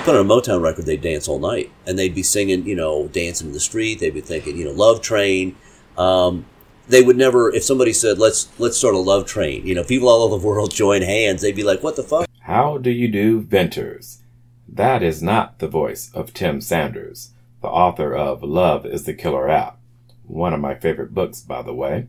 put 0.00 0.16
on 0.16 0.26
a 0.26 0.28
Motown 0.28 0.62
record, 0.62 0.86
they'd 0.86 1.00
dance 1.00 1.28
all 1.28 1.38
night, 1.38 1.70
and 1.86 1.98
they'd 1.98 2.14
be 2.14 2.22
singing, 2.22 2.66
you 2.66 2.76
know, 2.76 3.08
dancing 3.08 3.48
in 3.48 3.52
the 3.52 3.60
street. 3.60 4.00
They'd 4.00 4.14
be 4.14 4.20
thinking, 4.20 4.56
you 4.56 4.64
know, 4.64 4.72
Love 4.72 5.00
Train. 5.00 5.56
Um, 5.96 6.46
they 6.88 7.02
would 7.02 7.16
never, 7.16 7.54
if 7.54 7.62
somebody 7.62 7.92
said, 7.92 8.18
"Let's 8.18 8.48
let's 8.58 8.76
start 8.76 8.94
a 8.94 8.98
Love 8.98 9.26
Train," 9.26 9.66
you 9.66 9.74
know, 9.74 9.84
people 9.84 10.08
all 10.08 10.22
over 10.22 10.38
the 10.38 10.46
world 10.46 10.70
join 10.74 11.02
hands. 11.02 11.42
They'd 11.42 11.56
be 11.56 11.64
like, 11.64 11.82
"What 11.82 11.96
the 11.96 12.02
fuck?" 12.02 12.26
How 12.40 12.78
do 12.78 12.90
you 12.90 13.08
do, 13.08 13.42
Venters? 13.42 14.22
That 14.68 15.02
is 15.02 15.22
not 15.22 15.58
the 15.58 15.68
voice 15.68 16.10
of 16.14 16.32
Tim 16.32 16.60
Sanders, 16.60 17.32
the 17.60 17.68
author 17.68 18.14
of 18.14 18.42
Love 18.42 18.86
is 18.86 19.04
the 19.04 19.14
Killer 19.14 19.48
App, 19.48 19.78
one 20.26 20.54
of 20.54 20.60
my 20.60 20.74
favorite 20.74 21.12
books, 21.12 21.40
by 21.40 21.62
the 21.62 21.74
way. 21.74 22.06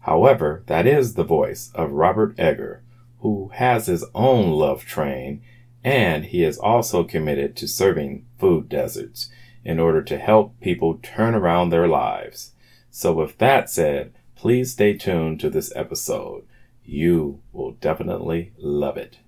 However, 0.00 0.62
that 0.66 0.86
is 0.86 1.14
the 1.14 1.24
voice 1.24 1.72
of 1.74 1.92
Robert 1.92 2.34
Egger, 2.38 2.82
who 3.20 3.50
has 3.54 3.86
his 3.86 4.04
own 4.14 4.50
love 4.50 4.84
train, 4.84 5.42
and 5.84 6.24
he 6.24 6.42
is 6.42 6.56
also 6.56 7.04
committed 7.04 7.54
to 7.54 7.68
serving 7.68 8.24
food 8.38 8.68
deserts 8.68 9.28
in 9.64 9.78
order 9.78 10.02
to 10.02 10.18
help 10.18 10.58
people 10.60 10.98
turn 11.02 11.34
around 11.34 11.68
their 11.68 11.86
lives. 11.86 12.52
So 12.90 13.12
with 13.12 13.36
that 13.38 13.68
said, 13.68 14.14
please 14.34 14.72
stay 14.72 14.94
tuned 14.94 15.40
to 15.40 15.50
this 15.50 15.72
episode. 15.76 16.44
You 16.84 17.40
will 17.52 17.72
definitely 17.72 18.52
love 18.58 18.96
it. 18.96 19.18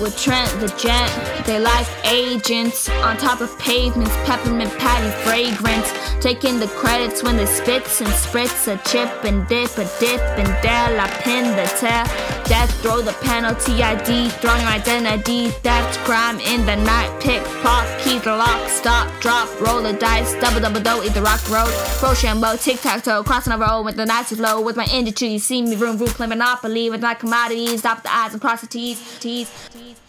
with 0.00 0.18
Trent 0.18 0.50
the 0.58 0.66
Gent. 0.76 1.41
They 1.46 1.58
like 1.58 1.88
agents. 2.04 2.88
On 2.88 3.16
top 3.16 3.40
of 3.40 3.58
pavements, 3.58 4.14
peppermint 4.24 4.70
patty 4.78 5.10
fragrance. 5.24 5.92
Taking 6.20 6.60
the 6.60 6.68
credits 6.68 7.22
when 7.22 7.36
they 7.36 7.46
spits 7.46 8.00
and 8.00 8.10
spritz 8.10 8.68
a 8.72 8.76
chip 8.88 9.24
and 9.24 9.46
dip 9.48 9.76
a 9.76 9.84
dip 9.98 10.20
and 10.38 10.46
dare 10.62 11.00
I 11.00 11.08
pin 11.22 11.44
the 11.56 11.66
tail. 11.80 12.04
Death 12.44 12.70
throw 12.82 13.00
the 13.00 13.12
penalty 13.24 13.82
ID, 13.82 14.28
throwing 14.28 14.66
identity, 14.66 15.48
theft, 15.64 15.98
crime 16.00 16.38
in 16.40 16.66
the 16.66 16.76
night, 16.76 17.10
pick, 17.20 17.42
pop, 17.62 17.86
key 18.00 18.18
the 18.18 18.36
lock, 18.36 18.68
stop, 18.68 19.08
drop, 19.20 19.48
roll 19.60 19.82
the 19.82 19.92
dice, 19.92 20.34
double 20.40 20.60
double 20.60 20.80
dough, 20.80 21.02
eat 21.02 21.14
the 21.14 21.22
rock 21.22 21.40
road, 21.48 21.72
Rochambeau, 22.02 22.56
tic 22.56 22.80
tac 22.80 23.04
toe, 23.04 23.22
crossing 23.22 23.52
the 23.52 23.58
road 23.58 23.84
with 23.84 23.96
the 23.96 24.04
Nazi 24.04 24.34
flow, 24.34 24.60
with 24.60 24.76
my 24.76 24.86
industry, 24.92 25.28
you 25.28 25.38
see 25.38 25.62
me 25.62 25.76
room 25.76 25.96
room 25.96 26.08
play 26.08 26.26
monopoly 26.26 26.90
with 26.90 27.00
my 27.00 27.14
commodities, 27.14 27.78
stop 27.78 28.02
the 28.02 28.12
eyes 28.12 28.32
and 28.32 28.40
cross 28.40 28.60
the 28.60 28.66
T's, 28.66 29.18
T's. 29.20 30.01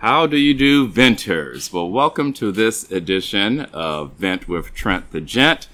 How 0.00 0.26
do 0.26 0.36
you 0.36 0.52
do, 0.52 0.86
Venters? 0.86 1.72
Well, 1.72 1.90
welcome 1.90 2.34
to 2.34 2.52
this 2.52 2.90
edition 2.92 3.60
of 3.72 4.12
Vent 4.12 4.46
with 4.46 4.74
Trent 4.74 5.10
the 5.10 5.22
Gent. 5.22 5.68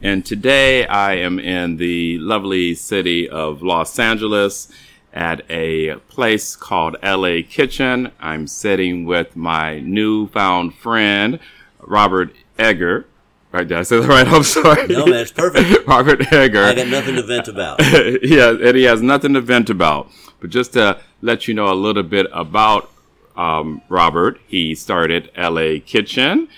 And 0.00 0.24
today 0.24 0.86
I 0.86 1.16
am 1.16 1.38
in 1.38 1.76
the 1.76 2.18
lovely 2.18 2.74
city 2.74 3.28
of 3.28 3.62
Los 3.62 3.98
Angeles 3.98 4.72
at 5.12 5.42
a 5.50 5.96
place 6.08 6.56
called 6.56 6.96
LA 7.02 7.42
Kitchen. 7.46 8.12
I'm 8.18 8.46
sitting 8.46 9.04
with 9.04 9.36
my 9.36 9.80
newfound 9.80 10.74
friend, 10.74 11.38
Robert 11.80 12.34
Egger. 12.58 13.04
Right, 13.52 13.68
did 13.68 13.76
I 13.76 13.82
say 13.82 14.00
that 14.00 14.08
right? 14.08 14.26
I'm 14.32 14.42
sorry. 14.42 14.86
No, 14.86 15.04
man, 15.04 15.20
it's 15.20 15.32
perfect. 15.32 15.86
Robert 15.86 16.32
Egger. 16.32 16.64
I 16.64 16.74
got 16.74 16.88
nothing 16.88 17.16
to 17.16 17.22
vent 17.22 17.48
about. 17.48 17.80
yeah, 18.22 18.52
and 18.52 18.74
he 18.74 18.84
has 18.84 19.02
nothing 19.02 19.34
to 19.34 19.42
vent 19.42 19.68
about. 19.68 20.10
But 20.40 20.48
just 20.48 20.72
to 20.72 20.98
let 21.20 21.46
you 21.46 21.52
know 21.52 21.70
a 21.70 21.74
little 21.74 22.02
bit 22.02 22.26
about 22.32 22.90
um, 23.36 23.82
Robert. 23.88 24.40
He 24.46 24.74
started 24.74 25.30
LA 25.36 25.80
Kitchen. 25.84 26.48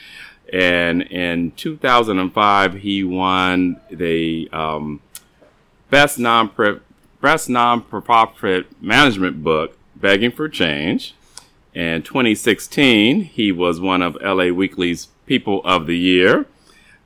And 0.53 1.03
in 1.03 1.51
2005, 1.53 2.75
he 2.75 3.05
won 3.05 3.81
the 3.91 4.48
um, 4.53 5.01
best 5.91 6.19
non 6.19 6.51
best 7.20 7.48
non-profit 7.48 8.83
management 8.83 9.43
book, 9.43 9.77
Begging 9.97 10.31
for 10.31 10.48
Change. 10.48 11.14
In 11.75 12.02
2016, 12.02 13.23
he 13.25 13.52
was 13.52 13.81
one 13.81 14.02
of 14.02 14.17
LA 14.23 14.47
Weekly's 14.47 15.08
People 15.27 15.61
of 15.64 15.86
the 15.86 15.98
Year. 15.98 16.47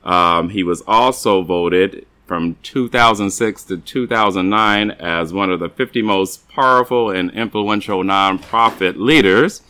Um, 0.04 0.50
he 0.50 0.62
was 0.62 0.82
also 0.86 1.42
voted 1.42 2.06
from 2.26 2.56
2006 2.62 3.64
to 3.64 3.76
2009 3.76 4.90
as 4.92 5.32
one 5.32 5.50
of 5.50 5.60
the 5.60 5.68
50 5.68 6.02
most 6.02 6.48
powerful 6.48 7.10
and 7.10 7.30
influential 7.32 8.02
nonprofit 8.02 8.96
leaders. 8.96 9.62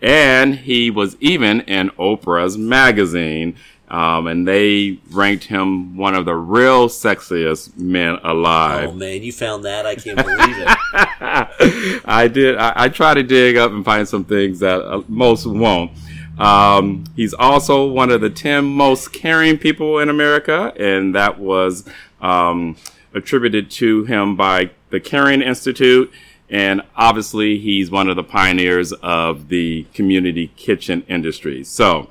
And 0.00 0.56
he 0.56 0.90
was 0.90 1.16
even 1.20 1.60
in 1.62 1.90
Oprah's 1.90 2.58
magazine. 2.58 3.56
Um, 3.88 4.26
and 4.26 4.48
they 4.48 4.98
ranked 5.12 5.44
him 5.44 5.96
one 5.96 6.16
of 6.16 6.24
the 6.24 6.34
real 6.34 6.88
sexiest 6.88 7.76
men 7.76 8.18
alive. 8.24 8.88
Oh 8.88 8.92
man, 8.92 9.22
you 9.22 9.32
found 9.32 9.64
that? 9.64 9.86
I 9.86 9.94
can't 9.94 10.16
believe 10.16 10.38
it. 10.40 10.78
I 12.04 12.26
did. 12.26 12.56
I, 12.56 12.72
I, 12.74 12.88
try 12.88 13.14
to 13.14 13.22
dig 13.22 13.56
up 13.56 13.70
and 13.70 13.84
find 13.84 14.08
some 14.08 14.24
things 14.24 14.58
that 14.58 14.80
uh, 14.80 15.02
most 15.06 15.46
won't. 15.46 15.92
Um, 16.38 17.04
he's 17.14 17.32
also 17.32 17.86
one 17.86 18.10
of 18.10 18.20
the 18.20 18.28
10 18.28 18.64
most 18.64 19.12
caring 19.12 19.56
people 19.56 19.98
in 20.00 20.08
America, 20.08 20.72
and 20.78 21.14
that 21.14 21.38
was 21.38 21.88
um, 22.20 22.76
attributed 23.14 23.70
to 23.72 24.04
him 24.04 24.36
by 24.36 24.70
the 24.90 25.00
Caring 25.00 25.42
Institute. 25.42 26.12
And 26.48 26.82
obviously, 26.96 27.58
he's 27.58 27.90
one 27.90 28.08
of 28.08 28.16
the 28.16 28.22
pioneers 28.22 28.92
of 28.92 29.48
the 29.48 29.86
community 29.94 30.52
kitchen 30.56 31.04
industry. 31.08 31.64
So, 31.64 32.08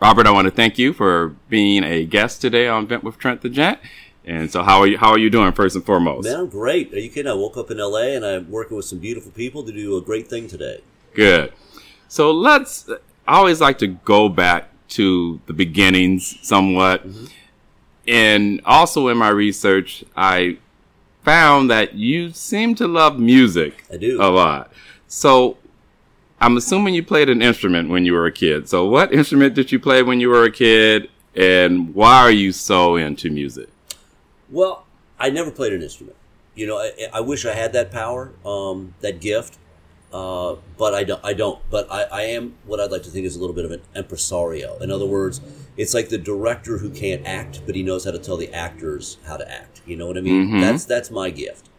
Robert, 0.00 0.26
I 0.26 0.30
want 0.30 0.46
to 0.46 0.50
thank 0.50 0.78
you 0.78 0.92
for 0.92 1.34
being 1.48 1.84
a 1.84 2.04
guest 2.04 2.40
today 2.40 2.68
on 2.68 2.86
Vent 2.86 3.04
with 3.04 3.18
Trent 3.18 3.42
the 3.42 3.50
Gent. 3.50 3.80
And 4.24 4.50
so, 4.50 4.62
how 4.62 4.80
are 4.80 4.86
you? 4.86 4.98
How 4.98 5.10
are 5.10 5.18
you 5.18 5.28
doing, 5.30 5.52
first 5.52 5.76
and 5.76 5.84
foremost? 5.84 6.26
Man, 6.26 6.40
I'm 6.40 6.48
great. 6.48 6.92
Are 6.94 6.98
you 6.98 7.10
kidding? 7.10 7.30
I 7.30 7.34
woke 7.34 7.56
up 7.56 7.70
in 7.70 7.78
LA 7.78 8.14
and 8.14 8.24
I'm 8.24 8.50
working 8.50 8.76
with 8.76 8.86
some 8.86 8.98
beautiful 8.98 9.32
people 9.32 9.62
to 9.64 9.72
do 9.72 9.96
a 9.96 10.02
great 10.02 10.28
thing 10.28 10.48
today. 10.48 10.80
Good. 11.14 11.52
So 12.08 12.30
let's 12.30 12.88
I 13.28 13.36
always 13.36 13.60
like 13.60 13.78
to 13.78 13.86
go 13.86 14.30
back 14.30 14.70
to 14.88 15.40
the 15.46 15.52
beginnings 15.52 16.38
somewhat. 16.40 17.06
Mm-hmm. 17.06 17.26
And 18.06 18.60
also 18.64 19.08
in 19.08 19.18
my 19.18 19.28
research, 19.28 20.02
I 20.16 20.56
found 21.28 21.70
that 21.70 21.92
you 21.92 22.30
seem 22.32 22.74
to 22.74 22.88
love 22.88 23.18
music 23.18 23.84
I 23.92 23.98
do. 23.98 24.16
a 24.18 24.30
lot. 24.30 24.72
So 25.08 25.58
I'm 26.40 26.56
assuming 26.56 26.94
you 26.94 27.02
played 27.02 27.28
an 27.28 27.42
instrument 27.42 27.90
when 27.90 28.06
you 28.06 28.14
were 28.14 28.24
a 28.24 28.32
kid. 28.32 28.66
So 28.66 28.86
what 28.86 29.12
instrument 29.12 29.54
did 29.54 29.70
you 29.70 29.78
play 29.78 30.02
when 30.02 30.20
you 30.20 30.30
were 30.30 30.44
a 30.44 30.50
kid 30.50 31.10
and 31.36 31.94
why 31.94 32.16
are 32.22 32.30
you 32.30 32.50
so 32.52 32.96
into 32.96 33.28
music? 33.30 33.68
Well, 34.48 34.86
I 35.20 35.28
never 35.28 35.50
played 35.50 35.74
an 35.74 35.82
instrument. 35.82 36.16
You 36.54 36.66
know, 36.66 36.78
I, 36.78 36.92
I 37.12 37.20
wish 37.20 37.44
I 37.44 37.52
had 37.52 37.74
that 37.74 37.92
power, 37.92 38.32
um, 38.46 38.94
that 39.00 39.20
gift. 39.20 39.58
Uh, 40.10 40.56
but 40.78 40.94
I 40.94 41.04
don't. 41.04 41.22
I 41.22 41.34
don't. 41.34 41.60
But 41.68 41.92
I, 41.92 42.04
I 42.04 42.22
am 42.22 42.54
what 42.64 42.80
I'd 42.80 42.90
like 42.90 43.02
to 43.02 43.10
think 43.10 43.26
is 43.26 43.36
a 43.36 43.40
little 43.40 43.54
bit 43.54 43.66
of 43.66 43.72
an 43.72 43.82
impresario. 43.94 44.78
In 44.78 44.90
other 44.90 45.04
words, 45.04 45.42
it's 45.78 45.94
like 45.94 46.10
the 46.10 46.18
director 46.18 46.78
who 46.78 46.90
can't 46.90 47.26
act, 47.26 47.62
but 47.64 47.74
he 47.74 47.82
knows 47.82 48.04
how 48.04 48.10
to 48.10 48.18
tell 48.18 48.36
the 48.36 48.52
actors 48.52 49.16
how 49.26 49.38
to 49.38 49.50
act. 49.50 49.80
You 49.86 49.96
know 49.96 50.06
what 50.06 50.18
I 50.18 50.20
mean? 50.20 50.48
Mhm. 50.48 50.60
That's 50.60 50.84
that's 50.84 51.10
my 51.10 51.30
gift. 51.30 51.70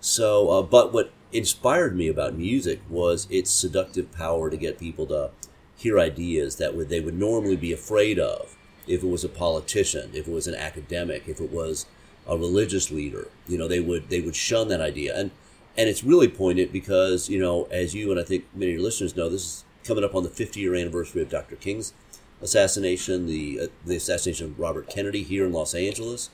So, 0.00 0.48
uh, 0.50 0.62
but 0.62 0.92
what 0.92 1.10
inspired 1.32 1.96
me 1.96 2.08
about 2.08 2.34
music 2.34 2.80
was 2.88 3.26
its 3.30 3.50
seductive 3.50 4.10
power 4.12 4.48
to 4.48 4.56
get 4.56 4.78
people 4.78 5.06
to 5.08 5.30
hear 5.76 5.98
ideas 5.98 6.56
that 6.56 6.74
would 6.74 6.88
they 6.88 7.00
would 7.00 7.18
normally 7.18 7.56
be 7.56 7.72
afraid 7.72 8.18
of 8.18 8.56
if 8.86 9.02
it 9.02 9.08
was 9.08 9.24
a 9.24 9.28
politician, 9.28 10.10
if 10.14 10.26
it 10.26 10.32
was 10.32 10.46
an 10.46 10.54
academic, 10.54 11.28
if 11.28 11.40
it 11.40 11.52
was 11.52 11.86
a 12.26 12.36
religious 12.36 12.90
leader. 12.90 13.28
You 13.46 13.58
know, 13.58 13.68
they 13.68 13.80
would 13.80 14.08
they 14.08 14.20
would 14.20 14.36
shun 14.36 14.68
that 14.68 14.80
idea 14.80 15.16
and 15.18 15.30
and 15.76 15.88
it's 15.88 16.02
really 16.02 16.28
poignant 16.28 16.72
because 16.72 17.28
you 17.28 17.38
know, 17.40 17.64
as 17.70 17.94
you 17.94 18.10
and 18.10 18.20
I 18.20 18.24
think 18.24 18.44
many 18.54 18.72
of 18.72 18.76
your 18.78 18.84
listeners 18.84 19.16
know, 19.16 19.28
this 19.28 19.42
is 19.42 19.64
coming 19.84 20.04
up 20.04 20.14
on 20.14 20.22
the 20.22 20.28
50 20.30 20.60
year 20.60 20.74
anniversary 20.74 21.22
of 21.22 21.28
Dr. 21.28 21.56
King's 21.56 21.92
assassination, 22.40 23.26
the 23.26 23.60
uh, 23.62 23.66
the 23.84 23.96
assassination 23.96 24.46
of 24.48 24.58
Robert 24.58 24.88
Kennedy 24.88 25.22
here 25.22 25.46
in 25.46 25.52
Los 25.52 25.74
Angeles. 25.74 26.30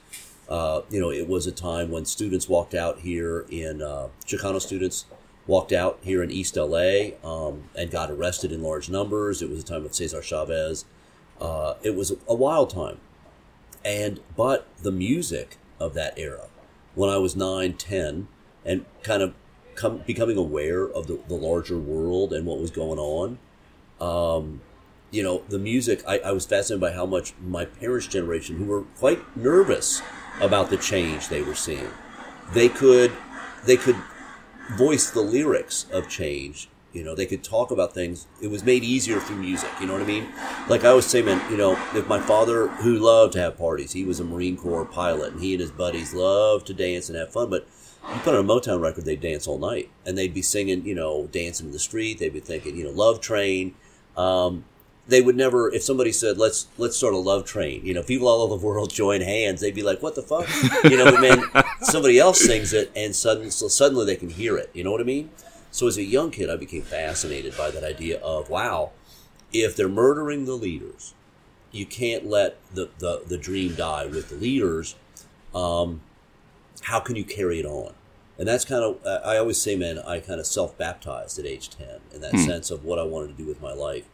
Uh, 0.48 0.82
you 0.90 1.00
know, 1.00 1.10
it 1.10 1.26
was 1.26 1.46
a 1.46 1.52
time 1.52 1.90
when 1.90 2.04
students 2.04 2.48
walked 2.48 2.74
out 2.74 3.00
here 3.00 3.46
in 3.48 3.80
uh, 3.80 4.08
Chicano 4.26 4.60
students 4.60 5.06
walked 5.46 5.72
out 5.72 5.98
here 6.02 6.22
in 6.22 6.30
East 6.30 6.56
LA 6.56 7.10
um, 7.22 7.64
and 7.74 7.90
got 7.90 8.10
arrested 8.10 8.52
in 8.52 8.62
large 8.62 8.88
numbers. 8.88 9.42
It 9.42 9.50
was 9.50 9.60
a 9.60 9.64
time 9.64 9.82
with 9.82 9.94
Cesar 9.94 10.22
Chavez. 10.22 10.84
Uh, 11.40 11.74
it 11.82 11.94
was 11.94 12.14
a 12.28 12.34
wild 12.34 12.70
time, 12.70 12.98
and 13.84 14.20
but 14.36 14.66
the 14.82 14.92
music 14.92 15.58
of 15.80 15.94
that 15.94 16.18
era, 16.18 16.48
when 16.94 17.10
I 17.10 17.18
was 17.18 17.34
nine, 17.34 17.74
ten, 17.74 18.28
and 18.64 18.84
kind 19.02 19.22
of 19.22 19.34
come, 19.74 19.98
becoming 20.06 20.36
aware 20.36 20.84
of 20.84 21.06
the, 21.06 21.18
the 21.28 21.34
larger 21.34 21.78
world 21.78 22.32
and 22.32 22.46
what 22.46 22.60
was 22.60 22.70
going 22.70 22.98
on. 22.98 23.38
Um, 24.00 24.60
you 25.14 25.22
know, 25.22 25.42
the 25.48 25.58
music, 25.58 26.02
I, 26.08 26.18
I 26.18 26.32
was 26.32 26.44
fascinated 26.44 26.80
by 26.80 26.92
how 26.92 27.06
much 27.06 27.34
my 27.40 27.64
parents' 27.64 28.08
generation, 28.08 28.56
who 28.56 28.64
were 28.64 28.82
quite 28.98 29.36
nervous 29.36 30.02
about 30.40 30.70
the 30.70 30.76
change 30.76 31.28
they 31.28 31.40
were 31.40 31.54
seeing, 31.54 31.88
they 32.52 32.68
could, 32.68 33.12
they 33.64 33.76
could 33.76 33.96
voice 34.76 35.10
the 35.10 35.20
lyrics 35.20 35.86
of 35.92 36.08
change 36.08 36.68
You 36.94 37.02
know, 37.02 37.16
they 37.16 37.26
could 37.26 37.42
talk 37.42 37.72
about 37.72 37.92
things. 37.92 38.28
It 38.40 38.48
was 38.52 38.62
made 38.62 38.84
easier 38.84 39.18
through 39.18 39.38
music. 39.38 39.68
You 39.80 39.86
know 39.86 39.94
what 39.94 40.02
I 40.02 40.06
mean? 40.06 40.28
Like 40.68 40.84
I 40.84 40.90
always 40.90 41.06
say, 41.06 41.22
man. 41.22 41.42
You 41.50 41.56
know, 41.56 41.72
if 41.92 42.06
my 42.06 42.20
father, 42.20 42.68
who 42.68 42.96
loved 42.96 43.32
to 43.32 43.40
have 43.40 43.58
parties, 43.58 43.92
he 43.92 44.04
was 44.04 44.20
a 44.20 44.24
Marine 44.24 44.56
Corps 44.56 44.84
pilot, 44.84 45.32
and 45.32 45.42
he 45.42 45.54
and 45.54 45.60
his 45.60 45.72
buddies 45.72 46.14
loved 46.14 46.68
to 46.68 46.74
dance 46.74 47.08
and 47.08 47.18
have 47.18 47.32
fun. 47.32 47.50
But 47.50 47.66
you 48.08 48.20
put 48.20 48.34
on 48.34 48.44
a 48.44 48.48
Motown 48.48 48.80
record, 48.80 49.04
they'd 49.06 49.20
dance 49.20 49.48
all 49.48 49.58
night, 49.58 49.90
and 50.06 50.16
they'd 50.16 50.32
be 50.32 50.42
singing, 50.42 50.86
you 50.86 50.94
know, 50.94 51.26
dancing 51.32 51.66
in 51.66 51.72
the 51.72 51.80
street. 51.80 52.20
They'd 52.20 52.32
be 52.32 52.38
thinking, 52.38 52.76
you 52.76 52.84
know, 52.84 52.90
Love 52.90 53.20
Train. 53.20 53.74
Um, 54.16 54.64
they 55.06 55.20
would 55.20 55.36
never 55.36 55.72
if 55.72 55.82
somebody 55.82 56.12
said 56.12 56.38
let's 56.38 56.66
let's 56.78 56.96
start 56.96 57.14
a 57.14 57.18
love 57.18 57.44
train 57.44 57.84
you 57.84 57.92
know 57.92 58.02
people 58.02 58.28
all 58.28 58.42
over 58.42 58.56
the 58.58 58.66
world 58.66 58.90
join 58.92 59.20
hands 59.20 59.60
they'd 59.60 59.74
be 59.74 59.82
like 59.82 60.02
what 60.02 60.14
the 60.14 60.22
fuck? 60.22 60.48
You 60.84 60.96
know 60.96 61.10
but 61.10 61.20
man 61.20 61.64
somebody 61.82 62.18
else 62.18 62.44
sings 62.44 62.72
it 62.72 62.90
and 62.96 63.14
suddenly 63.14 63.50
so 63.50 63.68
suddenly 63.68 64.06
they 64.06 64.16
can 64.16 64.30
hear 64.30 64.56
it 64.56 64.70
you 64.72 64.84
know 64.84 64.90
what 64.90 65.00
i 65.00 65.04
mean? 65.04 65.30
So 65.70 65.86
as 65.88 65.96
a 65.96 66.04
young 66.04 66.30
kid 66.30 66.50
i 66.50 66.56
became 66.56 66.82
fascinated 66.82 67.56
by 67.56 67.70
that 67.70 67.84
idea 67.84 68.20
of 68.20 68.48
wow 68.48 68.92
if 69.52 69.76
they're 69.76 69.88
murdering 69.88 70.44
the 70.44 70.54
leaders 70.54 71.14
you 71.70 71.86
can't 71.86 72.26
let 72.26 72.56
the 72.72 72.88
the, 72.98 73.22
the 73.26 73.38
dream 73.38 73.74
die 73.74 74.06
with 74.06 74.28
the 74.30 74.36
leaders 74.36 74.96
um, 75.54 76.00
how 76.82 76.98
can 76.98 77.14
you 77.14 77.24
carry 77.24 77.60
it 77.60 77.64
on? 77.64 77.94
And 78.38 78.48
that's 78.48 78.64
kind 78.64 78.82
of 78.82 78.98
i 79.06 79.36
always 79.36 79.60
say 79.60 79.76
man 79.76 79.98
i 80.00 80.18
kind 80.18 80.40
of 80.40 80.46
self-baptized 80.46 81.38
at 81.38 81.46
age 81.46 81.70
10 81.70 81.86
in 82.14 82.20
that 82.20 82.36
sense 82.36 82.68
of 82.72 82.84
what 82.84 82.98
i 82.98 83.04
wanted 83.04 83.28
to 83.28 83.34
do 83.34 83.46
with 83.46 83.62
my 83.62 83.72
life 83.72 84.06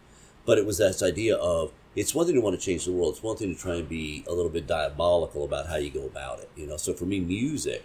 but 0.51 0.59
it 0.59 0.67
was 0.67 0.79
this 0.79 1.01
idea 1.01 1.37
of 1.37 1.71
it's 1.95 2.13
one 2.13 2.27
thing 2.27 2.35
to 2.35 2.41
want 2.41 2.59
to 2.59 2.67
change 2.67 2.85
the 2.85 2.91
world. 2.91 3.15
It's 3.15 3.23
one 3.23 3.37
thing 3.37 3.55
to 3.55 3.61
try 3.61 3.77
and 3.77 3.89
be 3.89 4.25
a 4.27 4.33
little 4.33 4.51
bit 4.51 4.67
diabolical 4.67 5.45
about 5.45 5.69
how 5.69 5.77
you 5.77 5.91
go 5.91 6.05
about 6.05 6.41
it. 6.41 6.51
You 6.57 6.67
know, 6.67 6.77
so 6.77 6.93
for 6.93 7.05
me, 7.05 7.21
music 7.21 7.85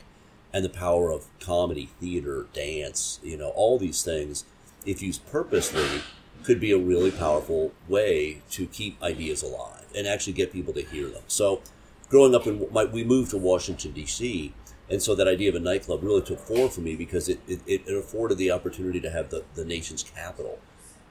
and 0.52 0.66
the 0.66 0.70
power 0.70 1.12
of 1.12 1.28
comedy, 1.40 1.92
theater, 2.02 2.48
dance, 2.54 3.20
you 3.22 3.38
know, 3.38 3.50
all 3.50 3.78
these 3.78 4.02
things, 4.02 4.46
if 4.84 5.04
used 5.04 5.28
purposely, 5.28 6.02
could 6.42 6.60
be 6.60 6.72
a 6.72 6.78
really 6.80 7.12
powerful 7.12 7.72
way 7.88 8.42
to 8.50 8.66
keep 8.66 9.00
ideas 9.04 9.44
alive 9.44 9.86
and 9.96 10.08
actually 10.08 10.34
get 10.34 10.52
people 10.52 10.74
to 10.74 10.82
hear 10.82 11.08
them. 11.08 11.22
So, 11.28 11.62
growing 12.10 12.34
up 12.34 12.48
in, 12.48 12.68
my, 12.72 12.86
we 12.86 13.04
moved 13.04 13.30
to 13.30 13.38
Washington 13.38 13.92
D.C. 13.92 14.56
And 14.90 15.04
so 15.04 15.14
that 15.14 15.28
idea 15.28 15.50
of 15.50 15.56
a 15.56 15.60
nightclub 15.60 16.02
really 16.02 16.24
took 16.24 16.40
form 16.40 16.70
for 16.70 16.82
me 16.82 16.96
because 16.96 17.30
it, 17.30 17.40
it, 17.48 17.62
it 17.68 17.96
afforded 17.96 18.40
the 18.40 18.50
opportunity 18.50 19.00
to 19.02 19.12
have 19.12 19.30
the, 19.30 19.44
the 19.54 19.66
nation's 19.66 20.02
capital 20.02 20.58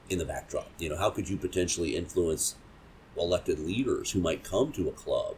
in 0.09 0.19
the 0.19 0.25
backdrop. 0.25 0.69
You 0.79 0.89
know, 0.89 0.97
how 0.97 1.09
could 1.09 1.29
you 1.29 1.37
potentially 1.37 1.95
influence 1.95 2.55
elected 3.17 3.59
leaders 3.59 4.11
who 4.11 4.19
might 4.19 4.43
come 4.43 4.71
to 4.73 4.89
a 4.89 4.91
club 4.91 5.35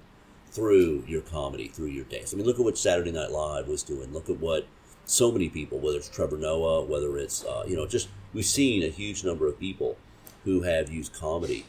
through 0.50 1.04
your 1.08 1.22
comedy, 1.22 1.68
through 1.68 1.88
your 1.88 2.06
dance? 2.06 2.34
I 2.34 2.38
mean, 2.38 2.46
look 2.46 2.60
at 2.60 2.66
what 2.66 2.78
Saturday 2.78 3.12
Night 3.12 3.32
Live 3.32 3.68
was 3.68 3.84
doing. 3.84 4.14
Look 4.14 4.30
at 4.30 4.40
what 4.40 4.68
so 5.06 5.32
many 5.32 5.50
people, 5.50 5.80
whether 5.80 5.98
it's 5.98 6.10
Trevor 6.10 6.38
Noah, 6.38 6.84
whether 6.84 7.18
it's, 7.18 7.46
uh, 7.46 7.64
you 7.68 7.76
know, 7.76 7.88
just 7.88 8.10
we've 8.34 8.46
seen 8.46 8.84
a 8.84 8.90
huge 8.90 9.24
number 9.24 9.48
of 9.48 9.60
people 9.60 9.98
who 10.44 10.62
have 10.62 10.92
used 10.92 11.14
comedy 11.14 11.66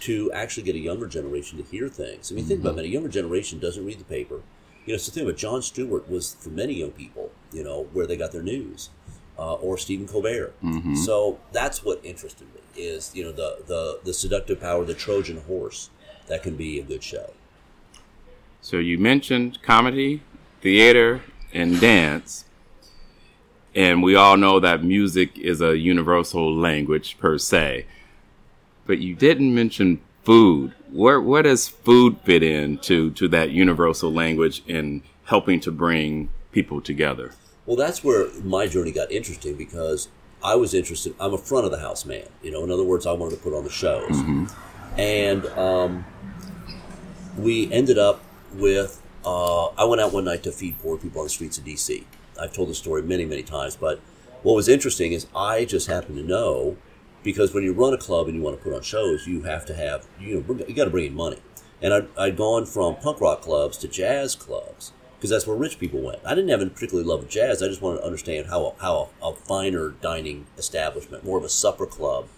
to 0.00 0.32
actually 0.32 0.62
get 0.62 0.74
a 0.74 0.78
younger 0.78 1.06
generation 1.06 1.58
to 1.58 1.64
hear 1.64 1.88
things. 1.88 2.32
I 2.32 2.34
mean, 2.34 2.44
think 2.44 2.60
about 2.60 2.78
it. 2.78 2.84
A 2.84 2.88
younger 2.88 3.08
generation 3.08 3.58
doesn't 3.58 3.84
read 3.84 3.98
the 3.98 4.04
paper. 4.04 4.40
You 4.86 4.94
know, 4.94 4.98
so 4.98 5.12
think 5.12 5.24
about 5.24 5.38
Jon 5.38 5.60
Stewart 5.60 6.08
was 6.08 6.34
for 6.34 6.48
many 6.48 6.74
young 6.74 6.92
people, 6.92 7.30
you 7.52 7.62
know, 7.62 7.88
where 7.92 8.06
they 8.06 8.16
got 8.16 8.32
their 8.32 8.42
news 8.42 8.90
uh, 9.38 9.54
or 9.54 9.78
Stephen 9.78 10.06
Colbert. 10.08 10.54
So 10.96 11.38
that's 11.52 11.84
what 11.84 12.00
interested 12.04 12.46
me 12.54 12.60
is 12.76 13.14
you 13.14 13.24
know 13.24 13.32
the 13.32 13.58
the 13.66 14.00
the 14.04 14.14
seductive 14.14 14.60
power, 14.60 14.84
the 14.84 14.94
Trojan 14.94 15.38
horse 15.42 15.90
that 16.28 16.42
can 16.42 16.56
be 16.56 16.78
a 16.78 16.82
good 16.82 17.02
show. 17.02 17.32
So 18.60 18.78
you 18.78 18.98
mentioned 18.98 19.62
comedy, 19.62 20.22
theater, 20.60 21.22
and 21.52 21.80
dance. 21.80 22.44
And 23.74 24.02
we 24.02 24.16
all 24.16 24.36
know 24.36 24.58
that 24.60 24.82
music 24.82 25.38
is 25.38 25.60
a 25.60 25.76
universal 25.78 26.54
language 26.54 27.18
per 27.18 27.38
se. 27.38 27.86
But 28.86 28.98
you 28.98 29.14
didn't 29.14 29.54
mention 29.54 30.00
food. 30.24 30.74
Where 30.90 31.20
where 31.20 31.42
does 31.42 31.68
food 31.68 32.18
fit 32.24 32.42
into 32.42 33.10
to 33.12 33.28
that 33.28 33.50
universal 33.50 34.12
language 34.12 34.62
in 34.66 35.02
helping 35.24 35.60
to 35.60 35.70
bring 35.70 36.30
people 36.52 36.80
together? 36.80 37.32
Well, 37.68 37.76
that's 37.76 38.02
where 38.02 38.28
my 38.42 38.66
journey 38.66 38.92
got 38.92 39.12
interesting 39.12 39.54
because 39.54 40.08
I 40.42 40.54
was 40.54 40.72
interested. 40.72 41.14
I'm 41.20 41.34
a 41.34 41.38
front 41.38 41.66
of 41.66 41.70
the 41.70 41.80
house 41.80 42.06
man. 42.06 42.24
You 42.42 42.50
know, 42.50 42.64
in 42.64 42.70
other 42.70 42.82
words, 42.82 43.06
I 43.06 43.12
wanted 43.12 43.36
to 43.36 43.42
put 43.42 43.52
on 43.52 43.62
the 43.62 43.68
shows, 43.68 44.22
and 44.96 45.44
um, 45.48 46.06
we 47.36 47.70
ended 47.70 47.98
up 47.98 48.22
with. 48.54 49.02
Uh, 49.22 49.66
I 49.66 49.84
went 49.84 50.00
out 50.00 50.14
one 50.14 50.24
night 50.24 50.44
to 50.44 50.50
feed 50.50 50.78
poor 50.78 50.96
people 50.96 51.20
on 51.20 51.26
the 51.26 51.30
streets 51.30 51.58
of 51.58 51.64
D.C. 51.64 52.06
I've 52.40 52.54
told 52.54 52.70
the 52.70 52.74
story 52.74 53.02
many, 53.02 53.26
many 53.26 53.42
times, 53.42 53.76
but 53.76 54.00
what 54.42 54.56
was 54.56 54.66
interesting 54.66 55.12
is 55.12 55.26
I 55.36 55.66
just 55.66 55.88
happened 55.88 56.16
to 56.16 56.24
know 56.24 56.78
because 57.22 57.52
when 57.52 57.64
you 57.64 57.74
run 57.74 57.92
a 57.92 57.98
club 57.98 58.28
and 58.28 58.34
you 58.34 58.40
want 58.40 58.56
to 58.56 58.64
put 58.64 58.72
on 58.72 58.80
shows, 58.80 59.26
you 59.26 59.42
have 59.42 59.66
to 59.66 59.74
have 59.74 60.06
you 60.18 60.36
know 60.36 60.64
you 60.66 60.74
got 60.74 60.84
to 60.84 60.90
bring 60.90 61.04
in 61.04 61.14
money. 61.14 61.42
And 61.82 61.92
I'd, 61.92 62.08
I'd 62.16 62.36
gone 62.38 62.64
from 62.64 62.96
punk 62.96 63.20
rock 63.20 63.42
clubs 63.42 63.76
to 63.78 63.88
jazz 63.88 64.34
clubs 64.34 64.94
because 65.18 65.30
that's 65.30 65.46
where 65.48 65.56
rich 65.56 65.80
people 65.80 66.00
went. 66.00 66.20
I 66.24 66.36
didn't 66.36 66.50
have 66.50 66.62
a 66.62 66.66
particularly 66.66 67.08
love 67.08 67.24
of 67.24 67.28
jazz. 67.28 67.60
I 67.60 67.66
just 67.66 67.82
wanted 67.82 67.98
to 67.98 68.04
understand 68.04 68.46
how 68.46 68.76
how 68.80 69.10
a, 69.20 69.30
a 69.30 69.34
finer 69.34 69.90
dining 69.90 70.46
establishment, 70.56 71.24
more 71.24 71.38
of 71.38 71.44
a 71.44 71.48
supper 71.48 71.86
club, 71.86 72.28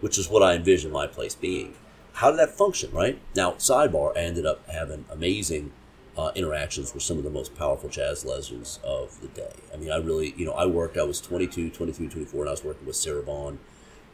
which 0.00 0.18
is 0.18 0.28
what 0.28 0.42
I 0.42 0.54
envisioned 0.54 0.92
my 0.92 1.06
place 1.06 1.34
being. 1.34 1.74
How 2.14 2.30
did 2.30 2.40
that 2.40 2.56
function? 2.56 2.90
Right 2.92 3.20
now, 3.36 3.52
sidebar. 3.52 4.16
I 4.16 4.20
ended 4.20 4.46
up 4.46 4.66
having 4.68 5.04
amazing 5.10 5.72
uh, 6.16 6.32
interactions 6.34 6.94
with 6.94 7.02
some 7.02 7.18
of 7.18 7.24
the 7.24 7.30
most 7.30 7.54
powerful 7.56 7.88
jazz 7.88 8.24
legends 8.24 8.80
of 8.82 9.20
the 9.20 9.28
day. 9.28 9.52
I 9.72 9.76
mean, 9.76 9.90
I 9.90 9.98
really, 9.98 10.34
you 10.36 10.46
know, 10.46 10.52
I 10.52 10.66
worked. 10.66 10.96
I 10.96 11.02
was 11.02 11.20
22, 11.20 11.70
23, 11.70 12.08
24, 12.08 12.40
and 12.40 12.48
I 12.48 12.52
was 12.52 12.64
working 12.64 12.86
with 12.86 12.96
Sarah 12.96 13.22
Vaughan. 13.22 13.58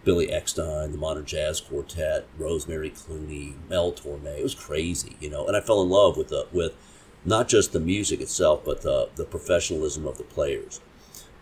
Billy 0.04 0.28
Eckstine, 0.28 0.92
the 0.92 0.98
Modern 0.98 1.24
Jazz 1.24 1.60
Quartet, 1.60 2.28
Rosemary 2.38 2.90
Clooney, 2.90 3.54
Mel 3.68 3.92
Torme. 3.92 4.38
It 4.38 4.42
was 4.42 4.54
crazy, 4.54 5.16
you 5.18 5.28
know. 5.28 5.48
And 5.48 5.56
I 5.56 5.60
fell 5.60 5.82
in 5.82 5.88
love 5.88 6.16
with 6.16 6.28
the 6.28 6.46
with 6.52 6.76
not 7.24 7.48
just 7.48 7.72
the 7.72 7.80
music 7.80 8.20
itself, 8.20 8.64
but 8.64 8.82
the 8.82 9.08
the 9.16 9.24
professionalism 9.24 10.06
of 10.06 10.18
the 10.18 10.24
players. 10.24 10.80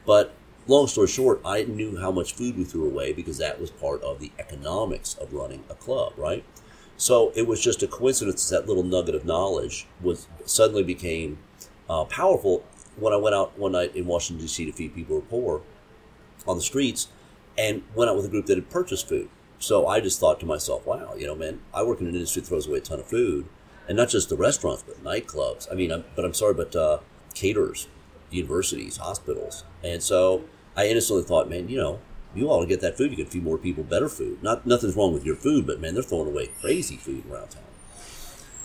But 0.06 0.35
long 0.67 0.87
story 0.87 1.09
short, 1.09 1.41
I 1.44 1.65
knew 1.65 1.99
how 1.99 2.11
much 2.11 2.35
food 2.35 2.56
we 2.56 2.65
threw 2.65 2.87
away 2.87 3.12
because 3.12 3.38
that 3.38 3.61
was 3.61 3.71
part 3.71 4.03
of 4.03 4.21
the 4.21 4.32
economics 4.38 5.15
of 5.15 5.32
running 5.32 5.65
a 5.71 5.75
club, 5.75 6.12
right? 6.17 6.44
So 6.97 7.32
it 7.35 7.47
was 7.47 7.61
just 7.61 7.82
a 7.82 7.88
coincidence 7.88 8.49
that 8.50 8.69
little 8.69 8.85
nugget 8.85 9.15
of 9.15 9.25
knowledge 9.25 9.87
was 10.00 10.29
suddenly 10.44 10.85
became 10.85 11.38
uh, 11.91 12.05
powerful 12.05 12.65
when 12.97 13.12
I 13.12 13.17
went 13.17 13.35
out 13.35 13.59
one 13.59 13.73
night 13.73 13.97
in 13.97 14.06
Washington 14.06 14.47
D.C. 14.47 14.65
to 14.67 14.73
feed 14.73 14.94
people 14.94 15.17
who 15.17 15.20
were 15.20 15.27
poor 15.27 15.62
on 16.47 16.56
the 16.56 16.62
streets, 16.62 17.09
and 17.56 17.82
went 17.94 18.11
out 18.11 18.17
with 18.17 18.27
a 18.27 18.29
group 18.29 18.47
that 18.47 18.56
had 18.56 18.69
purchased 18.70 19.09
food. 19.09 19.29
So 19.59 19.87
I 19.87 20.00
just 20.00 20.20
thought 20.20 20.41
to 20.41 20.47
myself, 20.47 20.85
wow, 20.87 21.15
you 21.17 21.27
know, 21.27 21.35
man, 21.35 21.61
I 21.73 21.82
work 21.82 22.00
in 22.00 22.06
an 22.06 22.15
industry 22.15 22.43
that 22.43 22.49
throws 22.49 22.67
away 22.67 22.79
a 22.79 22.81
ton 22.82 23.00
of 23.00 23.06
food, 23.06 23.49
and 23.89 23.97
not 23.97 24.09
just 24.09 24.29
the 24.29 24.37
restaurants, 24.37 24.83
but 24.83 25.03
nightclubs. 25.03 25.71
I 25.71 25.75
mean, 25.75 25.93
I'm, 25.93 26.05
but 26.17 26.25
I'm 26.25 26.35
sorry, 26.35 26.55
but 26.55 26.75
uh, 26.75 26.99
caterers, 27.35 27.89
universities, 28.31 28.97
hospitals, 28.97 29.65
and 29.82 30.03
so 30.03 30.44
I 30.77 30.89
innocently 30.89 31.23
thought, 31.25 31.49
man, 31.49 31.69
you 31.69 31.77
know, 31.77 32.01
you 32.35 32.49
ought 32.49 32.61
to 32.61 32.67
get 32.67 32.81
that 32.81 32.97
food. 32.97 33.11
You 33.11 33.17
can 33.17 33.27
feed 33.27 33.44
more 33.44 33.58
people 33.58 33.85
better 33.85 34.08
food. 34.08 34.43
Not 34.43 34.67
nothing's 34.67 34.97
wrong 34.97 35.13
with 35.13 35.25
your 35.25 35.37
food, 35.37 35.67
but 35.67 35.81
man, 35.81 35.94
they're 35.94 36.03
throwing 36.03 36.29
away 36.29 36.49
crazy 36.61 36.97
food 36.97 37.25
around 37.31 37.51
town. 37.51 37.63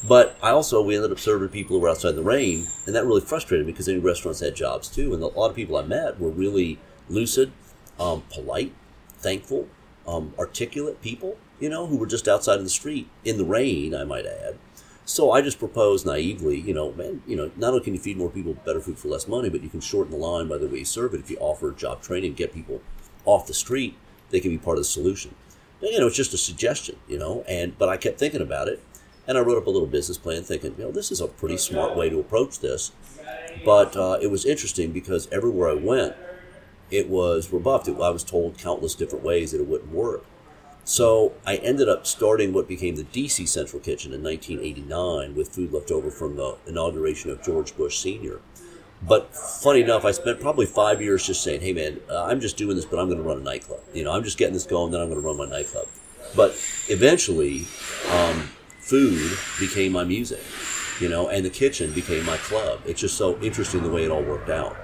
But 0.08 0.38
I 0.42 0.52
also 0.52 0.82
we 0.82 0.96
ended 0.96 1.12
up 1.12 1.20
serving 1.20 1.50
people 1.50 1.76
who 1.76 1.82
were 1.82 1.90
outside 1.90 2.14
the 2.14 2.24
rain, 2.24 2.68
and 2.86 2.96
that 2.96 3.06
really 3.06 3.22
frustrated 3.22 3.66
me 3.66 3.74
because 3.74 3.90
any 3.90 4.00
restaurants 4.00 4.40
had 4.40 4.56
jobs 4.56 4.88
too, 4.88 5.14
and 5.14 5.22
a 5.22 5.28
lot 5.28 5.50
of 5.50 5.56
people 5.56 5.76
I 5.76 5.84
met 5.84 6.20
were 6.20 6.30
really 6.30 6.80
lucid, 7.10 7.52
um, 8.00 8.24
polite, 8.34 8.74
thankful, 9.18 9.68
um, 10.08 10.34
articulate 10.40 11.02
people, 11.02 11.38
you 11.60 11.70
know, 11.70 11.86
who 11.86 11.98
were 11.98 12.08
just 12.08 12.28
outside 12.28 12.60
in 12.60 12.64
the 12.64 12.70
street 12.70 13.10
in 13.26 13.38
the 13.38 13.46
rain, 13.46 13.94
I 13.94 14.06
might 14.06 14.26
add. 14.26 14.58
So 15.10 15.32
I 15.32 15.42
just 15.42 15.58
proposed 15.58 16.06
naively, 16.06 16.60
you 16.60 16.72
know, 16.72 16.92
man, 16.92 17.24
you 17.26 17.36
know, 17.36 17.50
not 17.58 17.70
only 17.70 17.84
can 17.84 17.96
you 17.96 18.00
feed 18.00 18.16
more 18.16 18.30
people 18.30 18.54
better 18.54 18.80
food 18.80 19.00
for 19.00 19.08
less 19.08 19.28
money, 19.28 19.50
but 19.50 19.64
you 19.64 19.70
can 19.70 19.82
shorten 19.82 20.12
the 20.12 20.20
line 20.20 20.48
by 20.48 20.60
the 20.60 20.68
way 20.68 20.78
you 20.78 20.86
serve 20.86 21.16
it. 21.16 21.20
If 21.20 21.32
you 21.32 21.38
offer 21.40 21.72
job 21.72 22.04
training, 22.04 22.36
get 22.36 22.54
people 22.54 22.80
off 23.26 23.48
the 23.48 23.56
street, 23.56 23.98
they 24.30 24.40
can 24.40 24.52
be 24.52 24.60
part 24.60 24.78
of 24.78 24.84
the 24.84 24.88
solution. 24.88 25.34
And, 25.82 25.90
you 25.90 26.00
know, 26.00 26.06
it's 26.06 26.16
just 26.16 26.36
a 26.36 26.38
suggestion, 26.38 26.98
you 27.08 27.18
know, 27.18 27.44
and 27.48 27.76
but 27.80 27.90
I 27.90 27.98
kept 27.98 28.20
thinking 28.20 28.40
about 28.40 28.68
it, 28.68 28.84
and 29.26 29.36
I 29.36 29.42
wrote 29.42 29.58
up 29.58 29.66
a 29.66 29.72
little 29.72 29.88
business 29.88 30.20
plan, 30.20 30.44
thinking, 30.44 30.76
you 30.78 30.84
know, 30.84 30.92
this 30.92 31.12
is 31.12 31.22
a 31.22 31.28
pretty 31.28 31.58
smart 31.58 31.98
way 31.98 32.12
to 32.12 32.20
approach 32.20 32.60
this. 32.60 32.92
But 33.66 33.98
uh, 33.98 34.20
it 34.22 34.28
was 34.28 34.46
interesting 34.46 34.92
because 34.92 35.28
everywhere 35.32 35.70
I 35.70 35.74
went, 35.74 36.16
it 36.92 37.10
was 37.10 37.52
rebuffed. 37.52 37.90
I 37.90 38.12
was 38.12 38.24
told 38.24 38.60
countless 38.60 38.94
different 38.94 39.26
ways 39.26 39.54
that 39.54 39.60
it 39.60 39.68
wouldn't 39.68 39.92
work. 39.92 40.24
So 40.90 41.34
I 41.46 41.58
ended 41.58 41.88
up 41.88 42.08
starting 42.08 42.52
what 42.52 42.68
became 42.68 42.96
the 42.96 43.04
DC 43.04 43.48
Central 43.48 43.80
Kitchen 43.80 44.12
in 44.12 44.24
1989 44.24 45.36
with 45.36 45.50
food 45.50 45.72
left 45.72 45.92
over 45.92 46.10
from 46.10 46.36
the 46.36 46.58
inauguration 46.66 47.30
of 47.30 47.44
George 47.44 47.78
Bush 47.78 48.00
Sr. 48.00 48.40
But 49.04 49.36
funny 49.36 49.82
enough, 49.82 50.04
I 50.04 50.10
spent 50.10 50.40
probably 50.40 50.66
five 50.66 51.00
years 51.00 51.28
just 51.28 51.44
saying, 51.44 51.62
"Hey, 51.62 51.74
man, 51.74 52.00
uh, 52.10 52.24
I'm 52.24 52.42
just 52.42 52.58
doing 52.58 52.76
this, 52.76 52.86
but 52.86 52.98
I'm 52.98 53.06
going 53.06 53.20
to 53.20 53.24
run 53.24 53.38
a 53.38 53.42
nightclub. 53.42 53.82
You 53.94 54.04
know, 54.04 54.12
I'm 54.12 54.24
just 54.24 54.40
getting 54.40 54.56
this 54.56 54.66
going, 54.66 54.92
then 54.92 55.00
I'm 55.00 55.10
going 55.10 55.22
to 55.22 55.28
run 55.28 55.38
my 55.38 55.46
nightclub." 55.46 55.86
But 56.36 56.60
eventually, 56.88 57.68
um, 58.10 58.50
food 58.80 59.38
became 59.60 59.92
my 59.92 60.04
music, 60.04 60.42
you 61.00 61.08
know, 61.08 61.30
and 61.30 61.46
the 61.46 61.52
kitchen 61.52 61.94
became 61.94 62.26
my 62.26 62.38
club. 62.38 62.82
It's 62.88 63.00
just 63.00 63.16
so 63.16 63.40
interesting 63.44 63.84
the 63.84 63.92
way 63.92 64.06
it 64.06 64.10
all 64.10 64.24
worked 64.24 64.50
out. 64.50 64.76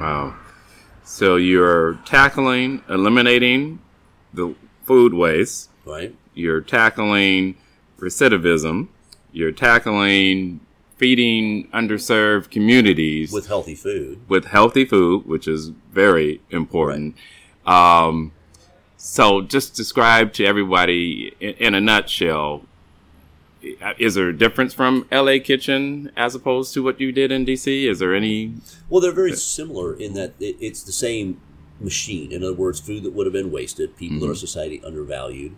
Wow. 0.00 0.34
So 1.04 1.36
you're 1.36 1.94
tackling, 2.04 2.82
eliminating 2.88 3.78
the 4.32 4.56
food 4.84 5.14
waste. 5.14 5.70
right? 5.84 6.14
You're 6.34 6.60
tackling 6.60 7.56
recidivism. 7.98 8.88
You're 9.32 9.52
tackling 9.52 10.60
feeding 10.96 11.68
underserved 11.72 12.50
communities 12.50 13.32
With 13.32 13.48
healthy 13.48 13.74
food. 13.74 14.20
with 14.28 14.46
healthy 14.46 14.84
food, 14.84 15.26
which 15.26 15.48
is 15.48 15.70
very 15.92 16.40
important. 16.50 17.16
Um, 17.66 18.32
so, 18.96 19.42
just 19.42 19.74
describe 19.74 20.32
to 20.34 20.44
everybody 20.46 21.34
in, 21.40 21.54
in 21.54 21.74
a 21.74 21.80
nutshell. 21.80 22.62
Is 23.98 24.14
there 24.14 24.28
a 24.28 24.36
difference 24.36 24.74
from 24.74 25.06
LA 25.10 25.36
Kitchen 25.42 26.12
as 26.16 26.34
opposed 26.34 26.74
to 26.74 26.82
what 26.82 27.00
you 27.00 27.12
did 27.12 27.32
in 27.32 27.46
DC? 27.46 27.88
Is 27.88 27.98
there 27.98 28.14
any? 28.14 28.54
Well, 28.90 29.00
they're 29.00 29.10
very 29.12 29.34
similar 29.36 29.94
in 29.94 30.12
that 30.14 30.34
it, 30.38 30.56
it's 30.60 30.82
the 30.82 30.92
same 30.92 31.40
machine. 31.80 32.32
In 32.32 32.42
other 32.42 32.54
words, 32.54 32.80
food 32.80 33.02
that 33.02 33.12
would 33.12 33.26
have 33.26 33.32
been 33.32 33.50
wasted, 33.50 33.96
people 33.96 34.22
in 34.22 34.28
our 34.28 34.34
society 34.34 34.80
undervalued. 34.84 35.56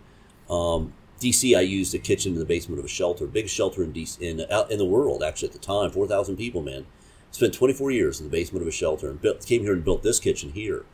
Um, 0.49 0.93
DC, 1.19 1.57
I 1.57 1.61
used 1.61 1.93
a 1.95 1.99
kitchen 1.99 2.33
in 2.33 2.39
the 2.39 2.45
basement 2.45 2.79
of 2.79 2.85
a 2.85 2.89
shelter, 2.89 3.25
biggest 3.25 3.55
shelter 3.55 3.83
in 3.83 3.91
DC, 3.91 4.19
in 4.19 4.45
out 4.51 4.71
in 4.71 4.77
the 4.77 4.85
world 4.85 5.23
actually 5.23 5.49
at 5.49 5.53
the 5.53 5.59
time, 5.59 5.91
four 5.91 6.07
thousand 6.07 6.37
people, 6.37 6.61
man. 6.61 6.85
Spent 7.31 7.53
twenty 7.53 7.73
four 7.73 7.91
years 7.91 8.19
in 8.19 8.25
the 8.25 8.31
basement 8.31 8.61
of 8.61 8.67
a 8.67 8.71
shelter 8.71 9.09
and 9.09 9.21
built, 9.21 9.45
came 9.45 9.61
here 9.63 9.73
and 9.73 9.83
built 9.83 10.03
this 10.03 10.19
kitchen 10.19 10.51
here. 10.51 10.85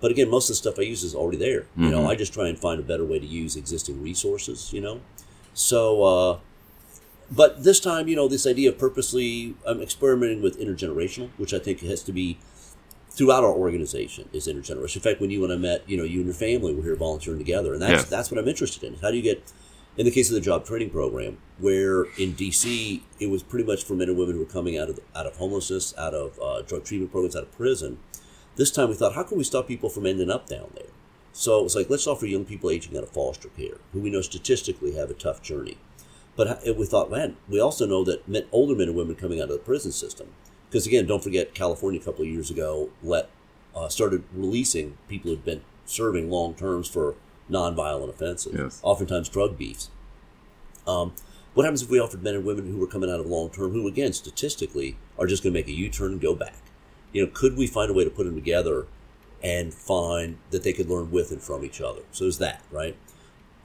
But 0.00 0.10
again, 0.10 0.28
most 0.30 0.46
of 0.48 0.54
the 0.54 0.56
stuff 0.56 0.78
I 0.78 0.82
use 0.82 1.04
is 1.04 1.14
already 1.14 1.38
there. 1.38 1.66
You 1.76 1.90
know, 1.90 2.10
I 2.10 2.16
just 2.16 2.34
try 2.34 2.48
and 2.48 2.58
find 2.58 2.80
a 2.80 2.82
better 2.82 3.04
way 3.04 3.20
to 3.20 3.26
use 3.26 3.54
existing 3.54 4.02
resources. 4.02 4.72
You 4.72 4.80
know, 4.80 5.00
so. 5.54 6.02
Uh, 6.02 6.38
but 7.30 7.64
this 7.64 7.80
time, 7.80 8.08
you 8.08 8.16
know, 8.16 8.28
this 8.28 8.46
idea 8.46 8.68
of 8.68 8.78
purposely, 8.78 9.54
I'm 9.66 9.80
experimenting 9.80 10.42
with 10.42 10.60
intergenerational, 10.60 11.30
which 11.38 11.54
I 11.54 11.58
think 11.58 11.80
has 11.80 12.02
to 12.02 12.12
be 12.12 12.36
throughout 13.14 13.44
our 13.44 13.52
organization 13.52 14.28
is 14.32 14.46
intergenerational. 14.48 14.96
In 14.96 15.02
fact, 15.02 15.20
when 15.20 15.30
you 15.30 15.44
and 15.44 15.52
I 15.52 15.56
met, 15.56 15.82
you 15.88 15.96
know, 15.96 16.04
you 16.04 16.18
and 16.20 16.26
your 16.26 16.34
family 16.34 16.74
were 16.74 16.82
here 16.82 16.96
volunteering 16.96 17.38
together, 17.38 17.72
and 17.74 17.82
that's 17.82 18.04
Yeah. 18.04 18.08
that's 18.10 18.30
what 18.30 18.38
I'm 18.38 18.48
interested 18.48 18.82
in. 18.82 18.94
How 18.96 19.10
do 19.10 19.16
you 19.16 19.22
get, 19.22 19.42
in 19.98 20.06
the 20.06 20.10
case 20.10 20.30
of 20.30 20.34
the 20.34 20.40
job 20.40 20.64
training 20.64 20.90
program, 20.90 21.36
where 21.58 22.04
in 22.18 22.32
DC 22.34 23.02
it 23.20 23.26
was 23.28 23.42
pretty 23.42 23.64
much 23.66 23.84
for 23.84 23.94
men 23.94 24.08
and 24.08 24.16
women 24.16 24.34
who 24.36 24.40
were 24.40 24.46
coming 24.46 24.78
out 24.78 24.88
of 24.88 24.98
out 25.14 25.26
of 25.26 25.36
homelessness, 25.36 25.94
out 25.98 26.14
of 26.14 26.38
uh, 26.40 26.62
drug 26.62 26.84
treatment 26.84 27.12
programs, 27.12 27.36
out 27.36 27.42
of 27.42 27.52
prison. 27.52 27.98
This 28.56 28.70
time 28.70 28.88
we 28.88 28.94
thought, 28.94 29.14
how 29.14 29.22
can 29.22 29.38
we 29.38 29.44
stop 29.44 29.66
people 29.68 29.88
from 29.90 30.06
ending 30.06 30.30
up 30.30 30.46
down 30.48 30.70
there? 30.74 30.90
So 31.34 31.58
it 31.60 31.62
was 31.64 31.74
like, 31.74 31.88
let's 31.88 32.06
offer 32.06 32.26
young 32.26 32.44
people 32.44 32.68
aging 32.70 32.94
out 32.96 33.02
of 33.02 33.08
foster 33.10 33.48
care, 33.48 33.78
who 33.92 34.00
we 34.00 34.10
know 34.10 34.20
statistically 34.20 34.94
have 34.94 35.10
a 35.10 35.14
tough 35.14 35.40
journey. 35.42 35.78
But 36.36 36.62
we 36.78 36.84
thought, 36.86 37.10
man, 37.10 37.36
we 37.48 37.60
also 37.60 37.86
know 37.86 38.04
that 38.04 38.26
men, 38.28 38.44
older 38.52 38.74
men 38.74 38.88
and 38.88 38.96
women 38.96 39.14
coming 39.16 39.38
out 39.40 39.44
of 39.50 39.56
the 39.56 39.58
prison 39.58 39.92
system, 39.92 40.28
because 40.72 40.86
again, 40.86 41.06
don't 41.06 41.22
forget, 41.22 41.54
California 41.54 42.00
a 42.00 42.04
couple 42.04 42.22
of 42.22 42.28
years 42.28 42.50
ago 42.50 42.88
let 43.02 43.28
uh, 43.76 43.88
started 43.88 44.24
releasing 44.32 44.96
people 45.06 45.30
who'd 45.30 45.44
been 45.44 45.60
serving 45.84 46.30
long 46.30 46.54
terms 46.54 46.88
for 46.88 47.14
nonviolent 47.50 48.08
offenses, 48.08 48.54
Yes. 48.56 48.80
oftentimes 48.82 49.28
drug 49.28 49.58
beefs. 49.58 49.90
Um, 50.86 51.12
what 51.52 51.64
happens 51.64 51.82
if 51.82 51.90
we 51.90 52.00
offered 52.00 52.22
men 52.22 52.36
and 52.36 52.44
women 52.46 52.70
who 52.70 52.78
were 52.78 52.86
coming 52.86 53.10
out 53.10 53.20
of 53.20 53.26
long 53.26 53.50
term, 53.50 53.72
who 53.72 53.86
again 53.86 54.14
statistically 54.14 54.96
are 55.18 55.26
just 55.26 55.42
going 55.42 55.52
to 55.52 55.58
make 55.60 55.68
a 55.68 55.72
U 55.72 55.90
turn 55.90 56.12
and 56.12 56.20
go 56.22 56.34
back? 56.34 56.62
You 57.12 57.22
know, 57.26 57.30
could 57.32 57.58
we 57.58 57.66
find 57.66 57.90
a 57.90 57.94
way 57.94 58.04
to 58.04 58.10
put 58.10 58.24
them 58.24 58.34
together 58.34 58.86
and 59.42 59.74
find 59.74 60.38
that 60.52 60.62
they 60.62 60.72
could 60.72 60.88
learn 60.88 61.10
with 61.10 61.30
and 61.30 61.42
from 61.42 61.66
each 61.66 61.82
other? 61.82 62.00
So 62.12 62.24
there's 62.24 62.38
that, 62.38 62.62
right? 62.70 62.96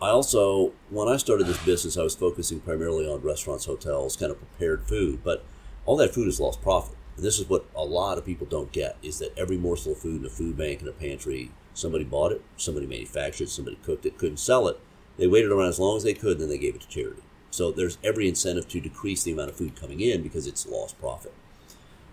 I 0.02 0.10
also, 0.10 0.74
when 0.90 1.08
I 1.08 1.16
started 1.16 1.48
this 1.48 1.64
business, 1.64 1.98
I 1.98 2.04
was 2.04 2.16
focusing 2.16 2.60
primarily 2.60 3.08
on 3.08 3.22
restaurants, 3.22 3.64
hotels, 3.66 4.18
kind 4.18 4.32
of 4.32 4.38
prepared 4.38 4.84
food, 4.84 5.24
but 5.24 5.46
all 5.86 5.96
that 5.98 6.14
food 6.14 6.26
has 6.26 6.40
lost 6.42 6.62
profit. 6.62 6.97
And 7.18 7.26
this 7.26 7.40
is 7.40 7.50
what 7.50 7.66
a 7.76 7.84
lot 7.84 8.18
of 8.18 8.26
people 8.26 8.48
don't 8.48 8.72
get 8.72 8.96
is 9.04 9.20
that 9.20 9.38
every 9.38 9.58
morsel 9.58 9.94
of 9.94 9.98
food 9.98 10.22
in 10.22 10.26
a 10.26 10.30
food 10.30 10.56
bank 10.56 10.82
in 10.82 10.88
a 10.88 10.94
pantry, 10.94 11.52
somebody 11.74 12.04
bought 12.04 12.32
it, 12.32 12.42
somebody 12.56 12.86
manufactured 12.86 13.46
it, 13.46 13.50
somebody 13.50 13.78
cooked 13.84 14.06
it, 14.06 14.18
couldn't 14.18 14.38
sell 14.38 14.68
it. 14.68 14.80
They 15.18 15.28
waited 15.28 15.52
around 15.52 15.70
as 15.70 15.80
long 15.80 15.98
as 15.98 16.04
they 16.04 16.14
could, 16.14 16.34
and 16.34 16.42
then 16.42 16.50
they 16.50 16.60
gave 16.60 16.76
it 16.76 16.82
to 16.82 16.88
charity. 16.88 17.24
So 17.50 17.72
there's 17.72 17.98
every 18.04 18.30
incentive 18.30 18.68
to 18.70 18.80
decrease 18.80 19.24
the 19.24 19.32
amount 19.32 19.50
of 19.50 19.56
food 19.56 19.76
coming 19.76 20.00
in 20.00 20.22
because 20.22 20.46
it's 20.46 20.68
lost 20.68 21.00
profit. 21.00 21.34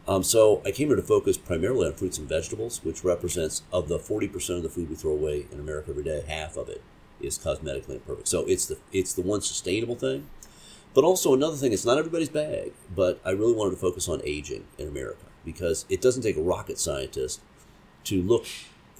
Um, 0.09 0.23
so 0.23 0.63
I 0.65 0.71
came 0.71 0.89
here 0.89 0.97
to 0.97 1.03
focus 1.03 1.37
primarily 1.37 1.87
on 1.87 1.95
fruits 1.95 2.19
and 2.19 2.29
vegetables, 2.29 2.83
which 2.83 3.05
represents 3.05 3.63
of 3.73 3.89
the 3.89 3.99
40% 3.99 4.57
of 4.57 4.63
the 4.63 4.69
food 4.69 4.89
we 4.89 4.97
throw 4.97 5.13
away 5.13 5.47
in 5.51 5.61
America 5.61 5.91
every 5.91 6.05
day, 6.05 6.25
half 6.27 6.57
of 6.57 6.69
it 6.69 6.83
is 7.21 7.39
cosmetically 7.39 7.95
imperfect. 7.95 8.29
So 8.29 8.45
it's 8.47 8.67
the 8.67 8.79
it's 8.93 9.15
the 9.15 9.23
one 9.23 9.41
sustainable 9.41 9.97
thing. 9.97 10.29
But 10.95 11.05
also 11.05 11.35
another 11.35 11.57
thing, 11.57 11.73
it's 11.73 11.85
not 11.85 11.99
everybody's 11.99 12.29
bag, 12.29 12.73
but 12.95 13.21
I 13.25 13.31
really 13.31 13.53
wanted 13.53 13.73
to 13.73 13.77
focus 13.77 14.09
on 14.09 14.21
aging 14.25 14.65
in 14.79 14.89
America 14.89 15.27
because 15.45 15.85
it 15.89 16.01
doesn't 16.01 16.23
take 16.23 16.37
a 16.37 16.43
rocket 16.43 16.79
scientist 16.79 17.41
to 18.05 18.23
look 18.23 18.47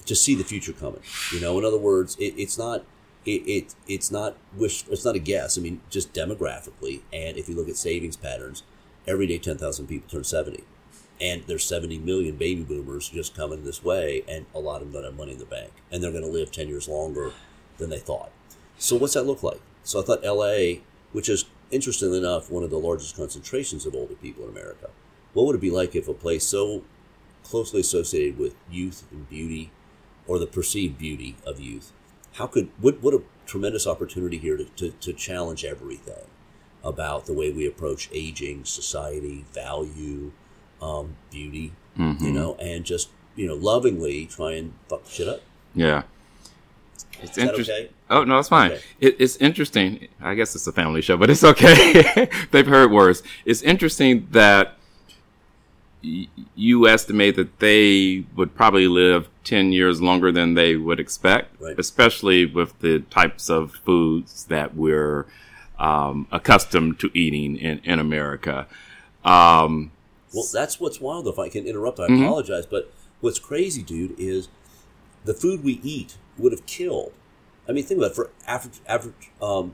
to 0.05 0.15
see 0.15 0.35
the 0.35 0.43
future 0.43 0.73
coming. 0.73 1.01
You 1.33 1.39
know, 1.39 1.57
in 1.57 1.65
other 1.65 1.77
words, 1.77 2.15
it, 2.19 2.35
it's 2.37 2.57
not 2.57 2.83
it, 3.25 3.47
it 3.47 3.75
it's 3.87 4.11
not 4.11 4.37
wish 4.55 4.85
it's 4.89 5.05
not 5.05 5.15
a 5.15 5.19
guess. 5.19 5.57
I 5.57 5.61
mean, 5.61 5.81
just 5.89 6.13
demographically, 6.13 7.01
and 7.11 7.37
if 7.37 7.49
you 7.49 7.55
look 7.55 7.69
at 7.69 7.77
savings 7.77 8.17
patterns, 8.17 8.63
every 9.07 9.25
day 9.27 9.37
ten 9.37 9.57
thousand 9.57 9.87
people 9.87 10.09
turn 10.09 10.23
seventy, 10.23 10.63
and 11.19 11.43
there's 11.47 11.63
seventy 11.63 11.97
million 11.97 12.35
baby 12.35 12.63
boomers 12.63 13.09
just 13.09 13.35
coming 13.35 13.63
this 13.63 13.83
way, 13.83 14.23
and 14.27 14.45
a 14.53 14.59
lot 14.59 14.81
of 14.81 14.91
them 14.91 15.01
don't 15.01 15.11
have 15.11 15.17
money 15.17 15.31
in 15.31 15.39
the 15.39 15.45
bank, 15.45 15.71
and 15.91 16.03
they're 16.03 16.11
going 16.11 16.23
to 16.23 16.29
live 16.29 16.51
ten 16.51 16.67
years 16.67 16.87
longer 16.87 17.31
than 17.77 17.89
they 17.89 17.99
thought. 17.99 18.31
So 18.77 18.95
what's 18.95 19.13
that 19.13 19.25
look 19.25 19.41
like? 19.41 19.61
So 19.83 20.01
I 20.01 20.03
thought 20.03 20.25
L.A., 20.25 20.81
which 21.11 21.29
is 21.29 21.45
interestingly 21.75 22.17
enough 22.17 22.49
one 22.49 22.63
of 22.63 22.69
the 22.69 22.79
largest 22.79 23.15
concentrations 23.15 23.85
of 23.85 23.93
older 23.93 24.15
people 24.15 24.43
in 24.43 24.49
America, 24.49 24.89
what 25.33 25.45
would 25.45 25.55
it 25.55 25.61
be 25.61 25.69
like 25.71 25.95
if 25.95 26.07
a 26.07 26.13
place 26.13 26.47
so 26.47 26.83
closely 27.43 27.81
associated 27.81 28.39
with 28.39 28.55
youth 28.71 29.03
and 29.11 29.29
beauty, 29.29 29.71
or 30.27 30.39
the 30.39 30.47
perceived 30.47 30.97
beauty 30.97 31.35
of 31.45 31.59
youth, 31.59 31.91
how 32.33 32.47
could 32.47 32.69
what 32.79 33.01
what 33.03 33.13
a 33.13 33.21
tremendous 33.45 33.85
opportunity 33.85 34.37
here 34.37 34.57
to, 34.57 34.65
to, 34.65 34.91
to 34.91 35.13
challenge 35.13 35.63
everything 35.63 36.25
about 36.83 37.25
the 37.25 37.33
way 37.33 37.51
we 37.51 37.67
approach 37.67 38.09
aging, 38.13 38.65
society, 38.65 39.45
value, 39.53 40.31
um, 40.81 41.15
beauty, 41.31 41.73
you 42.19 42.31
know, 42.31 42.55
and 42.55 42.85
just 42.85 43.09
you 43.35 43.47
know 43.47 43.55
lovingly 43.55 44.25
try 44.25 44.53
and 44.53 44.73
fuck 44.89 45.05
shit 45.07 45.27
up. 45.27 45.41
Yeah. 45.75 46.03
It's 47.29 47.37
interesting. 47.37 47.75
okay? 47.75 47.89
Oh 48.09 48.23
no, 48.23 48.39
it's 48.39 48.49
fine. 48.49 48.71
Okay. 48.71 48.81
It, 48.99 49.15
it's 49.19 49.35
interesting. 49.37 50.07
I 50.21 50.35
guess 50.35 50.55
it's 50.55 50.67
a 50.67 50.71
family 50.71 51.01
show, 51.01 51.17
but 51.17 51.29
it's 51.29 51.43
okay. 51.43 52.29
They've 52.51 52.67
heard 52.67 52.91
worse. 52.91 53.21
It's 53.45 53.61
interesting 53.61 54.27
that 54.31 54.75
y- 56.03 56.27
you 56.55 56.87
estimate 56.87 57.35
that 57.35 57.59
they 57.59 58.25
would 58.35 58.55
probably 58.55 58.87
live 58.87 59.27
ten 59.43 59.71
years 59.71 60.01
longer 60.01 60.31
than 60.31 60.53
they 60.53 60.75
would 60.75 60.99
expect, 60.99 61.59
Right. 61.61 61.77
especially 61.79 62.45
with 62.45 62.77
the 62.79 62.99
types 63.09 63.49
of 63.49 63.73
foods 63.73 64.45
that 64.45 64.75
we're 64.75 65.25
um, 65.79 66.27
accustomed 66.31 66.99
to 66.99 67.11
eating 67.13 67.57
in 67.57 67.79
in 67.83 67.99
America. 67.99 68.67
Um, 69.23 69.91
Well, 70.33 70.45
that's 70.53 70.79
what's 70.79 70.99
wild. 71.01 71.27
If 71.27 71.39
I 71.39 71.49
can 71.49 71.65
interrupt, 71.65 71.99
I 71.99 72.07
Mhm. 72.07 72.23
apologize. 72.23 72.65
But 72.65 72.91
what's 73.21 73.39
crazy, 73.39 73.81
dude, 73.81 74.15
is 74.19 74.47
the 75.25 75.33
food 75.33 75.63
we 75.63 75.79
eat 75.83 76.17
would 76.37 76.51
have 76.51 76.65
killed. 76.65 77.11
I 77.67 77.71
mean, 77.71 77.83
think 77.83 77.97
about 77.99 78.11
it. 78.11 78.15
For 78.15 78.29
average, 78.47 78.79
average, 78.87 79.31
um, 79.41 79.73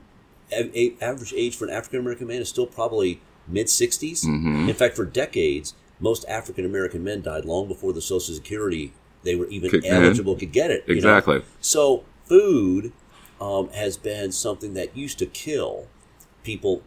a- 0.52 0.94
average 1.00 1.32
age 1.36 1.56
for 1.56 1.64
an 1.66 1.70
African 1.72 2.00
American 2.00 2.26
man 2.26 2.40
is 2.40 2.48
still 2.48 2.66
probably 2.66 3.20
mid 3.48 3.68
60s. 3.68 4.24
Mhm. 4.24 4.68
In 4.68 4.74
fact, 4.74 4.96
for 4.96 5.04
decades, 5.04 5.74
most 6.00 6.24
African 6.28 6.64
American 6.64 7.02
men 7.04 7.22
died 7.22 7.44
long 7.44 7.68
before 7.68 7.92
the 7.92 8.00
Social 8.02 8.34
Security 8.34 8.92
they 9.24 9.36
were 9.36 9.46
even 9.46 9.70
Could- 9.70 9.86
eligible 9.86 10.34
could 10.34 10.50
get 10.50 10.72
it. 10.72 10.82
you 10.88 10.94
know? 10.94 10.98
exactly. 10.98 11.42
So 11.60 12.02
food 12.26 12.92
um, 13.40 13.68
has 13.70 13.96
been 13.96 14.32
something 14.32 14.74
that 14.74 14.96
used 14.96 15.18
to 15.20 15.26
kill 15.26 15.86
people 16.42 16.82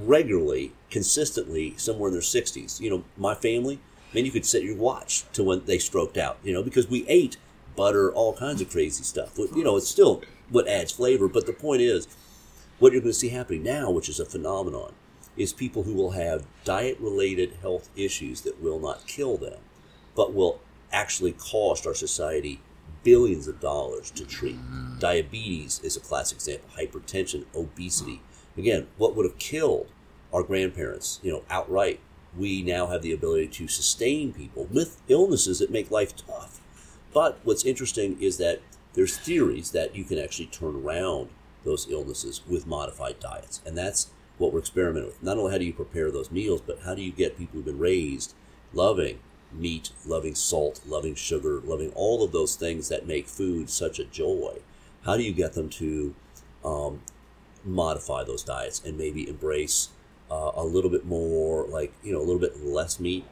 regularly, 0.00 0.72
consistently, 0.90 1.74
somewhere 1.76 2.08
in 2.08 2.12
their 2.14 2.22
sixties. 2.22 2.80
You 2.80 2.90
know, 2.90 3.04
my 3.16 3.34
family, 3.34 3.78
man, 4.12 4.24
you 4.24 4.30
could 4.30 4.46
set 4.46 4.62
your 4.62 4.76
watch 4.76 5.24
to 5.32 5.42
when 5.44 5.64
they 5.66 5.78
stroked 5.78 6.16
out. 6.16 6.38
You 6.44 6.52
know, 6.52 6.62
because 6.62 6.88
we 6.88 7.04
ate 7.08 7.36
butter, 7.76 8.12
all 8.12 8.34
kinds 8.34 8.60
of 8.60 8.70
crazy 8.70 9.04
stuff. 9.04 9.38
You 9.38 9.64
know, 9.64 9.76
it's 9.76 9.88
still 9.88 10.22
what 10.50 10.68
adds 10.68 10.92
flavor. 10.92 11.28
But 11.28 11.46
the 11.46 11.52
point 11.52 11.82
is, 11.82 12.08
what 12.78 12.92
you're 12.92 13.00
going 13.00 13.12
to 13.12 13.18
see 13.18 13.28
happening 13.30 13.62
now, 13.62 13.90
which 13.90 14.08
is 14.08 14.20
a 14.20 14.24
phenomenon, 14.24 14.92
is 15.36 15.52
people 15.52 15.82
who 15.82 15.94
will 15.94 16.12
have 16.12 16.46
diet-related 16.64 17.54
health 17.60 17.88
issues 17.96 18.42
that 18.42 18.62
will 18.62 18.78
not 18.78 19.06
kill 19.06 19.36
them, 19.36 19.58
but 20.14 20.32
will 20.32 20.60
actually 20.92 21.32
cost 21.32 21.86
our 21.86 21.94
society 21.94 22.60
billions 23.02 23.48
of 23.48 23.60
dollars 23.60 24.10
to 24.12 24.24
treat. 24.24 24.58
Diabetes 24.98 25.80
is 25.82 25.96
a 25.96 26.00
classic 26.00 26.36
example, 26.36 26.68
hypertension, 26.78 27.44
obesity. 27.54 28.22
Again, 28.56 28.86
what 28.96 29.14
would 29.14 29.26
have 29.26 29.38
killed 29.38 29.88
our 30.32 30.42
grandparents, 30.42 31.20
you 31.22 31.30
know, 31.30 31.42
outright, 31.50 32.00
we 32.36 32.62
now 32.62 32.86
have 32.86 33.02
the 33.02 33.12
ability 33.12 33.48
to 33.48 33.68
sustain 33.68 34.32
people 34.32 34.66
with 34.70 35.00
illnesses 35.08 35.58
that 35.58 35.70
make 35.70 35.90
life 35.90 36.16
tough. 36.16 36.60
But 37.14 37.38
what's 37.44 37.64
interesting 37.64 38.20
is 38.20 38.36
that 38.38 38.60
there's 38.92 39.16
theories 39.16 39.70
that 39.70 39.96
you 39.96 40.04
can 40.04 40.18
actually 40.18 40.46
turn 40.46 40.76
around 40.76 41.30
those 41.64 41.88
illnesses 41.90 42.42
with 42.46 42.66
modified 42.66 43.20
diets. 43.20 43.62
And 43.64 43.78
that's 43.78 44.10
what 44.36 44.52
we're 44.52 44.60
experimenting 44.60 45.08
with. 45.08 45.22
Not 45.22 45.38
only 45.38 45.52
how 45.52 45.58
do 45.58 45.64
you 45.64 45.72
prepare 45.72 46.10
those 46.10 46.30
meals, 46.30 46.60
but 46.60 46.80
how 46.84 46.94
do 46.94 47.02
you 47.02 47.12
get 47.12 47.38
people 47.38 47.54
who've 47.56 47.64
been 47.64 47.78
raised 47.78 48.34
loving 48.74 49.20
meat, 49.52 49.90
loving 50.04 50.34
salt, 50.34 50.80
loving 50.86 51.14
sugar, 51.14 51.60
loving 51.60 51.92
all 51.94 52.24
of 52.24 52.32
those 52.32 52.56
things 52.56 52.88
that 52.88 53.06
make 53.06 53.28
food 53.28 53.70
such 53.70 53.98
a 53.98 54.04
joy. 54.04 54.58
How 55.04 55.16
do 55.16 55.22
you 55.22 55.32
get 55.32 55.52
them 55.52 55.68
to 55.70 56.14
um, 56.64 57.02
modify 57.64 58.24
those 58.24 58.42
diets 58.42 58.82
and 58.84 58.98
maybe 58.98 59.28
embrace 59.28 59.90
uh, 60.30 60.52
a 60.54 60.64
little 60.64 60.90
bit 60.90 61.04
more, 61.04 61.66
like 61.66 61.92
you 62.02 62.12
know, 62.12 62.18
a 62.18 62.24
little 62.24 62.38
bit 62.38 62.64
less 62.64 62.98
meat, 62.98 63.24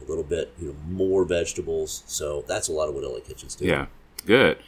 a 0.00 0.04
little 0.08 0.24
bit 0.24 0.52
you 0.58 0.68
know 0.68 0.76
more 0.88 1.24
vegetables. 1.24 2.02
So 2.06 2.44
that's 2.46 2.68
a 2.68 2.72
lot 2.72 2.88
of 2.88 2.94
what 2.94 3.04
LA 3.04 3.20
Kitchens 3.20 3.54
do. 3.54 3.66
Yeah, 3.66 3.86
good. 4.24 4.58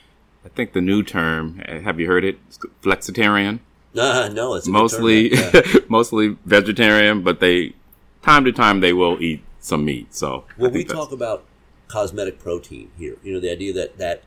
I 0.45 0.49
think 0.49 0.73
the 0.73 0.81
new 0.81 1.03
term. 1.03 1.63
uh, 1.69 1.81
Have 1.81 1.99
you 2.01 2.07
heard 2.07 2.25
it? 2.25 2.39
Flexitarian. 2.83 3.61
Uh, 3.97 4.29
no, 4.33 4.55
it's 4.55 4.67
mostly 4.67 5.31
term, 5.31 5.51
yeah. 5.55 5.81
mostly 5.89 6.37
vegetarian, 6.45 7.23
but 7.23 7.41
they 7.41 7.75
time 8.23 8.45
to 8.45 8.53
time 8.53 8.81
they 8.81 8.93
will 8.93 9.23
eat 9.23 9.43
some 9.61 9.85
meat. 9.85 10.15
So 10.15 10.45
Well, 10.57 10.71
we 10.71 10.85
talk 10.85 11.13
about 11.13 11.45
cosmetic 11.89 12.39
protein 12.39 12.91
here. 12.99 13.17
You 13.23 13.35
know, 13.35 13.41
the 13.41 13.51
idea 13.51 13.73
that 13.75 13.99
that 13.99 14.23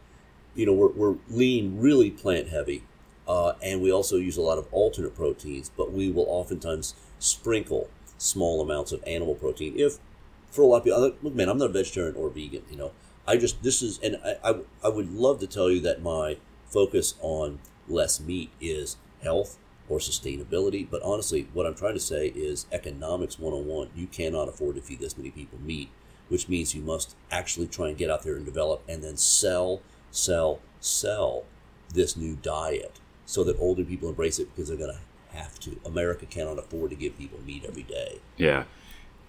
you 0.55 0.65
know 0.65 0.73
we're, 0.73 0.89
we're 0.91 1.15
lean, 1.29 1.79
really 1.79 2.11
plant 2.11 2.49
heavy, 2.49 2.83
uh, 3.27 3.53
and 3.61 3.81
we 3.81 3.91
also 3.91 4.17
use 4.17 4.37
a 4.37 4.41
lot 4.41 4.57
of 4.57 4.67
alternate 4.71 5.15
proteins. 5.15 5.71
But 5.75 5.91
we 5.91 6.11
will 6.11 6.25
oftentimes 6.27 6.93
sprinkle 7.19 7.89
small 8.17 8.61
amounts 8.61 8.91
of 8.91 9.03
animal 9.07 9.35
protein. 9.35 9.73
If 9.77 9.97
for 10.51 10.61
a 10.61 10.65
lot 10.65 10.77
of 10.77 10.83
people, 10.83 10.99
I- 11.03 11.13
look, 11.23 11.33
man, 11.35 11.49
I'm 11.49 11.57
not 11.57 11.69
a 11.71 11.73
vegetarian 11.73 12.15
or 12.15 12.29
vegan. 12.29 12.63
You 12.69 12.77
know, 12.77 12.91
I 13.27 13.37
just 13.37 13.63
this 13.63 13.81
is, 13.81 13.99
and 14.03 14.17
I 14.23 14.35
I, 14.43 14.55
I 14.83 14.89
would 14.89 15.11
love 15.13 15.39
to 15.39 15.47
tell 15.47 15.69
you 15.71 15.79
that 15.81 16.01
my 16.03 16.37
focus 16.67 17.15
on 17.21 17.59
less 17.87 18.19
meat 18.19 18.49
is 18.61 18.97
health 19.23 19.57
or 19.89 19.99
sustainability. 19.99 20.87
But 20.89 21.01
honestly, 21.03 21.47
what 21.53 21.65
I'm 21.65 21.75
trying 21.75 21.95
to 21.95 21.99
say 21.99 22.27
is 22.27 22.65
economics 22.71 23.37
101. 23.39 23.89
You 23.95 24.07
cannot 24.07 24.47
afford 24.47 24.75
to 24.75 24.81
feed 24.81 24.99
this 24.99 25.17
many 25.17 25.31
people 25.31 25.59
meat, 25.59 25.89
which 26.29 26.47
means 26.47 26.73
you 26.75 26.81
must 26.81 27.15
actually 27.31 27.67
try 27.67 27.89
and 27.89 27.97
get 27.97 28.09
out 28.09 28.23
there 28.23 28.35
and 28.35 28.45
develop 28.45 28.83
and 28.87 29.03
then 29.03 29.17
sell, 29.17 29.81
sell, 30.11 30.59
sell 30.79 31.43
this 31.93 32.15
new 32.15 32.37
diet 32.41 32.99
so 33.25 33.43
that 33.43 33.59
older 33.59 33.83
people 33.83 34.07
embrace 34.09 34.39
it 34.39 34.47
because 34.55 34.69
they're 34.69 34.77
going 34.77 34.95
to 34.95 35.37
have 35.37 35.59
to. 35.59 35.77
America 35.85 36.25
cannot 36.25 36.57
afford 36.57 36.89
to 36.91 36.95
give 36.95 37.17
people 37.17 37.39
meat 37.45 37.65
every 37.67 37.83
day. 37.83 38.19
yeah. 38.37 38.63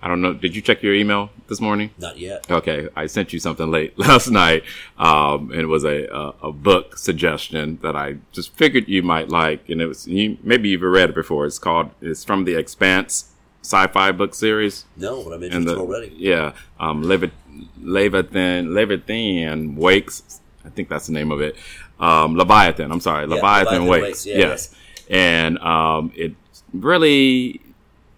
I 0.03 0.09
don't 0.09 0.21
know. 0.21 0.35
Did 0.35 0.57
you 0.57 0.63
check 0.63 0.83
your 0.83 0.95
email 0.95 1.31
this 1.47 1.61
morning? 1.61 1.91
Not 1.97 2.19
yet. 2.19 2.51
Okay, 2.51 2.89
I 2.97 3.07
sent 3.07 3.33
you 3.33 3.39
something 3.39 3.71
late 3.71 3.97
last 4.07 4.29
night, 4.31 4.65
um, 4.99 5.51
and 5.53 5.61
it 5.61 5.67
was 5.69 5.85
a, 5.85 6.07
a 6.07 6.49
a 6.49 6.53
book 6.53 6.99
suggestion 6.99 7.79
that 7.83 7.95
I 7.95 8.17
just 8.33 8.53
figured 8.55 8.89
you 8.89 9.03
might 9.03 9.29
like, 9.29 9.69
and 9.69 9.81
it 9.81 9.87
was 9.87 10.09
you, 10.09 10.39
maybe 10.43 10.71
you've 10.71 10.83
read 10.83 11.11
it 11.11 11.15
before. 11.15 11.47
It's 11.47 11.59
called 11.61 11.91
it's 12.01 12.25
from 12.25 12.45
the 12.45 12.55
Expanse 12.57 13.31
sci-fi 13.63 14.11
book 14.11 14.35
series, 14.35 14.87
No, 14.97 15.23
but 15.23 15.35
I'm 15.35 15.43
interested 15.45 15.71
the 15.77 15.79
already. 15.79 16.13
yeah, 16.19 16.53
um, 16.81 17.05
Leviathan 17.05 18.75
Leviathan 18.75 19.77
wakes. 19.77 20.41
I 20.65 20.69
think 20.71 20.89
that's 20.89 21.07
the 21.07 21.13
name 21.13 21.31
of 21.31 21.41
it. 21.41 21.57
Um, 22.01 22.35
Leviathan. 22.37 22.91
I'm 22.91 23.01
sorry, 23.01 23.27
Leviathan, 23.27 23.85
Leviathan 23.85 23.87
wakes. 23.87 24.05
Wakes, 24.05 24.27
yeah, 24.27 24.39
yes, 24.39 24.75
and 25.09 25.59
um, 25.59 26.11
it 26.17 26.35
really 26.73 27.61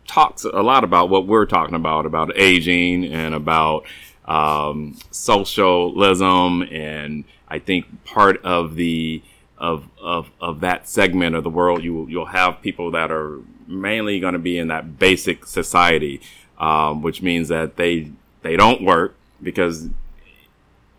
talks 0.07 0.45
a 0.45 0.63
lot 0.63 0.85
about 0.85 1.09
what 1.09 1.27
we're 1.27 1.47
talking 1.47 1.75
about 1.75 2.07
about 2.07 2.37
aging 2.37 3.05
and 3.05 3.35
about 3.35 3.85
um, 4.27 4.97
socialism 5.11 6.63
and 6.71 7.25
I 7.49 7.59
think 7.59 8.05
part 8.05 8.43
of 8.45 8.77
the 8.77 9.23
of, 9.59 9.89
of 10.01 10.31
of 10.41 10.61
that 10.61 10.89
segment 10.89 11.37
of 11.37 11.45
the 11.45 11.51
world 11.51 11.83
you 11.83 12.07
you'll 12.09 12.27
have 12.27 12.61
people 12.61 12.91
that 12.93 13.11
are 13.11 13.41
mainly 13.67 14.21
going 14.21 14.33
to 14.35 14.39
be 14.39 14.59
in 14.59 14.69
that 14.69 14.99
basic 14.99 15.47
society 15.47 16.21
um, 16.59 17.03
which 17.03 17.23
means 17.23 17.49
that 17.49 17.77
they 17.77 18.11
they 18.43 18.57
don't 18.57 18.83
work 18.83 19.15
because 19.43 19.89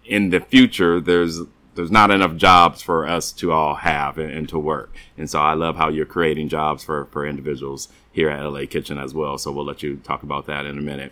in 0.05 0.29
the 0.29 0.39
future 0.39 0.99
there's 0.99 1.41
there's 1.75 1.91
not 1.91 2.09
enough 2.09 2.35
jobs 2.35 2.81
for 2.81 3.07
us 3.07 3.31
to 3.33 3.51
all 3.51 3.75
have 3.75 4.17
and, 4.17 4.31
and 4.31 4.49
to 4.49 4.57
work. 4.57 4.95
And 5.17 5.29
so 5.29 5.39
I 5.39 5.53
love 5.53 5.75
how 5.75 5.89
you're 5.89 6.05
creating 6.05 6.49
jobs 6.49 6.83
for, 6.83 7.05
for 7.05 7.25
individuals 7.25 7.89
here 8.15 8.29
at 8.29 8.41
LA 8.43 8.61
Kitchen 8.67 8.97
as 8.97 9.13
well. 9.13 9.37
So 9.37 9.51
we'll 9.51 9.65
let 9.65 9.83
you 9.83 9.97
talk 9.97 10.23
about 10.23 10.45
that 10.47 10.65
in 10.65 10.77
a 10.77 10.81
minute. 10.81 11.11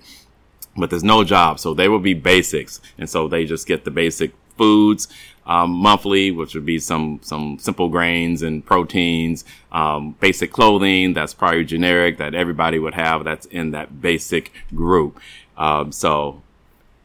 But 0.77 0.89
there's 0.89 1.03
no 1.03 1.23
job, 1.25 1.59
so 1.59 1.73
they 1.73 1.87
will 1.89 1.99
be 1.99 2.13
basics. 2.15 2.79
And 2.97 3.09
so 3.09 3.27
they 3.27 3.45
just 3.45 3.67
get 3.67 3.83
the 3.83 3.91
basic 3.91 4.31
foods 4.57 5.07
um, 5.45 5.71
monthly, 5.71 6.31
which 6.31 6.55
would 6.55 6.65
be 6.65 6.79
some 6.79 7.19
some 7.21 7.59
simple 7.59 7.89
grains 7.89 8.41
and 8.41 8.65
proteins, 8.65 9.43
um, 9.73 10.15
basic 10.21 10.51
clothing 10.53 11.13
that's 11.13 11.33
probably 11.33 11.65
generic 11.65 12.17
that 12.17 12.33
everybody 12.33 12.79
would 12.79 12.93
have. 12.93 13.23
That's 13.25 13.45
in 13.47 13.71
that 13.71 14.01
basic 14.01 14.51
group. 14.73 15.19
Um, 15.57 15.91
so 15.91 16.41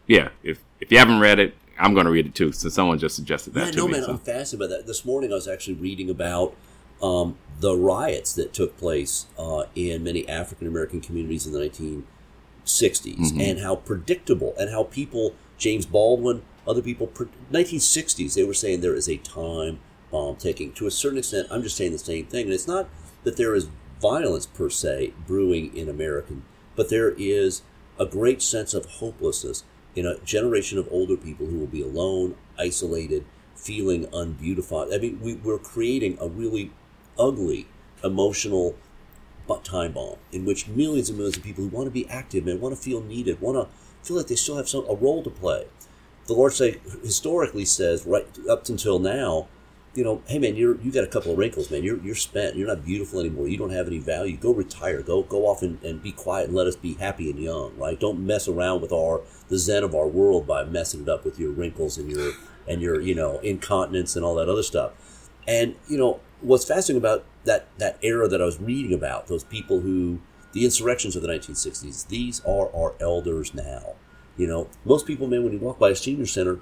yeah, 0.06 0.28
if 0.44 0.60
if 0.80 0.92
you 0.92 0.98
haven't 0.98 1.18
read 1.20 1.40
it, 1.40 1.54
I'm 1.78 1.92
going 1.92 2.06
to 2.06 2.12
read 2.12 2.26
it 2.26 2.34
too. 2.36 2.52
So 2.52 2.68
someone 2.68 2.98
just 3.00 3.16
suggested 3.16 3.52
that 3.54 3.66
Yeah, 3.66 3.70
to 3.72 3.76
no, 3.78 3.86
me. 3.88 3.92
man, 3.94 4.02
so. 4.04 4.10
I'm 4.12 4.18
fascinated 4.18 4.60
by 4.60 4.66
that. 4.76 4.86
This 4.86 5.04
morning, 5.04 5.32
I 5.32 5.34
was 5.34 5.48
actually 5.48 5.74
reading 5.74 6.08
about 6.08 6.54
um, 7.02 7.36
the 7.60 7.74
riots 7.76 8.32
that 8.34 8.52
took 8.52 8.76
place 8.76 9.26
uh, 9.38 9.64
in 9.74 10.04
many 10.04 10.28
African 10.28 10.66
American 10.66 11.00
communities 11.00 11.46
in 11.46 11.52
the 11.52 11.60
1960s, 11.60 12.04
Mm-hmm. 13.16 13.40
and 13.40 13.60
how 13.60 13.76
predictable 13.76 14.54
and 14.58 14.70
how 14.70 14.84
people, 14.84 15.34
James 15.56 15.86
Baldwin, 15.86 16.42
other 16.66 16.82
people, 16.82 17.10
1960s, 17.52 18.34
they 18.34 18.44
were 18.44 18.54
saying 18.54 18.80
there 18.80 18.94
is 18.94 19.08
a 19.08 19.16
time 19.18 19.80
bomb 20.10 20.36
ticking. 20.36 20.72
To 20.72 20.86
a 20.86 20.90
certain 20.90 21.18
extent, 21.18 21.48
I'm 21.50 21.62
just 21.62 21.76
saying 21.76 21.92
the 21.92 21.98
same 21.98 22.26
thing, 22.26 22.44
and 22.44 22.52
it's 22.52 22.68
not 22.68 22.88
that 23.24 23.36
there 23.36 23.54
is 23.54 23.68
violence 24.00 24.46
per 24.46 24.70
se 24.70 25.12
brewing 25.26 25.74
in 25.76 25.88
American, 25.88 26.44
but 26.76 26.88
there 26.90 27.10
is 27.18 27.62
a 27.98 28.06
great 28.06 28.42
sense 28.42 28.74
of 28.74 28.84
hopelessness 28.86 29.64
in 29.96 30.06
a 30.06 30.18
generation 30.20 30.78
of 30.78 30.86
older 30.92 31.16
people 31.16 31.46
who 31.46 31.58
will 31.58 31.66
be 31.66 31.82
alone, 31.82 32.36
isolated, 32.58 33.24
feeling 33.56 34.06
unbeautified. 34.12 34.94
I 34.94 34.98
mean, 34.98 35.20
we, 35.20 35.34
we're 35.34 35.58
creating 35.58 36.16
a 36.20 36.28
really 36.28 36.70
ugly, 37.18 37.66
emotional 38.04 38.76
bu- 39.46 39.60
time 39.62 39.92
bomb 39.92 40.16
in 40.30 40.44
which 40.44 40.68
millions 40.68 41.08
and 41.08 41.18
millions 41.18 41.36
of 41.36 41.42
people 41.42 41.64
who 41.64 41.70
want 41.70 41.86
to 41.86 41.90
be 41.90 42.08
active 42.08 42.46
and 42.46 42.60
want 42.60 42.74
to 42.74 42.80
feel 42.80 43.02
needed, 43.02 43.40
want 43.40 43.56
to 43.56 44.06
feel 44.06 44.16
like 44.16 44.26
they 44.26 44.36
still 44.36 44.56
have 44.56 44.68
some 44.68 44.84
a 44.88 44.94
role 44.94 45.22
to 45.22 45.30
play. 45.30 45.66
The 46.26 46.34
Lord 46.34 46.52
say 46.52 46.80
historically 47.02 47.64
says 47.64 48.04
right 48.06 48.26
up 48.48 48.68
until 48.68 48.98
now, 48.98 49.48
you 49.94 50.04
know, 50.04 50.22
hey 50.26 50.38
man, 50.38 50.54
you're 50.54 50.78
you 50.80 50.92
got 50.92 51.02
a 51.02 51.08
couple 51.08 51.32
of 51.32 51.38
wrinkles, 51.38 51.70
man. 51.70 51.82
You're 51.82 51.98
you're 52.02 52.14
spent. 52.14 52.54
You're 52.54 52.68
not 52.68 52.84
beautiful 52.84 53.18
anymore. 53.18 53.48
You 53.48 53.56
don't 53.56 53.70
have 53.70 53.86
any 53.86 53.98
value. 53.98 54.36
Go 54.36 54.52
retire. 54.52 55.02
Go 55.02 55.22
go 55.22 55.46
off 55.46 55.62
and, 55.62 55.82
and 55.82 56.02
be 56.02 56.12
quiet 56.12 56.46
and 56.48 56.54
let 56.54 56.66
us 56.66 56.76
be 56.76 56.94
happy 56.94 57.30
and 57.30 57.38
young, 57.38 57.76
right? 57.76 57.98
Don't 57.98 58.24
mess 58.24 58.46
around 58.46 58.82
with 58.82 58.92
our 58.92 59.22
the 59.48 59.58
zen 59.58 59.82
of 59.82 59.94
our 59.94 60.06
world 60.06 60.46
by 60.46 60.64
messing 60.64 61.02
it 61.02 61.08
up 61.08 61.24
with 61.24 61.38
your 61.38 61.50
wrinkles 61.50 61.96
and 61.96 62.10
your 62.10 62.32
and 62.68 62.82
your 62.82 63.00
you 63.00 63.14
know 63.14 63.38
incontinence 63.38 64.14
and 64.14 64.24
all 64.24 64.34
that 64.36 64.48
other 64.48 64.62
stuff. 64.62 64.92
And 65.48 65.74
you 65.88 65.96
know 65.96 66.20
what's 66.40 66.64
fascinating 66.64 67.00
about 67.00 67.24
that 67.44 67.66
that 67.78 67.98
era 68.02 68.28
that 68.28 68.40
I 68.40 68.44
was 68.44 68.60
reading 68.60 68.92
about 68.92 69.26
those 69.26 69.44
people 69.44 69.80
who 69.80 70.20
the 70.52 70.64
insurrections 70.64 71.14
of 71.16 71.22
the 71.22 71.28
1960s. 71.28 72.08
These 72.08 72.40
are 72.40 72.74
our 72.74 72.94
elders 73.00 73.54
now. 73.54 73.94
You 74.36 74.46
know, 74.46 74.68
most 74.84 75.06
people, 75.06 75.26
man, 75.26 75.44
when 75.44 75.52
you 75.52 75.58
walk 75.58 75.78
by 75.78 75.90
a 75.90 75.96
senior 75.96 76.26
center, 76.26 76.60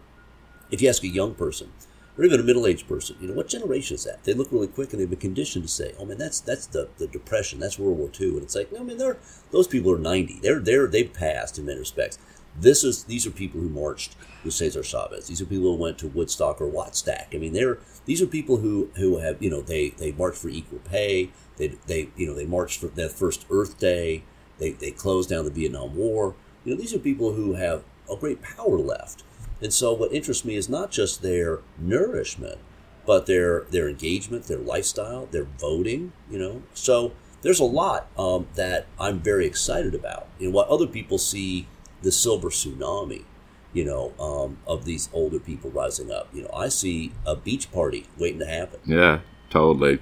if 0.71 0.81
you 0.81 0.89
ask 0.89 1.05
a 1.05 1.09
young 1.09 1.35
person 1.35 1.71
or 2.19 2.25
even 2.25 2.41
a 2.41 2.43
middle-aged 2.43 2.89
person, 2.89 3.17
you 3.21 3.29
know, 3.29 3.35
what 3.35 3.49
generation 3.49 3.95
is 3.95 4.05
that? 4.05 4.25
They 4.25 4.33
look 4.33 4.51
really 4.51 4.67
quick 4.67 4.93
and 4.93 5.01
they've 5.01 5.11
been 5.11 5.19
conditioned 5.19 5.65
to 5.65 5.71
say, 5.71 5.95
"Oh 5.99 6.05
man, 6.05 6.19
that's 6.19 6.41
that's 6.41 6.67
the, 6.67 6.89
the 6.99 7.07
depression, 7.07 7.61
that's 7.61 7.79
World 7.79 7.99
War 7.99 8.11
II," 8.19 8.31
and 8.31 8.43
it's 8.43 8.55
like, 8.55 8.73
no, 8.73 8.83
man, 8.83 8.97
they're 8.97 9.19
those 9.51 9.69
people 9.69 9.93
are 9.93 9.99
90. 9.99 10.41
They're 10.41 10.59
they're 10.59 10.87
they've 10.87 11.13
passed 11.13 11.59
in 11.59 11.67
many 11.67 11.79
respects. 11.79 12.19
This 12.59 12.83
is 12.83 13.05
these 13.05 13.27
are 13.27 13.31
people 13.31 13.61
who 13.61 13.69
marched 13.69 14.17
with 14.43 14.55
Cesar 14.55 14.83
Chavez. 14.83 15.29
These 15.29 15.43
are 15.43 15.47
people 15.47 15.77
who 15.77 15.83
went 15.83 15.99
to 15.99 16.09
Woodstock 16.09 16.61
or 16.61 16.71
Wattstax. 16.71 17.35
I 17.35 17.39
mean, 17.39 17.53
they're 17.53 17.79
these 18.07 18.23
are 18.23 18.27
people 18.27 18.59
who 18.59 18.91
who 18.97 19.19
have 19.19 19.43
you 19.43 19.51
know 19.51 19.61
they 19.61 19.91
they 19.91 20.13
marched 20.13 20.39
for 20.39 20.49
equal 20.49 20.79
pay. 20.79 21.31
They 21.57 21.69
they 21.87 22.09
you 22.17 22.27
know 22.27 22.35
they 22.35 22.47
marched 22.47 22.81
for 22.81 22.87
that 22.87 23.13
first 23.13 23.45
Earth 23.51 23.79
Day. 23.79 24.23
They 24.59 24.71
they 24.71 24.93
closed 24.93 25.29
down 25.29 25.45
the 25.45 25.51
Vietnam 25.51 25.95
War. 25.95 26.35
You 26.65 26.75
know, 26.75 26.81
these 26.81 26.95
are 26.95 26.99
people 26.99 27.35
who 27.35 27.55
have 27.55 27.85
a 28.11 28.17
great 28.17 28.43
power 28.43 28.79
left. 28.79 29.23
And 29.61 29.73
so, 29.73 29.93
what 29.93 30.13
interests 30.13 30.45
me 30.45 30.57
is 30.57 30.69
not 30.69 30.91
just 30.91 31.23
their 31.23 31.61
nourishment, 31.79 32.59
but 33.07 33.27
their 33.27 33.63
their 33.71 33.89
engagement, 33.89 34.45
their 34.45 34.59
lifestyle, 34.59 35.27
their 35.27 35.45
voting. 35.45 36.13
You 36.31 36.39
know, 36.39 36.63
so 36.75 37.13
there's 37.43 37.61
a 37.61 37.65
lot 37.65 38.09
um, 38.19 38.47
that 38.55 38.87
I'm 38.99 39.21
very 39.21 39.47
excited 39.47 39.95
about. 39.95 40.29
You 40.39 40.49
know, 40.49 40.55
what 40.55 40.69
other 40.69 40.87
people 40.87 41.19
see 41.19 41.67
the 42.03 42.13
silver 42.13 42.51
tsunami. 42.51 43.25
You 43.73 43.85
know, 43.85 44.13
um, 44.19 44.59
of 44.67 44.85
these 44.85 45.09
older 45.13 45.39
people 45.39 45.71
rising 45.71 46.11
up. 46.11 46.29
You 46.33 46.43
know, 46.43 46.51
I 46.55 46.69
see 46.69 47.13
a 47.27 47.37
beach 47.37 47.71
party 47.73 48.07
waiting 48.19 48.39
to 48.41 48.47
happen. 48.47 48.81
Yeah, 48.87 49.21
totally. 49.51 49.99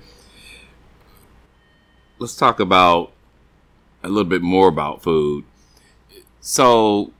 Let's 2.18 2.36
talk 2.36 2.60
about 2.60 3.12
a 4.04 4.08
little 4.08 4.28
bit 4.28 4.42
more 4.42 4.68
about 4.68 5.02
food. 5.02 5.44
So, 6.40 7.12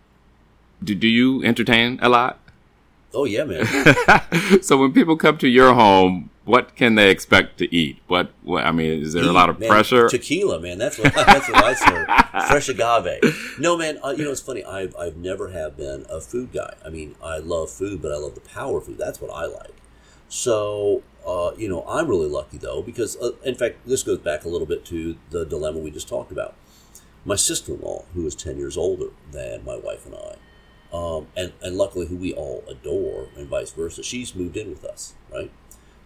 do, 0.82 0.94
do 0.94 1.08
you 1.08 1.42
entertain 1.42 1.98
a 2.02 2.08
lot? 2.08 2.38
Oh 3.14 3.24
yeah, 3.24 3.44
man. 3.44 3.64
so 4.62 4.76
when 4.76 4.92
people 4.92 5.16
come 5.16 5.38
to 5.38 5.48
your 5.48 5.74
home, 5.74 6.30
what 6.44 6.76
can 6.76 6.94
they 6.94 7.10
expect 7.10 7.58
to 7.58 7.74
eat? 7.74 8.00
What, 8.06 8.32
what 8.42 8.66
I 8.66 8.72
mean, 8.72 9.00
is 9.02 9.12
there 9.14 9.24
a 9.24 9.32
lot 9.32 9.48
of 9.48 9.58
Man, 9.58 9.68
pressure? 9.68 10.08
Tequila, 10.08 10.60
man. 10.60 10.78
That's 10.78 10.98
what 10.98 11.14
that's 11.14 11.48
what 11.48 11.64
I 11.64 11.74
serve. 11.74 12.06
Fresh 12.48 12.68
agave. 12.68 13.58
No, 13.58 13.76
man. 13.76 13.98
Uh, 14.04 14.10
you 14.10 14.24
know, 14.24 14.30
it's 14.30 14.40
funny. 14.40 14.64
I've 14.64 14.94
I've 14.96 15.16
never 15.16 15.48
have 15.50 15.76
been 15.76 16.06
a 16.10 16.20
food 16.20 16.52
guy. 16.52 16.74
I 16.84 16.90
mean, 16.90 17.16
I 17.22 17.38
love 17.38 17.70
food, 17.70 18.02
but 18.02 18.12
I 18.12 18.16
love 18.16 18.34
the 18.34 18.40
power 18.40 18.78
of 18.78 18.86
food. 18.86 18.98
That's 18.98 19.20
what 19.20 19.30
I 19.30 19.46
like. 19.46 19.74
So 20.28 21.02
uh, 21.26 21.52
you 21.56 21.68
know, 21.68 21.84
I'm 21.88 22.08
really 22.08 22.28
lucky 22.28 22.58
though 22.58 22.82
because, 22.82 23.16
uh, 23.16 23.32
in 23.44 23.54
fact, 23.54 23.86
this 23.86 24.02
goes 24.02 24.18
back 24.18 24.44
a 24.44 24.48
little 24.48 24.66
bit 24.66 24.84
to 24.86 25.16
the 25.30 25.44
dilemma 25.46 25.78
we 25.78 25.90
just 25.90 26.08
talked 26.08 26.30
about. 26.30 26.54
My 27.24 27.36
sister-in-law, 27.36 28.04
who 28.12 28.26
is 28.26 28.34
ten 28.34 28.58
years 28.58 28.76
older 28.76 29.08
than 29.32 29.64
my 29.64 29.76
wife 29.76 30.04
and 30.04 30.14
I, 30.14 30.36
um, 30.92 31.28
and 31.36 31.52
and 31.62 31.76
luckily 31.76 32.06
who 32.06 32.16
we 32.16 32.34
all 32.34 32.62
adore, 32.68 33.28
and 33.36 33.48
vice 33.48 33.70
versa, 33.72 34.02
she's 34.02 34.34
moved 34.34 34.56
in 34.56 34.68
with 34.68 34.84
us, 34.84 35.14
right? 35.32 35.50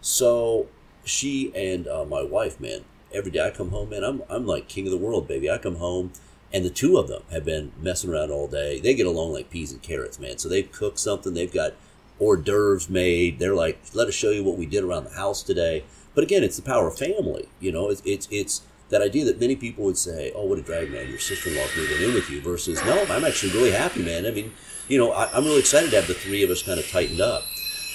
So 0.01 0.67
she 1.03 1.53
and 1.55 1.87
uh, 1.87 2.05
my 2.05 2.23
wife, 2.23 2.59
man, 2.59 2.85
every 3.13 3.31
day 3.31 3.45
I 3.45 3.51
come 3.51 3.69
home, 3.69 3.89
man, 3.89 4.03
I'm 4.03 4.23
I'm 4.29 4.45
like 4.45 4.67
king 4.67 4.85
of 4.85 4.91
the 4.91 4.97
world, 4.97 5.27
baby. 5.27 5.49
I 5.49 5.57
come 5.57 5.75
home. 5.75 6.11
And 6.51 6.65
the 6.65 6.71
two 6.71 6.97
of 6.97 7.07
them 7.07 7.21
have 7.31 7.45
been 7.45 7.71
messing 7.79 8.09
around 8.09 8.31
all 8.31 8.47
day. 8.47 8.79
They 8.79 8.95
get 8.95 9.05
along 9.05 9.33
like 9.33 9.51
peas 9.51 9.71
and 9.71 9.83
carrots, 9.83 10.17
man. 10.17 10.39
So 10.39 10.49
they've 10.49 10.71
cooked 10.71 10.97
something. 10.97 11.35
They've 11.35 11.53
got 11.53 11.75
hors 12.19 12.37
d'oeuvres 12.37 12.89
made. 12.89 13.37
They're 13.37 13.53
like, 13.53 13.79
let 13.93 14.07
us 14.07 14.15
show 14.15 14.31
you 14.31 14.43
what 14.43 14.57
we 14.57 14.65
did 14.65 14.83
around 14.83 15.03
the 15.03 15.11
house 15.11 15.43
today. 15.43 15.83
But 16.15 16.23
again, 16.23 16.43
it's 16.43 16.55
the 16.55 16.63
power 16.63 16.87
of 16.87 16.97
family. 16.97 17.47
You 17.59 17.71
know, 17.71 17.89
it's 17.89 18.01
it's, 18.03 18.27
it's 18.31 18.61
that 18.89 19.01
idea 19.01 19.25
that 19.25 19.39
many 19.39 19.55
people 19.55 19.85
would 19.85 19.97
say, 19.97 20.31
"Oh, 20.35 20.45
what 20.45 20.59
a 20.59 20.61
drag, 20.61 20.91
man! 20.91 21.07
Your 21.07 21.19
sister-in-law's 21.19 21.75
moving 21.77 22.09
in 22.09 22.13
with 22.13 22.29
you." 22.29 22.41
Versus, 22.41 22.83
no, 22.83 23.05
I'm 23.09 23.23
actually 23.23 23.53
really 23.53 23.71
happy, 23.71 24.03
man. 24.03 24.25
I 24.25 24.31
mean, 24.31 24.51
you 24.87 24.97
know, 24.97 25.11
I, 25.11 25.37
am 25.37 25.45
really 25.45 25.59
excited 25.59 25.91
to 25.91 25.95
have 25.97 26.07
the 26.07 26.15
three 26.15 26.43
of 26.43 26.49
us 26.49 26.63
kind 26.63 26.79
of 26.79 26.89
tightened 26.89 27.21
up. 27.21 27.43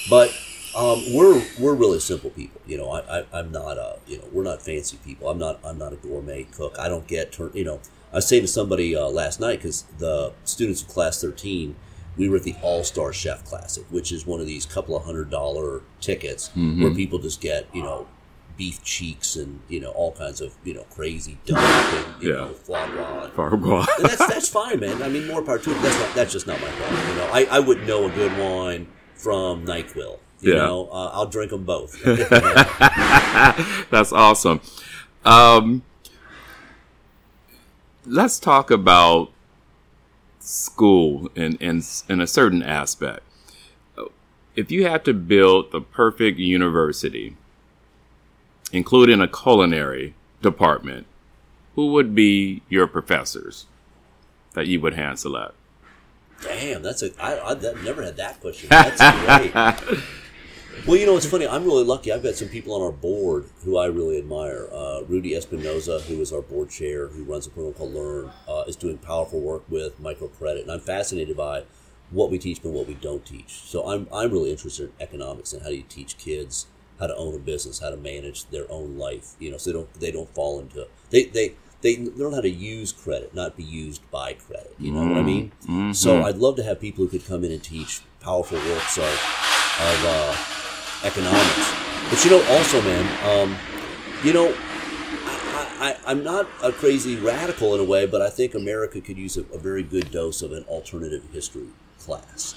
But 0.09 0.33
um, 0.75 1.01
we're 1.13 1.41
we're 1.59 1.73
really 1.75 1.99
simple 1.99 2.29
people. 2.29 2.61
You 2.65 2.77
know, 2.77 2.91
I, 2.91 3.23
I 3.33 3.39
am 3.39 3.51
not 3.51 3.77
a 3.77 3.97
you 4.07 4.17
know 4.17 4.25
we're 4.31 4.43
not 4.43 4.61
fancy 4.61 4.97
people. 5.05 5.29
I'm 5.29 5.37
not 5.37 5.59
I'm 5.63 5.77
not 5.77 5.93
a 5.93 5.97
gourmet 5.97 6.43
cook. 6.43 6.77
I 6.79 6.89
don't 6.89 7.07
get 7.07 7.31
turn. 7.31 7.51
You 7.53 7.63
know, 7.65 7.79
I 8.11 8.17
was 8.17 8.27
saying 8.27 8.43
to 8.43 8.47
somebody 8.47 8.95
uh, 8.95 9.07
last 9.07 9.39
night 9.39 9.59
because 9.59 9.83
the 9.99 10.33
students 10.43 10.81
of 10.81 10.87
class 10.89 11.21
13 11.21 11.75
we 12.17 12.29
were 12.29 12.37
at 12.37 12.43
the 12.43 12.55
All 12.61 12.83
Star 12.85 13.11
Chef 13.11 13.43
Classic, 13.43 13.83
which 13.89 14.11
is 14.11 14.25
one 14.25 14.39
of 14.39 14.47
these 14.47 14.65
couple 14.65 14.95
of 14.95 15.03
hundred 15.03 15.29
dollar 15.29 15.81
tickets 15.99 16.49
Mhm. 16.55 16.81
where 16.81 16.93
people 16.93 17.19
just 17.19 17.41
get 17.41 17.67
you 17.73 17.83
know 17.83 18.07
beef 18.57 18.81
cheeks 18.85 19.35
and 19.35 19.59
you 19.67 19.81
know 19.81 19.91
all 19.91 20.13
kinds 20.13 20.39
of 20.39 20.55
you 20.63 20.73
know 20.73 20.83
crazy 20.89 21.37
duck 21.45 21.57
and 21.59 22.23
you 22.23 22.29
Yeah. 22.29 22.35
know 22.37 22.53
foie 22.53 22.87
gras. 22.87 23.27
Farquhar. 23.35 23.85
And 23.97 24.05
that's 24.05 24.27
that's 24.27 24.47
fine, 24.49 24.79
man. 24.79 25.01
I 25.03 25.09
mean, 25.09 25.27
more 25.27 25.41
power 25.41 25.57
to 25.59 25.71
it. 25.71 25.81
That's 25.81 25.99
not 25.99 26.15
that's 26.15 26.31
just 26.33 26.47
not 26.47 26.59
my 26.61 26.67
problem. 26.69 27.07
You 27.09 27.15
know, 27.15 27.29
I, 27.33 27.47
I 27.51 27.59
wouldn't 27.59 27.85
know 27.87 28.05
a 28.07 28.11
good 28.11 28.37
wine 28.37 28.87
from 29.15 29.65
Nyquil. 29.65 30.19
You 30.45 30.53
Yeah. 30.53 30.67
know, 30.67 30.87
uh, 30.91 31.09
I'll 31.13 31.25
drink 31.25 31.49
them 31.49 31.63
both. 31.63 31.99
That's 33.89 34.13
awesome. 34.13 34.61
Um, 35.25 35.81
let's 38.05 38.39
talk 38.39 38.69
about 38.69 39.31
school 40.39 41.31
in, 41.35 41.55
in 41.55 41.81
in 42.07 42.21
a 42.21 42.27
certain 42.27 42.61
aspect. 42.61 43.21
If 44.55 44.69
you 44.71 44.85
had 44.85 45.03
to 45.05 45.13
build 45.15 45.71
the 45.71 45.81
perfect 45.81 46.37
university, 46.37 47.35
including 48.71 49.19
a 49.21 49.27
culinary 49.27 50.13
department, 50.43 51.07
who 51.73 51.87
would 51.93 52.13
be 52.13 52.61
your 52.69 52.85
professors 52.85 53.65
that 54.53 54.67
you 54.67 54.79
would 54.79 54.93
hand 54.93 55.17
select? 55.19 55.55
Damn, 56.41 56.83
that's 56.83 57.01
a 57.01 57.09
I, 57.19 57.33
I 57.37 57.49
I've 57.51 57.83
never 57.83 58.03
had 58.03 58.17
that 58.17 58.39
question. 58.41 58.69
That's 58.69 58.99
great. 59.89 60.03
Well, 60.85 60.97
you 60.97 61.05
know, 61.07 61.17
it's 61.17 61.25
funny. 61.25 61.47
I'm 61.47 61.63
really 61.65 61.83
lucky. 61.83 62.11
I've 62.11 62.21
got 62.21 62.35
some 62.35 62.47
people 62.47 62.73
on 62.75 62.81
our 62.81 62.91
board 62.91 63.45
who 63.63 63.77
I 63.77 63.87
really 63.87 64.19
admire. 64.19 64.67
Uh, 64.71 65.01
Rudy 65.07 65.31
Espinoza, 65.31 66.01
who 66.01 66.21
is 66.21 66.31
our 66.31 66.41
board 66.41 66.69
chair, 66.69 67.07
who 67.07 67.23
runs 67.23 67.47
a 67.47 67.49
program 67.49 67.73
called 67.73 67.93
LURN, 67.93 68.31
uh, 68.47 68.63
is 68.67 68.75
doing 68.75 68.97
powerful 68.99 69.39
work 69.39 69.63
with 69.67 69.99
microcredit, 70.01 70.61
and 70.61 70.71
I'm 70.71 70.79
fascinated 70.79 71.35
by 71.37 71.63
what 72.11 72.29
we 72.29 72.37
teach 72.37 72.63
and 72.63 72.73
what 72.73 72.87
we 72.87 72.93
don't 72.93 73.25
teach. 73.25 73.49
So 73.49 73.89
I'm 73.89 74.07
I'm 74.13 74.31
really 74.31 74.51
interested 74.51 74.83
in 74.85 74.91
economics 74.99 75.53
and 75.53 75.63
how 75.63 75.69
do 75.69 75.75
you 75.75 75.83
teach 75.89 76.17
kids 76.19 76.67
how 76.99 77.07
to 77.07 77.15
own 77.15 77.33
a 77.33 77.39
business, 77.39 77.79
how 77.79 77.89
to 77.89 77.97
manage 77.97 78.45
their 78.49 78.69
own 78.71 78.97
life. 78.97 79.35
You 79.39 79.51
know, 79.51 79.57
so 79.57 79.71
they 79.71 79.73
don't 79.77 79.93
they 79.99 80.11
don't 80.11 80.29
fall 80.35 80.59
into 80.59 80.87
they 81.09 81.25
they. 81.25 81.55
They 81.81 81.97
learn 81.97 82.33
how 82.33 82.41
to 82.41 82.49
use 82.49 82.91
credit, 82.91 83.35
not 83.35 83.55
be 83.55 83.63
used 83.63 84.09
by 84.09 84.33
credit. 84.33 84.73
You 84.79 84.91
know 84.91 85.05
what 85.05 85.17
I 85.17 85.21
mean? 85.21 85.51
So 85.93 86.23
I'd 86.23 86.37
love 86.37 86.55
to 86.55 86.63
have 86.63 86.79
people 86.79 87.03
who 87.03 87.11
could 87.11 87.27
come 87.27 87.43
in 87.43 87.51
and 87.51 87.61
teach 87.61 88.01
powerful 88.21 88.57
works 88.57 88.97
of, 88.97 89.03
of 89.81 90.05
uh, 90.05 90.35
economics. 91.07 91.73
But 92.09 92.23
you 92.23 92.31
know, 92.31 92.43
also, 92.55 92.81
man, 92.81 93.05
um, 93.29 93.55
you 94.23 94.33
know, 94.33 94.55
I, 95.79 95.97
I'm 96.05 96.23
not 96.23 96.47
a 96.63 96.71
crazy 96.71 97.15
radical 97.15 97.75
in 97.75 97.81
a 97.81 97.83
way, 97.83 98.05
but 98.05 98.21
I 98.21 98.29
think 98.29 98.55
America 98.55 99.01
could 99.01 99.17
use 99.17 99.37
a, 99.37 99.41
a 99.53 99.57
very 99.57 99.83
good 99.83 100.11
dose 100.11 100.41
of 100.41 100.51
an 100.51 100.63
alternative 100.63 101.23
history 101.33 101.67
class. 101.99 102.55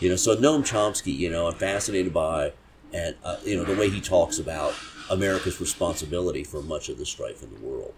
You 0.00 0.10
know, 0.10 0.16
so 0.16 0.36
Noam 0.36 0.60
Chomsky, 0.60 1.16
you 1.16 1.30
know, 1.30 1.48
I'm 1.48 1.54
fascinated 1.54 2.12
by, 2.12 2.52
and 2.92 3.16
uh, 3.24 3.36
you 3.44 3.56
know, 3.56 3.64
the 3.64 3.74
way 3.74 3.88
he 3.88 4.00
talks 4.00 4.38
about 4.38 4.74
America's 5.10 5.60
responsibility 5.60 6.44
for 6.44 6.62
much 6.62 6.88
of 6.88 6.98
the 6.98 7.06
strife 7.06 7.42
in 7.42 7.52
the 7.52 7.60
world. 7.60 7.94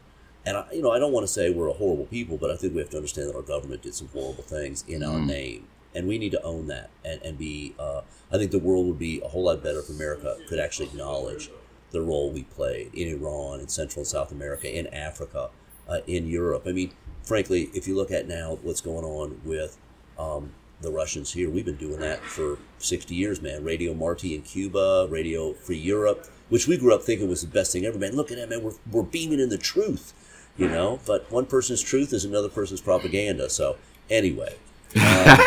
And 0.46 0.56
I, 0.56 0.64
you 0.72 0.83
know, 0.83 0.92
I 0.92 0.98
don't 0.98 1.12
want 1.12 1.26
to 1.26 1.33
say 1.33 1.50
we're 1.50 1.68
a 1.68 1.74
horrible 1.74 2.06
people, 2.06 2.38
but 2.38 2.50
I 2.50 2.56
think 2.56 2.74
we 2.74 2.80
have 2.80 2.90
to 2.90 2.96
understand 2.96 3.28
that 3.28 3.37
our 3.37 3.42
government 3.42 3.83
did 3.83 3.94
some 3.94 4.09
horrible 4.09 4.44
things 4.44 4.85
in 4.88 5.02
our 5.02 5.18
name, 5.18 5.66
and 5.94 6.07
we 6.07 6.18
need 6.18 6.33
to 6.33 6.42
own 6.42 6.66
that 6.68 6.90
and, 7.05 7.20
and 7.22 7.38
be. 7.38 7.74
Uh, 7.79 8.03
I 8.33 8.38
think 8.38 8.50
the 8.50 8.59
world 8.59 8.87
would 8.87 8.98
be 8.98 9.20
a 9.24 9.29
whole 9.29 9.44
lot 9.44 9.62
better 9.62 9.81
if 9.81 9.88
America 9.88 10.37
could 10.48 10.59
actually 10.59 10.87
acknowledge 10.87 11.50
the 11.90 12.00
role 12.00 12.31
we 12.31 12.44
played 12.44 12.94
in 12.94 13.09
Iran, 13.09 13.61
in 13.61 13.68
Central 13.68 14.00
and 14.00 14.07
South 14.07 14.31
America, 14.33 14.72
in 14.72 14.87
Africa, 14.88 15.50
uh, 15.88 16.00
in 16.07 16.29
Europe. 16.29 16.62
I 16.66 16.72
mean, 16.72 16.92
frankly, 17.22 17.70
if 17.74 17.88
you 17.88 17.96
look 17.96 18.11
at 18.11 18.29
now 18.29 18.59
what's 18.62 18.81
going 18.81 19.05
on 19.05 19.40
with 19.44 19.76
um, 20.18 20.53
the 20.81 20.90
Russians 20.90 21.33
here, 21.33 21.50
we've 21.50 21.64
been 21.64 21.76
doing 21.76 22.00
that 22.00 22.20
for 22.20 22.59
60 22.79 23.14
years, 23.14 23.42
man. 23.42 23.64
Radio 23.64 23.94
Marti 23.94 24.35
in 24.35 24.42
Cuba, 24.42 25.09
Radio 25.11 25.53
Free 25.55 25.79
Europe, 25.79 26.26
which 26.48 26.66
we 26.66 26.79
grew 26.79 26.94
up 26.94 27.03
thinking 27.03 27.29
was 27.29 27.42
the 27.42 27.48
best 27.48 27.72
thing 27.72 27.85
ever, 27.85 27.98
man. 27.98 28.14
Look 28.14 28.31
at 28.31 28.38
that, 28.38 28.48
man. 28.48 28.62
We're, 28.62 28.74
we're 28.90 29.03
beaming 29.03 29.40
in 29.40 29.48
the 29.48 29.59
truth, 29.59 30.14
you 30.57 30.68
know? 30.68 31.00
But 31.07 31.31
one 31.31 31.46
person's 31.46 31.83
truth 31.83 32.12
is 32.12 32.24
another 32.24 32.48
person's 32.48 32.81
propaganda. 32.81 33.50
So, 33.50 33.76
anyway. 34.09 34.57
Um, 34.96 35.38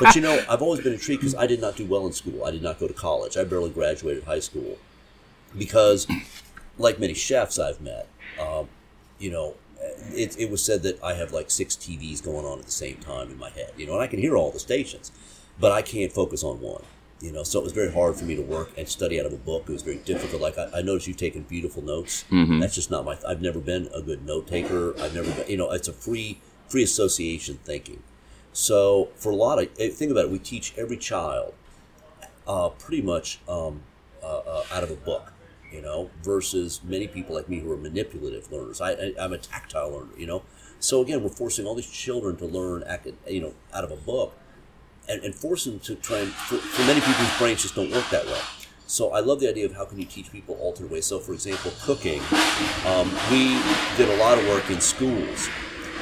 but 0.00 0.14
you 0.14 0.20
know, 0.20 0.44
I've 0.48 0.62
always 0.62 0.80
been 0.80 0.92
intrigued 0.92 1.20
because 1.20 1.34
I 1.34 1.46
did 1.46 1.60
not 1.60 1.76
do 1.76 1.86
well 1.86 2.06
in 2.06 2.12
school. 2.12 2.44
I 2.44 2.50
did 2.50 2.62
not 2.62 2.78
go 2.78 2.88
to 2.88 2.94
college. 2.94 3.36
I 3.36 3.44
barely 3.44 3.70
graduated 3.70 4.24
high 4.24 4.40
school 4.40 4.78
because, 5.56 6.06
like 6.78 6.98
many 6.98 7.14
chefs 7.14 7.58
I've 7.58 7.80
met, 7.80 8.08
um, 8.40 8.68
you 9.18 9.30
know, 9.30 9.54
it, 10.12 10.38
it 10.38 10.50
was 10.50 10.62
said 10.64 10.82
that 10.82 11.02
I 11.02 11.14
have 11.14 11.32
like 11.32 11.50
six 11.50 11.76
TVs 11.76 12.22
going 12.22 12.44
on 12.44 12.58
at 12.58 12.66
the 12.66 12.72
same 12.72 12.96
time 12.96 13.30
in 13.30 13.38
my 13.38 13.50
head, 13.50 13.72
you 13.76 13.86
know, 13.86 13.94
and 13.94 14.02
I 14.02 14.06
can 14.06 14.18
hear 14.18 14.36
all 14.36 14.50
the 14.50 14.58
stations, 14.58 15.12
but 15.58 15.72
I 15.72 15.82
can't 15.82 16.12
focus 16.12 16.42
on 16.44 16.60
one, 16.60 16.82
you 17.20 17.32
know, 17.32 17.42
so 17.42 17.60
it 17.60 17.62
was 17.64 17.72
very 17.72 17.92
hard 17.92 18.16
for 18.16 18.24
me 18.24 18.34
to 18.36 18.42
work 18.42 18.70
and 18.76 18.88
study 18.88 19.18
out 19.20 19.26
of 19.26 19.32
a 19.32 19.36
book. 19.36 19.64
It 19.68 19.72
was 19.72 19.82
very 19.82 19.98
difficult. 19.98 20.42
Like, 20.42 20.58
I, 20.58 20.68
I 20.78 20.82
noticed 20.82 21.06
you've 21.06 21.16
taken 21.16 21.42
beautiful 21.42 21.82
notes. 21.82 22.24
That's 22.60 22.74
just 22.74 22.90
not 22.90 23.04
my, 23.04 23.16
I've 23.26 23.40
never 23.42 23.60
been 23.60 23.88
a 23.94 24.02
good 24.02 24.24
note 24.26 24.46
taker. 24.48 24.94
I've 25.00 25.14
never 25.14 25.30
been, 25.32 25.48
you 25.48 25.56
know, 25.56 25.70
it's 25.70 25.88
a 25.88 25.92
free, 25.92 26.40
free 26.68 26.82
association 26.82 27.58
thinking. 27.64 28.02
So 28.52 29.08
for 29.16 29.30
a 29.30 29.36
lot 29.36 29.58
of, 29.58 29.68
eh, 29.78 29.88
think 29.90 30.10
about 30.10 30.26
it, 30.26 30.30
we 30.30 30.38
teach 30.38 30.74
every 30.76 30.96
child 30.96 31.54
uh, 32.46 32.70
pretty 32.70 33.02
much 33.02 33.40
um, 33.48 33.82
uh, 34.22 34.38
uh, 34.38 34.64
out 34.72 34.82
of 34.82 34.90
a 34.90 34.96
book, 34.96 35.32
you 35.70 35.82
know, 35.82 36.10
versus 36.22 36.80
many 36.82 37.06
people 37.06 37.34
like 37.34 37.48
me 37.48 37.60
who 37.60 37.70
are 37.70 37.76
manipulative 37.76 38.50
learners. 38.50 38.80
I, 38.80 39.12
I'm 39.20 39.32
a 39.32 39.38
tactile 39.38 39.90
learner, 39.90 40.16
you 40.16 40.26
know. 40.26 40.42
So 40.80 41.02
again, 41.02 41.22
we're 41.22 41.28
forcing 41.30 41.66
all 41.66 41.74
these 41.74 41.90
children 41.90 42.36
to 42.36 42.46
learn, 42.46 42.84
you 43.26 43.40
know, 43.40 43.54
out 43.74 43.84
of 43.84 43.90
a 43.90 43.96
book, 43.96 44.34
and, 45.08 45.22
and 45.24 45.34
force 45.34 45.64
them 45.64 45.78
to 45.80 45.94
try 45.96 46.18
and. 46.18 46.28
For, 46.30 46.56
for 46.56 46.82
many 46.82 47.00
people, 47.00 47.14
whose 47.14 47.38
brains 47.38 47.62
just 47.62 47.74
don't 47.74 47.90
work 47.90 48.08
that 48.10 48.26
way. 48.26 48.40
So 48.86 49.12
I 49.12 49.20
love 49.20 49.38
the 49.38 49.48
idea 49.50 49.66
of 49.66 49.74
how 49.74 49.84
can 49.84 49.98
you 49.98 50.06
teach 50.06 50.32
people 50.32 50.54
alternate 50.56 50.90
ways. 50.90 51.04
So 51.04 51.18
for 51.18 51.34
example, 51.34 51.72
cooking, 51.82 52.22
um, 52.86 53.12
we 53.30 53.60
did 53.98 54.08
a 54.08 54.16
lot 54.16 54.38
of 54.38 54.48
work 54.48 54.70
in 54.70 54.80
schools, 54.80 55.48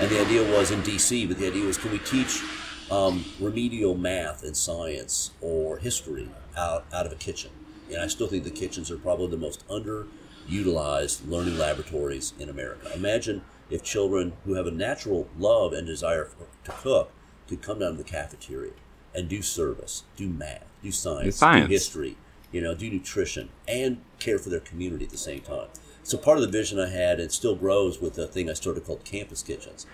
and 0.00 0.10
the 0.10 0.20
idea 0.20 0.42
was 0.42 0.70
in 0.70 0.80
DC, 0.82 1.26
but 1.26 1.38
the 1.38 1.46
idea 1.46 1.64
was 1.64 1.78
can 1.78 1.90
we 1.90 1.98
teach 2.00 2.42
um, 2.90 3.24
remedial 3.40 3.96
math 3.96 4.42
and 4.42 4.56
science 4.56 5.30
or 5.40 5.78
history 5.78 6.28
out, 6.56 6.84
out 6.92 7.06
of 7.06 7.12
a 7.12 7.16
kitchen. 7.16 7.50
And 7.90 8.00
I 8.00 8.06
still 8.06 8.26
think 8.26 8.44
the 8.44 8.50
kitchens 8.50 8.90
are 8.90 8.98
probably 8.98 9.28
the 9.28 9.36
most 9.36 9.66
underutilized 9.68 11.28
learning 11.28 11.58
laboratories 11.58 12.34
in 12.38 12.48
America. 12.48 12.90
Imagine 12.94 13.42
if 13.70 13.82
children 13.82 14.34
who 14.44 14.54
have 14.54 14.66
a 14.66 14.70
natural 14.70 15.28
love 15.38 15.72
and 15.72 15.86
desire 15.86 16.24
for, 16.26 16.46
to 16.64 16.72
cook 16.72 17.10
could 17.48 17.62
come 17.62 17.78
down 17.78 17.92
to 17.92 17.98
the 17.98 18.04
cafeteria 18.04 18.72
and 19.14 19.28
do 19.28 19.40
service, 19.40 20.04
do 20.16 20.28
math, 20.28 20.66
do 20.82 20.92
science, 20.92 21.36
science. 21.36 21.66
do 21.66 21.72
history, 21.72 22.16
you 22.52 22.60
know, 22.60 22.74
do 22.74 22.90
nutrition, 22.90 23.48
and 23.66 24.00
care 24.18 24.38
for 24.38 24.50
their 24.50 24.60
community 24.60 25.04
at 25.04 25.10
the 25.10 25.16
same 25.16 25.40
time. 25.40 25.68
So 26.06 26.16
part 26.16 26.38
of 26.38 26.42
the 26.44 26.56
vision 26.56 26.78
I 26.78 26.88
had, 26.88 27.18
and 27.18 27.32
still 27.32 27.56
grows 27.56 28.00
with 28.00 28.14
the 28.14 28.28
thing 28.28 28.48
I 28.48 28.52
started 28.52 28.84
called 28.84 29.02
campus 29.02 29.42
kitchens, 29.42 29.86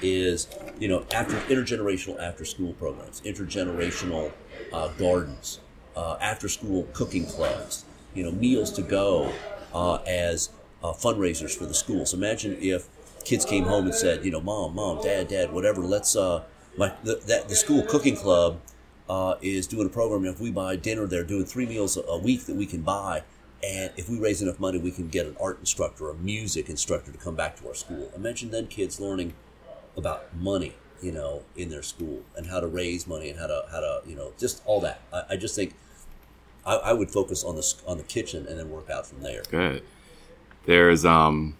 is 0.00 0.48
you 0.80 0.88
know 0.88 1.04
after 1.12 1.34
intergenerational 1.52 2.18
after 2.18 2.46
school 2.46 2.72
programs, 2.72 3.20
intergenerational 3.20 4.32
uh, 4.72 4.88
gardens, 4.94 5.60
uh, 5.94 6.16
after 6.22 6.48
school 6.48 6.88
cooking 6.94 7.26
clubs, 7.26 7.84
you 8.14 8.22
know 8.24 8.30
meals 8.30 8.72
to 8.72 8.82
go 8.82 9.30
uh, 9.74 9.96
as 10.06 10.48
uh, 10.82 10.92
fundraisers 10.94 11.54
for 11.54 11.66
the 11.66 11.74
schools. 11.74 12.14
Imagine 12.14 12.56
if 12.62 12.88
kids 13.24 13.44
came 13.44 13.64
home 13.64 13.84
and 13.84 13.94
said, 13.94 14.24
you 14.24 14.30
know, 14.30 14.40
mom, 14.40 14.74
mom, 14.74 15.02
dad, 15.02 15.28
dad, 15.28 15.52
whatever, 15.52 15.82
let's 15.82 16.16
uh, 16.16 16.44
my 16.78 16.94
the, 17.04 17.16
that 17.26 17.50
the 17.50 17.54
school 17.54 17.82
cooking 17.82 18.16
club 18.16 18.58
uh, 19.06 19.34
is 19.42 19.66
doing 19.66 19.86
a 19.86 19.90
program. 19.90 20.24
If 20.24 20.40
we 20.40 20.50
buy 20.50 20.76
dinner, 20.76 21.06
they're 21.06 21.24
doing 21.24 21.44
three 21.44 21.66
meals 21.66 21.98
a- 21.98 22.00
a 22.04 22.16
week 22.18 22.46
that 22.46 22.56
we 22.56 22.64
can 22.64 22.80
buy 22.80 23.24
And 23.62 23.92
if 23.96 24.08
we 24.08 24.18
raise 24.18 24.40
enough 24.40 24.60
money, 24.60 24.78
we 24.78 24.90
can 24.90 25.08
get 25.08 25.26
an 25.26 25.36
art 25.40 25.58
instructor, 25.58 26.10
a 26.10 26.14
music 26.14 26.68
instructor 26.68 27.10
to 27.10 27.18
come 27.18 27.34
back 27.34 27.56
to 27.56 27.68
our 27.68 27.74
school. 27.74 28.10
Imagine 28.14 28.50
then 28.50 28.68
kids 28.68 29.00
learning 29.00 29.34
about 29.96 30.34
money, 30.36 30.74
you 31.02 31.10
know, 31.10 31.42
in 31.56 31.68
their 31.68 31.82
school 31.82 32.22
and 32.36 32.46
how 32.46 32.60
to 32.60 32.68
raise 32.68 33.06
money 33.06 33.28
and 33.30 33.38
how 33.38 33.48
to 33.48 33.64
how 33.70 33.80
to 33.80 34.02
you 34.06 34.14
know 34.14 34.32
just 34.38 34.62
all 34.64 34.80
that. 34.80 35.00
I, 35.12 35.22
I 35.30 35.36
just 35.36 35.56
think 35.56 35.74
I, 36.64 36.76
I 36.76 36.92
would 36.92 37.10
focus 37.10 37.42
on 37.42 37.56
the 37.56 37.74
on 37.86 37.96
the 37.96 38.04
kitchen 38.04 38.46
and 38.46 38.58
then 38.58 38.70
work 38.70 38.90
out 38.90 39.06
from 39.06 39.22
there. 39.22 39.42
Good. 39.50 39.82
There's 40.66 41.04
um, 41.04 41.56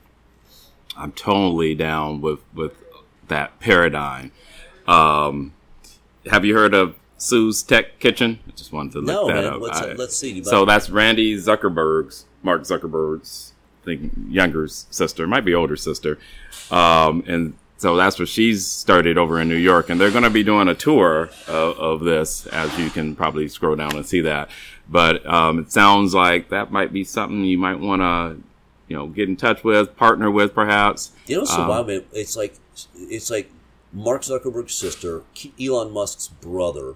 I'm 0.96 1.12
totally 1.12 1.74
down 1.74 2.20
with 2.20 2.40
with 2.54 2.72
that 3.26 3.58
paradigm. 3.58 4.30
Um, 4.86 5.52
have 6.30 6.44
you 6.44 6.54
heard 6.54 6.74
of 6.74 6.94
Sue's 7.18 7.62
Tech 7.62 7.98
Kitchen? 7.98 8.38
I 8.48 8.52
just 8.52 8.72
wanted 8.72 8.92
to 8.92 8.98
look 9.00 9.06
No, 9.06 9.26
that 9.28 9.34
man. 9.34 9.44
up. 9.54 9.60
Let's, 9.60 9.80
I- 9.80 9.92
let's 9.92 10.16
see. 10.16 10.42
so 10.44 10.64
that's 10.64 10.88
Randi 10.90 11.36
Zuckerberg's, 11.36 12.24
Mark 12.42 12.62
Zuckerberg's, 12.62 13.52
I 13.82 13.84
think 13.84 14.12
younger 14.28 14.66
sister, 14.68 15.26
might 15.26 15.44
be 15.44 15.54
older 15.54 15.76
sister, 15.76 16.18
um, 16.70 17.24
and 17.26 17.54
so 17.76 17.96
that's 17.96 18.18
what 18.18 18.28
she's 18.28 18.66
started 18.66 19.16
over 19.18 19.40
in 19.40 19.48
New 19.48 19.54
York, 19.56 19.88
and 19.88 20.00
they're 20.00 20.10
going 20.10 20.24
to 20.24 20.30
be 20.30 20.42
doing 20.42 20.66
a 20.68 20.74
tour 20.74 21.30
of, 21.46 21.78
of 21.78 22.00
this, 22.00 22.46
as 22.48 22.76
you 22.78 22.90
can 22.90 23.14
probably 23.14 23.46
scroll 23.48 23.76
down 23.76 23.94
and 23.94 24.04
see 24.04 24.20
that. 24.22 24.50
But 24.88 25.24
um, 25.26 25.60
it 25.60 25.70
sounds 25.70 26.12
like 26.12 26.48
that 26.48 26.72
might 26.72 26.92
be 26.92 27.04
something 27.04 27.44
you 27.44 27.56
might 27.56 27.78
want 27.78 28.02
to, 28.02 28.42
you 28.88 28.96
know, 28.96 29.06
get 29.06 29.28
in 29.28 29.36
touch 29.36 29.62
with, 29.62 29.96
partner 29.96 30.28
with, 30.30 30.54
perhaps. 30.54 31.12
You 31.26 31.38
know, 31.38 31.44
so 31.44 31.70
Um. 31.70 31.88
It's 32.12 32.36
like 32.36 32.54
it's 32.96 33.30
like 33.30 33.50
Mark 33.92 34.22
Zuckerberg's 34.22 34.74
sister, 34.74 35.22
Elon 35.60 35.92
Musk's 35.92 36.28
brother. 36.28 36.94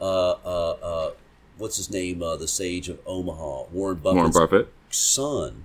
Uh, 0.00 0.30
uh, 0.44 0.70
uh, 0.82 1.10
what's 1.58 1.76
his 1.76 1.90
name? 1.90 2.22
Uh, 2.22 2.36
the 2.36 2.48
sage 2.48 2.88
of 2.88 2.98
Omaha, 3.06 3.64
Warren 3.72 3.98
Buffett's 3.98 4.36
Warren 4.36 4.50
Buffett. 4.50 4.72
son, 4.90 5.64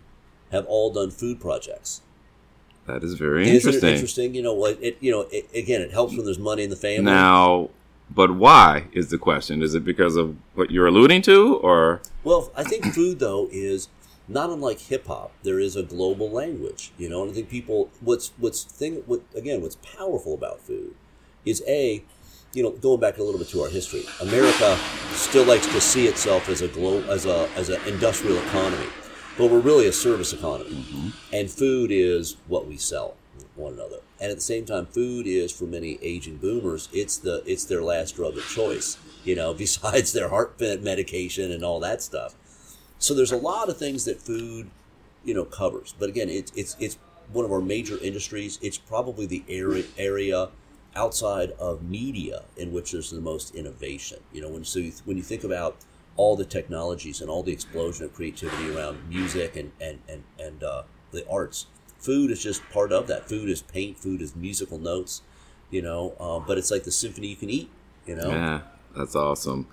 have 0.52 0.65
all 0.65 0.92
done 0.92 1.12
food 1.12 1.39
projects. 1.39 2.02
That 2.86 3.04
is 3.04 3.13
very 3.15 3.44
Isn't 3.44 3.56
interesting. 3.56 3.89
it 3.89 3.94
interesting? 3.94 4.36
You 4.36 4.42
know, 4.42 4.54
what 4.54 4.78
it 4.82 4.98
you 5.00 5.12
know 5.12 5.28
it, 5.32 5.50
again, 5.54 5.82
it 5.82 5.92
helps 5.92 6.15
when 6.15 6.26
there's 6.26 6.39
money 6.39 6.63
in 6.63 6.70
the 6.70 6.76
family. 6.76 7.04
Now, 7.04 7.70
but 8.10 8.36
why 8.36 8.88
is 8.94 9.10
the 9.10 9.18
question? 9.18 9.62
Is 9.62 9.76
it 9.76 9.86
because 9.86 10.15
of 10.15 10.36
what 10.56 10.72
you're 10.72 10.88
alluding 10.88 11.22
to, 11.24 11.56
or 11.58 12.02
Well, 12.24 12.52
I 12.56 12.63
think 12.63 12.86
food 12.94 13.20
though 13.20 13.48
is 13.52 13.89
not 14.28 14.50
unlike 14.50 14.80
hip 14.80 15.06
hop. 15.08 15.32
There 15.44 15.60
is 15.60 15.76
a 15.76 15.84
global 15.84 16.30
language, 16.32 16.92
you 16.98 17.10
know, 17.10 17.22
and 17.22 17.32
I 17.32 17.34
think 17.36 17.50
people 17.50 17.89
what's 18.02 18.32
what's 18.38 18.63
thing 18.63 19.04
what 19.06 19.22
again 19.36 19.62
what's 19.62 19.76
powerful 19.76 20.34
about 20.34 20.60
food 20.62 20.96
is 21.46 21.63
a 21.68 22.04
you 22.53 22.63
know 22.63 22.71
going 22.71 22.99
back 22.99 23.17
a 23.17 23.23
little 23.23 23.39
bit 23.39 23.49
to 23.49 23.62
our 23.62 23.69
history. 23.69 24.03
America 24.21 24.77
still 25.12 25.45
likes 25.45 25.67
to 25.67 25.81
see 25.81 26.07
itself 26.07 26.49
as 26.49 26.62
a 26.62 26.67
glo- 26.67 27.03
as 27.03 27.25
a 27.25 27.49
as 27.55 27.69
an 27.69 27.79
industrial 27.88 28.38
economy, 28.38 28.88
but 29.38 29.49
we're 29.51 29.59
really 29.59 29.88
a 29.88 29.91
service 29.91 30.33
economy, 30.33 30.71
mm-hmm. 30.71 31.09
and 31.33 31.49
food 31.49 31.91
is 31.91 32.38
what 32.47 32.67
we 32.67 32.77
sell 32.77 33.15
one 33.55 33.73
another. 33.73 33.97
And 34.19 34.31
at 34.31 34.38
the 34.38 34.41
same 34.41 34.65
time, 34.65 34.85
food 34.88 35.27
is 35.27 35.51
for 35.51 35.65
many 35.65 35.97
aging 36.01 36.38
boomers, 36.38 36.89
it's 36.91 37.17
the 37.17 37.43
it's 37.45 37.65
their 37.65 37.83
last 37.83 38.15
drug 38.15 38.38
of 38.38 38.47
choice. 38.47 38.97
You 39.23 39.35
know, 39.35 39.53
besides 39.65 40.13
their 40.13 40.29
heart 40.29 40.59
medication 40.59 41.51
and 41.51 41.63
all 41.63 41.79
that 41.81 42.01
stuff. 42.01 42.35
So 42.97 43.13
there's 43.13 43.31
a 43.31 43.38
lot 43.38 43.69
of 43.69 43.77
things 43.77 44.03
that 44.05 44.21
food, 44.21 44.69
you 45.23 45.33
know, 45.33 45.45
covers. 45.45 45.93
But 45.97 46.09
again, 46.09 46.29
it's 46.29 46.51
it's 46.55 46.75
it's 46.79 46.97
one 47.31 47.45
of 47.45 47.51
our 47.51 47.62
major 47.62 47.97
industries. 48.01 48.59
It's 48.62 48.77
probably 48.77 49.25
the 49.25 49.43
area 49.47 49.85
area 49.97 50.49
outside 50.95 51.52
of 51.60 51.84
media 51.84 52.43
in 52.58 52.71
which 52.71 52.91
there's 52.91 53.12
the 53.12 53.21
most 53.21 53.56
innovation. 53.56 54.19
You 54.34 54.41
know, 54.41 54.49
when 54.49 54.63
so 54.63 54.80
you, 54.80 54.91
when 55.06 55.17
you 55.17 55.23
think 55.23 55.43
about 55.43 55.78
all 56.15 56.36
the 56.36 56.45
technologies 56.45 57.21
and 57.21 57.30
all 57.30 57.43
the 57.43 57.54
explosion 57.54 58.06
of 58.06 58.13
creativity 58.13 58.75
around 58.75 59.08
music 59.08 59.56
and 59.56 59.71
and 59.80 59.99
and 60.08 60.23
and 60.39 60.63
uh, 60.63 60.84
the 61.12 61.28
arts, 61.30 61.67
food 61.97 62.32
is 62.32 62.41
just 62.41 62.62
part 62.69 62.91
of 62.91 63.08
that. 63.08 63.30
Food 63.30 63.49
is 63.49 63.62
paint. 63.62 63.97
Food 63.97 64.21
is 64.21 64.36
musical 64.36 64.78
notes. 64.78 65.21
You 65.71 65.82
know, 65.82 66.15
uh, 66.19 66.39
but 66.39 66.58
it's 66.58 66.71
like 66.71 66.84
the 66.84 66.91
symphony 66.91 67.28
you 67.28 67.36
can 67.36 67.49
eat. 67.49 67.69
You 68.06 68.15
know, 68.15 68.30
yeah, 68.30 68.62
that's 68.97 69.15
awesome. 69.15 69.67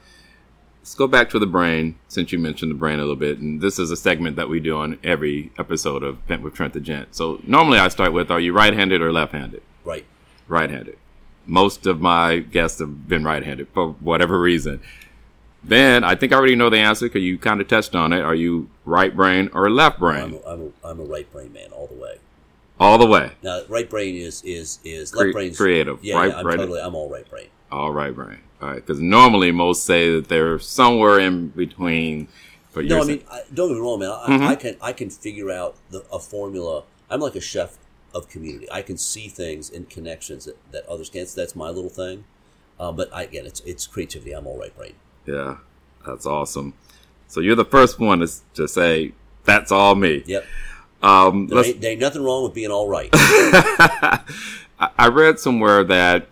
Let's 0.81 0.95
go 0.95 1.09
back 1.09 1.31
to 1.31 1.41
the 1.41 1.47
brain 1.49 1.99
since 2.07 2.31
you 2.31 2.39
mentioned 2.39 2.71
the 2.71 2.77
brain 2.77 2.99
a 2.99 3.03
little 3.03 3.17
bit, 3.17 3.39
and 3.39 3.61
this 3.61 3.81
is 3.81 3.91
a 3.91 3.97
segment 3.97 4.37
that 4.37 4.49
we 4.49 4.61
do 4.61 4.77
on 4.77 5.01
every 5.03 5.51
episode 5.59 6.05
of 6.05 6.19
Vent 6.29 6.43
with 6.43 6.55
Trent 6.55 6.75
the 6.75 6.81
Gent. 6.81 7.13
So 7.17 7.41
normally 7.45 7.81
I 7.81 7.89
start 7.89 8.13
with, 8.13 8.31
are 8.31 8.39
you 8.39 8.53
right-handed 8.53 9.03
or 9.03 9.13
left-handed? 9.13 9.63
right? 9.85 10.05
right-handed. 10.47 10.97
Most 11.47 11.87
of 11.87 12.01
my 12.01 12.39
guests 12.39 12.81
have 12.81 13.09
been 13.09 13.25
right-handed 13.25 13.69
for 13.69 13.91
whatever 14.01 14.41
reason. 14.41 14.81
Then 15.63 16.05
I 16.05 16.15
think 16.15 16.33
I 16.33 16.37
already 16.37 16.55
know 16.57 16.71
the 16.71 16.79
answer 16.79 17.07
because 17.07 17.23
you 17.23 17.39
kind 17.39 17.61
of 17.61 17.69
touched 17.69 17.95
on 17.95 18.13
it. 18.13 18.21
Are 18.21 18.35
you 18.35 18.69
right 18.85 19.15
brain 19.15 19.51
or 19.53 19.69
left 19.71 19.97
I'm 19.97 20.01
brain? 20.01 20.41
a, 20.45 20.49
I'm 20.49 20.73
a, 20.85 20.89
I'm 20.89 21.01
a 21.01 21.05
right 21.05 21.31
brain 21.33 21.53
man 21.53 21.71
all 21.73 21.87
the 21.89 21.95
way. 21.95 22.19
All 22.79 22.99
the 22.99 23.07
way. 23.07 23.33
Now, 23.43 23.63
right 23.69 23.89
brain 23.89 24.17
is 24.17 24.43
is 24.45 24.79
is 24.85 25.15
left 25.15 25.33
brain's 25.33 25.57
creative, 25.57 25.99
Yeah, 26.05 26.17
right 26.17 26.31
yeah, 26.31 26.37
I'm 26.39 26.43
brain. 26.45 26.59
totally. 26.59 26.81
I'm 26.81 26.95
all 26.95 27.09
right 27.09 27.29
brain. 27.29 27.47
All 27.73 27.91
right 27.93 28.15
brain. 28.15 28.39
All 28.63 28.69
right. 28.69 28.77
Because 28.77 29.01
normally 29.01 29.51
most 29.51 29.85
say 29.85 30.15
that 30.15 30.29
they're 30.29 30.59
somewhere 30.59 31.19
in 31.19 31.49
between. 31.49 32.29
But 32.75 32.85
No, 32.85 33.01
I 33.01 33.05
mean, 33.05 33.23
I, 33.31 33.41
don't 33.55 33.69
get 33.69 33.75
me 33.77 33.81
wrong, 33.81 33.99
man. 34.01 34.11
I, 34.11 34.27
Mhm. 34.29 34.47
I 34.47 34.55
can 34.57 34.77
I 34.83 34.93
can 34.93 35.11
figure 35.11 35.51
out 35.51 35.77
the, 35.91 36.05
a 36.13 36.19
formula. 36.19 36.83
I'm 37.11 37.21
like 37.21 37.35
a 37.35 37.41
chef 37.41 37.77
of 38.15 38.29
community. 38.29 38.71
I 38.71 38.83
can 38.83 38.97
see 38.97 39.29
things 39.29 39.71
and 39.71 39.89
connections 39.89 40.47
that, 40.47 40.57
that 40.73 40.87
others 40.87 41.11
can't. 41.11 41.29
So 41.29 41.41
that's 41.41 41.55
my 41.57 41.69
little 41.69 41.91
thing. 41.91 42.25
Um, 42.79 42.97
but 42.97 43.13
I, 43.13 43.23
again, 43.25 43.47
it's 43.47 43.61
it's 43.61 43.87
creativity. 43.87 44.33
I'm 44.33 44.47
all 44.47 44.59
right 44.59 44.75
brain. 44.77 44.95
yeah, 45.27 45.57
that's 46.07 46.27
awesome. 46.27 46.75
So 47.29 47.41
you're 47.41 47.57
the 47.57 47.65
first 47.65 47.99
one 47.99 48.21
to, 48.21 48.29
to 48.55 48.69
say 48.69 49.13
that's 49.45 49.73
all 49.73 49.95
me. 49.95 50.23
Yep. 50.27 50.45
Um, 51.03 51.47
There 51.49 51.65
ain't, 51.65 51.81
there 51.81 51.91
ain't 51.93 52.01
nothing 52.01 52.23
wrong 52.23 52.43
with 52.45 52.55
being 52.55 52.71
all 52.71 52.89
right. 52.89 53.09
I 53.13 54.21
I 54.99 55.09
read 55.09 55.39
somewhere 55.39 55.85
that 55.85 56.29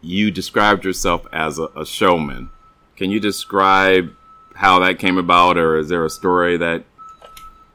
you 0.00 0.30
described 0.30 0.84
yourself 0.84 1.26
as 1.32 1.58
a, 1.58 1.64
a 1.76 1.86
showman. 1.86 2.50
Can 2.96 3.10
you 3.10 3.20
describe 3.20 4.12
how 4.54 4.78
that 4.80 4.98
came 4.98 5.18
about, 5.18 5.58
or 5.58 5.76
is 5.76 5.88
there 5.88 6.04
a 6.04 6.10
story 6.10 6.56
that 6.56 6.84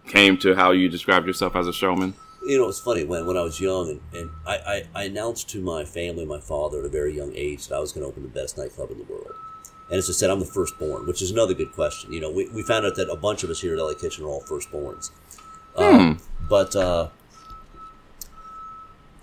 came 0.08 0.38
to 0.40 0.56
how 0.56 0.72
you 0.72 0.90
described 0.90 1.28
yourself 1.28 1.56
as 1.56 1.68
a 1.68 1.74
showman? 1.74 2.14
You 2.44 2.58
know, 2.58 2.68
it's 2.70 2.80
funny 2.80 3.04
when 3.04 3.26
when 3.26 3.38
I 3.38 3.42
was 3.42 3.60
young 3.60 3.90
and, 3.90 4.02
and 4.14 4.30
I, 4.46 4.56
I, 4.56 4.84
I 4.96 5.04
announced 5.04 5.50
to 5.50 5.62
my 5.62 5.86
family, 5.86 6.26
my 6.26 6.40
father, 6.40 6.80
at 6.80 6.86
a 6.86 6.90
very 6.90 7.16
young 7.16 7.34
age 7.36 7.68
that 7.68 7.76
I 7.76 7.80
was 7.80 7.92
going 7.92 8.04
to 8.04 8.08
open 8.10 8.24
the 8.24 8.30
best 8.30 8.58
nightclub 8.58 8.92
in 8.92 8.98
the 8.98 9.04
world. 9.04 9.34
And 9.90 9.98
as 9.98 10.10
I 10.10 10.14
said, 10.14 10.30
I'm 10.30 10.40
the 10.40 10.46
firstborn, 10.46 11.06
which 11.06 11.22
is 11.22 11.32
another 11.32 11.54
good 11.54 11.74
question. 11.74 12.14
You 12.14 12.22
know, 12.22 12.32
we, 12.32 12.48
we 12.50 12.64
found 12.64 12.86
out 12.86 12.96
that 12.96 13.10
a 13.10 13.16
bunch 13.16 13.44
of 13.44 13.50
us 13.50 13.60
here 13.62 13.74
at 13.74 13.80
LA 13.80 13.94
Kitchen 13.94 14.24
are 14.24 14.28
all 14.28 14.42
firstborns. 14.42 15.12
Um, 15.76 16.20
but 16.50 16.76
uh, 16.76 17.10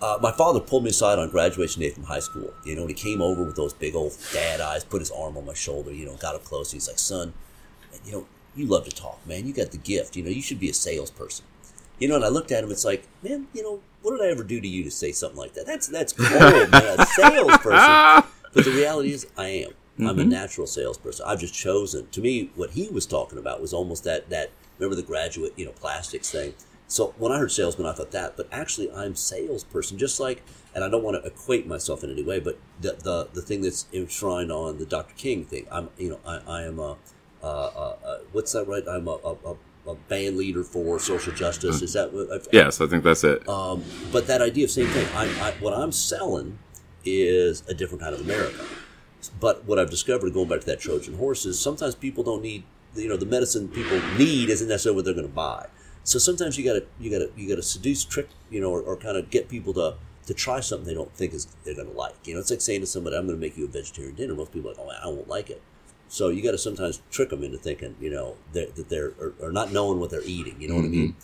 uh, 0.01 0.17
my 0.21 0.31
father 0.31 0.59
pulled 0.59 0.83
me 0.83 0.91
aside 0.91 1.17
on 1.17 1.29
graduation 1.29 1.81
day 1.81 1.89
from 1.89 2.03
high 2.03 2.19
school. 2.19 2.53
You 2.63 2.75
know, 2.75 2.81
and 2.81 2.89
he 2.89 2.95
came 2.95 3.21
over 3.21 3.43
with 3.43 3.55
those 3.55 3.73
big 3.73 3.95
old 3.95 4.15
dad 4.31 4.61
eyes, 4.61 4.83
put 4.83 5.01
his 5.01 5.11
arm 5.11 5.37
on 5.37 5.45
my 5.45 5.55
shoulder, 5.55 5.91
you 5.91 6.05
know, 6.05 6.15
got 6.15 6.35
up 6.35 6.43
close. 6.43 6.71
He's 6.71 6.87
like, 6.87 6.99
son, 6.99 7.33
you 8.05 8.11
know, 8.11 8.27
you 8.55 8.65
love 8.67 8.85
to 8.85 8.91
talk, 8.91 9.25
man. 9.25 9.47
You 9.47 9.53
got 9.53 9.71
the 9.71 9.77
gift. 9.77 10.15
You 10.15 10.23
know, 10.23 10.29
you 10.29 10.41
should 10.41 10.59
be 10.59 10.69
a 10.69 10.73
salesperson. 10.73 11.45
You 11.99 12.07
know, 12.07 12.15
and 12.15 12.25
I 12.25 12.29
looked 12.29 12.51
at 12.51 12.63
him. 12.63 12.71
It's 12.71 12.85
like, 12.85 13.07
man, 13.21 13.47
you 13.53 13.61
know, 13.61 13.81
what 14.01 14.17
did 14.17 14.25
I 14.25 14.31
ever 14.31 14.43
do 14.43 14.61
to 14.61 14.67
you 14.67 14.83
to 14.83 14.91
say 14.91 15.11
something 15.11 15.37
like 15.37 15.53
that? 15.53 15.65
That's 15.65 15.87
that's 15.87 16.13
cold, 16.13 16.71
man. 16.71 16.99
A 16.99 17.05
salesperson. 17.05 18.23
But 18.51 18.65
the 18.65 18.71
reality 18.71 19.13
is, 19.13 19.27
I 19.37 19.47
am. 19.49 19.73
I'm 19.99 20.17
a 20.17 20.23
natural 20.23 20.65
salesperson. 20.65 21.25
I've 21.27 21.39
just 21.39 21.53
chosen. 21.53 22.07
To 22.07 22.21
me, 22.21 22.49
what 22.55 22.71
he 22.71 22.87
was 22.87 23.05
talking 23.05 23.37
about 23.37 23.61
was 23.61 23.73
almost 23.73 24.03
that 24.05 24.29
that 24.29 24.49
remember 24.79 24.95
the 24.95 25.03
graduate, 25.03 25.53
you 25.55 25.65
know, 25.65 25.71
plastics 25.71 26.31
thing. 26.31 26.55
So 26.87 27.13
when 27.19 27.31
I 27.31 27.37
heard 27.37 27.51
salesman, 27.51 27.85
I 27.85 27.93
thought 27.93 28.11
that. 28.11 28.35
But 28.35 28.47
actually, 28.51 28.91
I'm 28.91 29.15
salesperson. 29.15 29.97
Just 29.97 30.19
like, 30.19 30.41
and 30.73 30.83
I 30.83 30.89
don't 30.89 31.03
want 31.03 31.21
to 31.21 31.27
equate 31.27 31.67
myself 31.67 32.03
in 32.03 32.09
any 32.09 32.23
way, 32.23 32.39
but 32.39 32.57
the 32.81 32.93
the, 32.93 33.29
the 33.33 33.41
thing 33.41 33.61
that's 33.61 33.87
enshrined 33.93 34.51
on 34.51 34.79
the 34.79 34.85
Dr. 34.85 35.13
King 35.15 35.45
thing. 35.45 35.67
I'm, 35.71 35.89
you 35.97 36.09
know, 36.09 36.19
I, 36.25 36.39
I 36.47 36.63
am 36.63 36.79
a, 36.79 36.97
uh, 37.43 37.45
uh, 37.45 37.95
uh, 38.03 38.17
what's 38.31 38.53
that 38.53 38.67
right? 38.67 38.83
I'm 38.87 39.07
a, 39.07 39.19
a, 39.23 39.33
a 39.51 39.55
a 39.89 39.95
band 39.95 40.37
leader 40.37 40.63
for 40.63 40.99
social 40.99 41.33
justice. 41.33 41.81
Is 41.81 41.93
that 41.93 42.13
what? 42.13 42.47
Yes, 42.51 42.79
I 42.81 42.87
think 42.87 43.03
that's 43.03 43.23
it. 43.23 43.47
um, 43.49 43.83
but 44.11 44.27
that 44.27 44.41
idea 44.41 44.65
of 44.65 44.71
same 44.71 44.87
thing. 44.87 45.07
I, 45.15 45.25
I, 45.49 45.51
what 45.59 45.73
I'm 45.73 45.91
selling 45.91 46.59
is 47.03 47.63
a 47.67 47.73
different 47.73 48.01
kind 48.01 48.13
of 48.13 48.21
America. 48.21 48.65
But 49.39 49.65
what 49.65 49.79
I've 49.79 49.89
discovered, 49.89 50.33
going 50.33 50.47
back 50.47 50.61
to 50.61 50.65
that 50.67 50.79
Trojan 50.79 51.15
horse, 51.15 51.45
is 51.45 51.59
sometimes 51.59 51.95
people 51.95 52.23
don't 52.23 52.41
need. 52.41 52.63
You 52.95 53.07
know, 53.07 53.17
the 53.17 53.25
medicine 53.25 53.67
people 53.67 54.01
need 54.17 54.49
isn't 54.49 54.67
necessarily 54.67 54.95
what 54.95 55.05
they're 55.05 55.13
going 55.13 55.27
to 55.27 55.33
buy. 55.33 55.67
So 56.03 56.17
sometimes 56.17 56.57
you 56.57 56.63
got 56.63 56.73
to 56.73 56.85
you 56.99 57.11
got 57.11 57.19
to 57.19 57.31
you 57.39 57.47
got 57.47 57.55
to 57.55 57.61
seduce, 57.63 58.03
trick, 58.03 58.29
you 58.49 58.61
know, 58.61 58.71
or, 58.71 58.81
or 58.81 58.95
kind 58.95 59.17
of 59.17 59.29
get 59.29 59.49
people 59.49 59.73
to 59.73 59.95
to 60.25 60.33
try 60.33 60.59
something 60.59 60.87
they 60.87 60.93
don't 60.93 61.13
think 61.13 61.33
is 61.33 61.47
they're 61.63 61.75
going 61.75 61.89
to 61.89 61.93
like. 61.93 62.15
You 62.25 62.33
know, 62.35 62.39
it's 62.39 62.49
like 62.51 62.61
saying 62.61 62.81
to 62.81 62.87
somebody, 62.87 63.15
"I'm 63.17 63.25
going 63.27 63.37
to 63.37 63.41
make 63.41 63.57
you 63.57 63.65
a 63.65 63.67
vegetarian 63.67 64.15
dinner." 64.15 64.33
Most 64.35 64.51
people 64.53 64.71
are 64.71 64.73
like, 64.73 64.97
"Oh, 65.03 65.09
I 65.09 65.13
won't 65.13 65.27
like 65.27 65.49
it." 65.49 65.61
So 66.09 66.29
you 66.29 66.41
got 66.43 66.51
to 66.51 66.57
sometimes 66.57 67.01
trick 67.11 67.29
them 67.29 67.43
into 67.43 67.57
thinking, 67.57 67.95
you 68.01 68.09
know, 68.09 68.35
that, 68.53 68.75
that 68.75 68.89
they're 68.89 69.13
or, 69.19 69.33
or 69.41 69.51
not 69.51 69.71
knowing 69.71 69.99
what 69.99 70.09
they're 70.09 70.23
eating. 70.25 70.59
You 70.61 70.67
know 70.67 70.75
what 70.75 70.85
I 70.85 70.89
mean? 70.89 71.15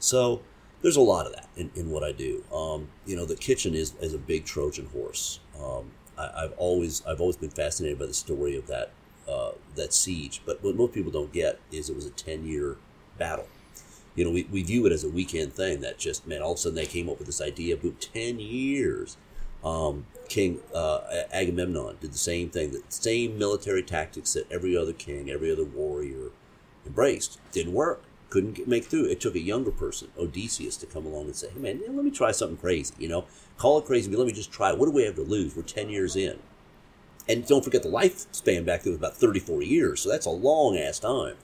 So 0.00 0.42
there's 0.82 0.96
a 0.96 1.00
lot 1.00 1.26
of 1.26 1.32
that 1.32 1.48
in, 1.56 1.70
in 1.76 1.90
what 1.90 2.02
I 2.02 2.12
do. 2.12 2.44
Um, 2.52 2.88
you 3.06 3.16
know, 3.16 3.24
the 3.24 3.36
kitchen 3.36 3.74
is, 3.74 3.94
is 4.00 4.14
a 4.14 4.18
big 4.18 4.44
Trojan 4.44 4.86
horse. 4.86 5.38
Um, 5.62 5.92
I, 6.18 6.44
I've 6.44 6.52
always 6.58 7.06
I've 7.06 7.20
always 7.20 7.36
been 7.36 7.50
fascinated 7.50 7.98
by 7.98 8.06
the 8.06 8.14
story 8.14 8.56
of 8.56 8.66
that 8.66 8.90
uh, 9.28 9.52
that 9.76 9.94
siege. 9.94 10.42
But 10.44 10.62
what 10.62 10.74
most 10.74 10.92
people 10.92 11.12
don't 11.12 11.32
get 11.32 11.60
is 11.70 11.88
it 11.88 11.94
was 11.96 12.06
a 12.06 12.10
ten 12.10 12.44
year 12.44 12.76
battle. 13.16 13.46
You 14.14 14.24
know, 14.24 14.30
we, 14.30 14.44
we 14.44 14.62
view 14.62 14.84
it 14.86 14.92
as 14.92 15.04
a 15.04 15.08
weekend 15.08 15.54
thing 15.54 15.80
that 15.80 15.98
just, 15.98 16.26
man, 16.26 16.42
all 16.42 16.52
of 16.52 16.56
a 16.56 16.60
sudden 16.60 16.76
they 16.76 16.86
came 16.86 17.08
up 17.08 17.18
with 17.18 17.26
this 17.26 17.40
idea, 17.40 17.76
boom, 17.76 17.96
10 17.98 18.40
years. 18.40 19.16
Um, 19.64 20.06
King 20.28 20.60
uh, 20.74 21.00
Agamemnon 21.30 21.96
did 22.00 22.12
the 22.12 22.18
same 22.18 22.48
thing, 22.48 22.72
the 22.72 22.82
same 22.88 23.38
military 23.38 23.82
tactics 23.82 24.32
that 24.32 24.50
every 24.50 24.76
other 24.76 24.92
king, 24.92 25.30
every 25.30 25.52
other 25.52 25.64
warrior 25.64 26.30
embraced. 26.86 27.38
Didn't 27.52 27.74
work. 27.74 28.02
Couldn't 28.30 28.54
get, 28.54 28.66
make 28.66 28.86
through. 28.86 29.04
It 29.10 29.20
took 29.20 29.34
a 29.34 29.40
younger 29.40 29.70
person, 29.70 30.08
Odysseus, 30.18 30.78
to 30.78 30.86
come 30.86 31.04
along 31.04 31.26
and 31.26 31.36
say, 31.36 31.48
hey, 31.52 31.60
man, 31.60 31.82
let 31.86 32.04
me 32.04 32.10
try 32.10 32.32
something 32.32 32.56
crazy, 32.56 32.94
you 32.98 33.08
know? 33.08 33.26
Call 33.58 33.78
it 33.78 33.84
crazy, 33.84 34.10
but 34.10 34.18
let 34.18 34.26
me 34.26 34.32
just 34.32 34.50
try. 34.50 34.72
What 34.72 34.86
do 34.86 34.92
we 34.92 35.04
have 35.04 35.16
to 35.16 35.22
lose? 35.22 35.54
We're 35.54 35.62
10 35.62 35.90
years 35.90 36.16
in. 36.16 36.38
And 37.28 37.46
don't 37.46 37.62
forget 37.62 37.82
the 37.82 37.90
lifespan 37.90 38.64
back 38.64 38.82
then 38.82 38.92
was 38.92 38.98
about 38.98 39.16
34 39.16 39.62
years, 39.62 40.00
so 40.00 40.08
that's 40.08 40.26
a 40.26 40.30
long 40.30 40.78
ass 40.78 40.98
time. 40.98 41.36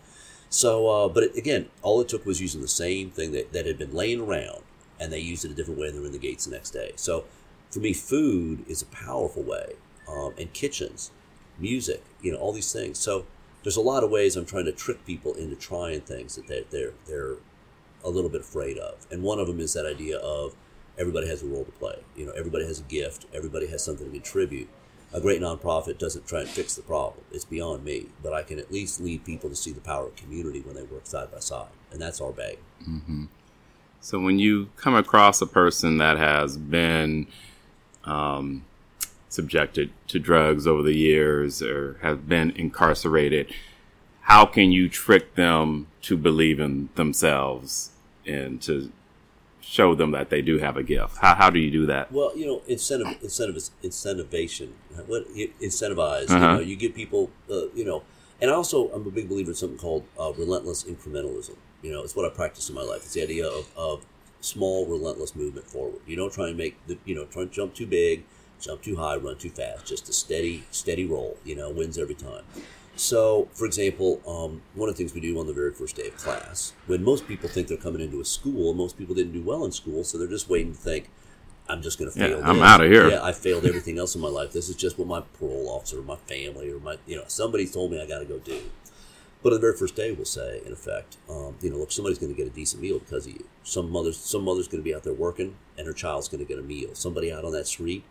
So, 0.48 0.88
uh, 0.88 1.08
but 1.08 1.24
it, 1.24 1.36
again, 1.36 1.68
all 1.82 2.00
it 2.00 2.08
took 2.08 2.24
was 2.24 2.40
using 2.40 2.62
the 2.62 2.68
same 2.68 3.10
thing 3.10 3.32
that, 3.32 3.52
that 3.52 3.66
had 3.66 3.78
been 3.78 3.92
laying 3.92 4.20
around, 4.20 4.62
and 4.98 5.12
they 5.12 5.20
used 5.20 5.44
it 5.44 5.50
a 5.50 5.54
different 5.54 5.78
way, 5.78 5.88
and 5.88 5.96
they 5.96 6.00
were 6.00 6.06
in 6.06 6.12
the 6.12 6.18
gates 6.18 6.46
the 6.46 6.52
next 6.52 6.70
day. 6.70 6.92
So, 6.96 7.24
for 7.70 7.80
me, 7.80 7.92
food 7.92 8.64
is 8.68 8.82
a 8.82 8.86
powerful 8.86 9.42
way, 9.42 9.74
um, 10.08 10.34
and 10.38 10.52
kitchens, 10.52 11.10
music, 11.58 12.02
you 12.22 12.32
know, 12.32 12.38
all 12.38 12.52
these 12.52 12.72
things. 12.72 12.98
So, 12.98 13.26
there's 13.62 13.76
a 13.76 13.82
lot 13.82 14.04
of 14.04 14.10
ways 14.10 14.36
I'm 14.36 14.46
trying 14.46 14.66
to 14.66 14.72
trick 14.72 15.04
people 15.04 15.34
into 15.34 15.56
trying 15.56 16.00
things 16.02 16.36
that 16.36 16.46
they're 16.46 16.64
they're, 16.70 16.92
they're 17.06 17.36
a 18.04 18.08
little 18.08 18.30
bit 18.30 18.40
afraid 18.40 18.78
of, 18.78 19.06
and 19.10 19.22
one 19.22 19.38
of 19.38 19.46
them 19.46 19.60
is 19.60 19.72
that 19.74 19.86
idea 19.86 20.18
of 20.18 20.54
everybody 20.96 21.28
has 21.28 21.42
a 21.42 21.46
role 21.46 21.64
to 21.64 21.72
play. 21.72 21.98
You 22.16 22.26
know, 22.26 22.32
everybody 22.32 22.64
has 22.66 22.80
a 22.80 22.84
gift, 22.84 23.26
everybody 23.34 23.66
has 23.68 23.84
something 23.84 24.06
to 24.06 24.12
contribute 24.12 24.68
a 25.12 25.20
great 25.20 25.40
nonprofit 25.40 25.98
doesn't 25.98 26.26
try 26.26 26.40
and 26.40 26.48
fix 26.48 26.74
the 26.74 26.82
problem. 26.82 27.24
It's 27.32 27.44
beyond 27.44 27.84
me, 27.84 28.06
but 28.22 28.32
I 28.32 28.42
can 28.42 28.58
at 28.58 28.70
least 28.70 29.00
lead 29.00 29.24
people 29.24 29.48
to 29.48 29.56
see 29.56 29.72
the 29.72 29.80
power 29.80 30.06
of 30.08 30.16
community 30.16 30.60
when 30.60 30.74
they 30.74 30.82
work 30.82 31.06
side 31.06 31.32
by 31.32 31.38
side, 31.38 31.68
and 31.90 32.00
that's 32.00 32.20
our 32.20 32.32
bag. 32.32 32.58
Mm-hmm. 32.88 33.24
So 34.00 34.20
when 34.20 34.38
you 34.38 34.68
come 34.76 34.94
across 34.94 35.40
a 35.40 35.46
person 35.46 35.98
that 35.98 36.18
has 36.18 36.56
been 36.56 37.26
um, 38.08 38.64
subjected 39.28 39.90
to 40.08 40.18
drugs 40.18 40.66
over 40.66 40.82
the 40.82 40.96
years 40.96 41.62
or 41.62 41.98
have 42.02 42.28
been 42.28 42.50
incarcerated, 42.52 43.52
how 44.22 44.46
can 44.46 44.72
you 44.72 44.88
trick 44.88 45.34
them 45.34 45.86
to 46.02 46.16
believe 46.16 46.58
in 46.58 46.88
themselves 46.94 47.90
and 48.26 48.60
to 48.62 48.90
show 49.60 49.94
them 49.94 50.12
that 50.12 50.30
they 50.30 50.40
do 50.40 50.58
have 50.58 50.76
a 50.76 50.82
gift? 50.82 51.18
How, 51.18 51.34
how 51.34 51.50
do 51.50 51.58
you 51.58 51.70
do 51.70 51.86
that? 51.86 52.10
Well, 52.10 52.36
you 52.36 52.46
know, 52.46 52.62
incentive, 52.66 53.22
incentive, 53.22 53.62
incentivation. 53.82 54.70
What 55.06 55.28
incentivize? 55.34 56.30
Uh-huh. 56.30 56.36
You 56.36 56.40
know, 56.40 56.60
you 56.60 56.76
give 56.76 56.94
people, 56.94 57.30
uh, 57.50 57.68
you 57.74 57.84
know, 57.84 58.02
and 58.40 58.50
also 58.50 58.88
I'm 58.92 59.06
a 59.06 59.10
big 59.10 59.28
believer 59.28 59.50
in 59.50 59.54
something 59.54 59.78
called 59.78 60.04
uh, 60.18 60.32
relentless 60.32 60.84
incrementalism. 60.84 61.56
You 61.82 61.92
know, 61.92 62.02
it's 62.02 62.16
what 62.16 62.24
I 62.24 62.34
practice 62.34 62.68
in 62.68 62.74
my 62.74 62.82
life. 62.82 63.02
It's 63.02 63.14
the 63.14 63.22
idea 63.22 63.46
of, 63.46 63.70
of 63.76 64.06
small, 64.40 64.86
relentless 64.86 65.34
movement 65.34 65.66
forward. 65.66 66.00
You 66.06 66.16
don't 66.16 66.32
try 66.32 66.48
and 66.48 66.56
make 66.56 66.84
the, 66.86 66.98
you 67.04 67.14
know, 67.14 67.24
try 67.24 67.42
and 67.42 67.52
jump 67.52 67.74
too 67.74 67.86
big, 67.86 68.24
jump 68.60 68.82
too 68.82 68.96
high, 68.96 69.16
run 69.16 69.36
too 69.36 69.50
fast. 69.50 69.86
Just 69.86 70.08
a 70.08 70.12
steady, 70.12 70.64
steady 70.70 71.04
roll. 71.04 71.36
You 71.44 71.56
know, 71.56 71.70
wins 71.70 71.98
every 71.98 72.14
time. 72.14 72.44
So, 72.96 73.48
for 73.52 73.64
example, 73.64 74.20
um, 74.26 74.60
one 74.74 74.88
of 74.88 74.96
the 74.96 74.98
things 74.98 75.14
we 75.14 75.20
do 75.20 75.38
on 75.38 75.46
the 75.46 75.52
very 75.52 75.72
first 75.72 75.94
day 75.94 76.08
of 76.08 76.16
class, 76.16 76.72
when 76.88 77.04
most 77.04 77.28
people 77.28 77.48
think 77.48 77.68
they're 77.68 77.76
coming 77.76 78.00
into 78.00 78.20
a 78.20 78.24
school, 78.24 78.74
most 78.74 78.98
people 78.98 79.14
didn't 79.14 79.32
do 79.32 79.42
well 79.42 79.64
in 79.64 79.70
school, 79.70 80.02
so 80.02 80.18
they're 80.18 80.26
just 80.26 80.48
waiting 80.48 80.72
to 80.72 80.78
think, 80.78 81.08
I'm 81.68 81.80
just 81.80 81.96
going 81.98 82.10
to 82.10 82.18
fail. 82.18 82.40
Yeah, 82.40 82.48
I'm 82.48 82.60
out 82.60 82.80
of 82.80 82.90
here. 82.90 83.08
Yeah, 83.08 83.22
I 83.22 83.30
failed 83.30 83.66
everything 83.66 83.98
else 83.98 84.16
in 84.16 84.20
my 84.20 84.28
life. 84.28 84.52
This 84.52 84.68
is 84.68 84.74
just 84.74 84.98
what 84.98 85.06
my 85.06 85.20
parole 85.38 85.68
officer, 85.68 86.00
or 86.00 86.02
my 86.02 86.16
family, 86.16 86.72
or 86.72 86.80
my, 86.80 86.96
you 87.06 87.14
know, 87.14 87.22
somebody 87.28 87.68
told 87.68 87.92
me 87.92 88.02
I 88.02 88.06
got 88.06 88.18
to 88.18 88.24
go 88.24 88.38
do. 88.38 88.58
But 89.42 89.52
on 89.52 89.60
the 89.60 89.60
very 89.60 89.76
first 89.76 89.94
day, 89.94 90.10
we'll 90.10 90.24
say, 90.24 90.60
in 90.66 90.72
effect, 90.72 91.16
um, 91.28 91.56
you 91.60 91.70
know, 91.70 91.76
look, 91.76 91.92
somebody's 91.92 92.18
going 92.18 92.34
to 92.34 92.36
get 92.36 92.48
a 92.48 92.54
decent 92.54 92.82
meal 92.82 92.98
because 92.98 93.26
of 93.26 93.32
you. 93.32 93.46
Some 93.62 93.90
mother's, 93.90 94.16
some 94.16 94.42
mother's 94.42 94.66
going 94.66 94.82
to 94.82 94.84
be 94.84 94.94
out 94.94 95.04
there 95.04 95.12
working, 95.12 95.54
and 95.76 95.86
her 95.86 95.92
child's 95.92 96.28
going 96.28 96.44
to 96.44 96.48
get 96.48 96.58
a 96.58 96.62
meal. 96.62 96.94
Somebody 96.94 97.32
out 97.32 97.44
on 97.44 97.52
that 97.52 97.68
street, 97.68 98.04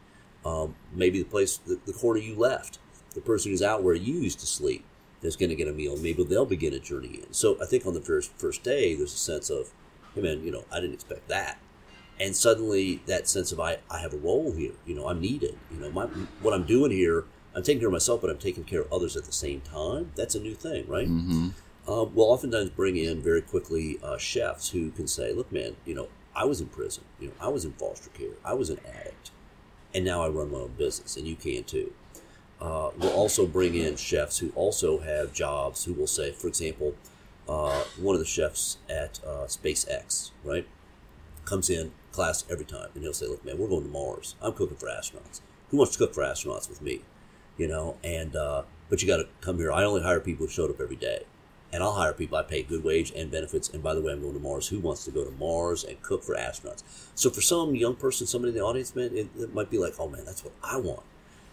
um, 0.46 0.76
maybe 0.94 1.20
the 1.20 1.30
place, 1.30 1.58
the, 1.58 1.80
the 1.86 1.94
corner 1.94 2.20
you 2.20 2.36
left, 2.36 2.80
the 3.14 3.22
person 3.22 3.52
who's 3.52 3.62
out 3.62 3.84
where 3.84 3.96
you 3.96 4.14
used 4.14 4.40
to 4.40 4.46
sleep 4.46 4.86
is 5.22 5.36
going 5.36 5.50
to 5.50 5.56
get 5.56 5.68
a 5.68 5.74
meal. 5.74 5.98
Maybe 5.98 6.24
they'll 6.24 6.46
begin 6.46 6.74
a 6.74 6.80
journey 6.80 7.20
in. 7.24 7.34
So 7.34 7.58
I 7.62 7.66
think 7.66 7.86
on 7.86 7.94
the 7.94 8.02
first 8.02 8.32
first 8.38 8.64
day, 8.64 8.96
there's 8.96 9.14
a 9.14 9.18
sense 9.18 9.50
of, 9.50 9.74
hey 10.16 10.22
man, 10.22 10.44
you 10.44 10.52
know, 10.52 10.64
I 10.72 10.80
didn't 10.80 10.94
expect 10.94 11.28
that, 11.28 11.60
and 12.20 12.36
suddenly 12.36 13.02
that 13.08 13.28
sense 13.28 13.52
of 13.52 13.60
I, 13.60 13.80
I 13.90 14.00
have 14.00 14.14
a 14.14 14.18
role 14.18 14.54
here. 14.54 14.74
You 14.86 14.96
know, 14.96 15.08
I'm 15.10 15.20
needed. 15.20 15.58
You 15.72 15.80
know, 15.80 15.92
my 15.92 16.06
what 16.42 16.54
I'm 16.54 16.66
doing 16.66 16.92
here, 16.92 17.26
I'm 17.58 17.64
taking 17.64 17.80
care 17.80 17.88
of 17.88 17.94
myself, 17.94 18.22
but 18.22 18.30
I'm 18.30 18.38
taking 18.38 18.66
care 18.66 18.82
of 18.82 18.94
others 18.94 19.18
at 19.18 19.26
the 19.26 19.32
same 19.32 19.62
time. 19.62 20.12
That's 20.16 20.36
a 20.36 20.40
new 20.40 20.54
thing, 20.54 20.88
right? 20.88 21.08
Mm-hmm. 21.08 21.50
Um, 21.92 22.14
we'll 22.14 22.28
oftentimes 22.28 22.70
bring 22.70 22.98
in 22.98 23.20
very 23.20 23.42
quickly 23.42 23.98
uh, 24.04 24.20
chefs 24.20 24.70
who 24.70 24.92
can 24.92 25.08
say, 25.08 25.34
look, 25.34 25.52
man, 25.52 25.76
you 25.84 25.96
know, 25.96 26.08
I 26.36 26.46
was 26.46 26.62
in 26.62 26.68
prison. 26.68 27.04
You 27.20 27.30
know, 27.30 27.34
I 27.42 27.48
was 27.48 27.66
in 27.66 27.74
foster 27.74 28.12
care. 28.12 28.36
I 28.46 28.54
was 28.54 28.70
an 28.70 28.80
addict, 28.88 29.32
and 29.92 30.06
now 30.06 30.22
I 30.22 30.30
run 30.30 30.52
my 30.52 30.60
own 30.60 30.76
business, 30.78 31.18
and 31.18 31.26
you 31.26 31.36
can 31.36 31.64
too. 31.64 31.94
Uh, 32.62 32.92
we'll 32.96 33.14
also 33.14 33.48
bring 33.48 33.74
in 33.74 33.96
chefs 33.96 34.38
who 34.38 34.52
also 34.52 35.00
have 35.00 35.34
jobs 35.34 35.86
who 35.86 35.94
will 35.94 36.06
say, 36.06 36.32
for 36.32 36.48
example, 36.48 36.94
uh, 37.50 37.84
one 38.00 38.14
of 38.14 38.20
the 38.20 38.26
chefs 38.26 38.78
at 38.88 39.20
uh, 39.26 39.46
SpaceX, 39.48 40.30
right, 40.44 40.68
comes 41.44 41.72
in 41.72 41.92
class 42.12 42.44
every 42.52 42.66
time 42.66 42.90
and 42.94 43.04
he'll 43.04 43.14
say, 43.14 43.28
Look, 43.28 43.46
man, 43.46 43.58
we're 43.58 43.68
going 43.68 43.84
to 43.84 43.90
Mars. 43.90 44.36
I'm 44.42 44.54
cooking 44.54 44.78
for 44.78 44.88
astronauts. 44.88 45.42
Who 45.70 45.78
wants 45.78 45.94
to 45.94 46.00
cook 46.00 46.14
for 46.14 46.24
astronauts 46.24 46.68
with 46.70 46.82
me? 46.82 47.02
You 47.58 47.68
know, 47.68 47.98
and, 48.04 48.36
uh, 48.36 48.64
but 48.90 49.02
you 49.02 49.08
got 49.08 49.18
to 49.18 49.28
come 49.42 49.58
here. 49.58 49.72
I 49.72 49.84
only 49.84 50.04
hire 50.04 50.20
people 50.20 50.46
who 50.46 50.52
showed 50.52 50.70
up 50.70 50.80
every 50.80 50.96
day. 50.96 51.24
And 51.74 51.84
I'll 51.84 51.94
hire 51.94 52.14
people. 52.14 52.38
I 52.38 52.44
pay 52.44 52.64
good 52.64 52.84
wage 52.84 53.12
and 53.12 53.30
benefits. 53.30 53.68
And 53.68 53.84
by 53.84 53.94
the 53.94 54.02
way, 54.02 54.14
I'm 54.14 54.22
going 54.22 54.34
to 54.34 54.40
Mars. 54.40 54.70
Who 54.70 54.80
wants 54.80 55.04
to 55.04 55.12
go 55.12 55.26
to 55.26 55.32
Mars 55.32 55.84
and 55.84 56.02
cook 56.02 56.24
for 56.24 56.34
astronauts? 56.34 56.84
So 57.14 57.30
for 57.30 57.42
some 57.42 57.76
young 57.76 57.96
person, 57.96 58.26
somebody 58.26 58.52
in 58.52 58.58
the 58.58 58.64
audience, 58.64 58.96
man, 58.96 59.12
it, 59.14 59.28
it 59.38 59.54
might 59.54 59.70
be 59.70 59.78
like, 59.78 59.96
oh 60.00 60.08
man, 60.08 60.24
that's 60.24 60.46
what 60.46 60.54
I 60.64 60.78
want. 60.78 61.04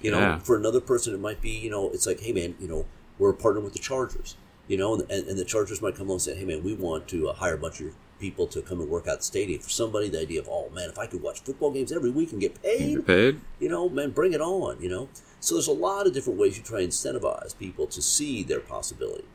You 0.04 0.10
know, 0.10 0.18
yeah. 0.20 0.38
for 0.38 0.56
another 0.56 0.82
person, 0.82 1.14
it 1.14 1.20
might 1.20 1.40
be, 1.40 1.50
you 1.50 1.70
know, 1.70 1.88
it's 1.90 2.06
like, 2.06 2.20
hey, 2.20 2.32
man, 2.32 2.54
you 2.60 2.68
know, 2.68 2.84
we're 3.18 3.32
partnering 3.32 3.64
with 3.64 3.72
the 3.72 3.78
Chargers, 3.78 4.36
you 4.68 4.76
know, 4.76 4.94
and, 4.94 5.10
and, 5.10 5.38
the 5.38 5.46
Chargers 5.46 5.80
might 5.80 5.94
come 5.94 6.08
along 6.08 6.16
and 6.16 6.22
say, 6.22 6.34
hey, 6.36 6.44
man, 6.44 6.62
we 6.62 6.74
want 6.74 7.08
to 7.08 7.30
uh, 7.30 7.34
hire 7.34 7.54
a 7.54 7.58
bunch 7.58 7.80
of 7.80 7.94
people 8.18 8.46
to 8.48 8.60
come 8.60 8.80
and 8.80 8.90
work 8.90 9.08
out 9.08 9.18
the 9.18 9.24
stadium. 9.24 9.60
For 9.60 9.70
somebody, 9.70 10.10
the 10.10 10.20
idea 10.20 10.40
of, 10.40 10.48
oh, 10.50 10.68
man, 10.74 10.90
if 10.90 10.98
I 10.98 11.06
could 11.06 11.22
watch 11.22 11.40
football 11.40 11.70
games 11.70 11.90
every 11.90 12.10
week 12.10 12.32
and 12.32 12.40
get 12.40 12.60
paid, 12.62 12.96
get 12.96 13.06
paid, 13.06 13.40
you 13.60 13.70
know, 13.70 13.88
man, 13.88 14.10
bring 14.10 14.34
it 14.34 14.42
on, 14.42 14.80
you 14.80 14.90
know. 14.90 15.08
So 15.44 15.56
there's 15.56 15.68
a 15.68 15.72
lot 15.72 16.06
of 16.06 16.14
different 16.14 16.38
ways 16.38 16.56
you 16.56 16.64
try 16.64 16.80
and 16.80 16.88
incentivize 16.88 17.54
people 17.58 17.86
to 17.88 18.00
see 18.00 18.42
their 18.42 18.60
possibility. 18.60 19.26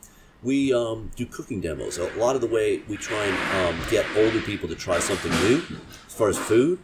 We 0.41 0.73
um, 0.73 1.11
do 1.15 1.27
cooking 1.27 1.61
demos. 1.61 1.99
A 1.99 2.05
lot 2.17 2.33
of 2.33 2.41
the 2.41 2.47
way 2.47 2.79
we 2.89 2.97
try 2.97 3.25
and 3.25 3.77
um, 3.77 3.89
get 3.91 4.07
older 4.17 4.41
people 4.41 4.67
to 4.69 4.75
try 4.75 4.97
something 4.97 5.31
new, 5.47 5.61
as 6.07 6.13
far 6.15 6.29
as 6.29 6.39
food, 6.39 6.79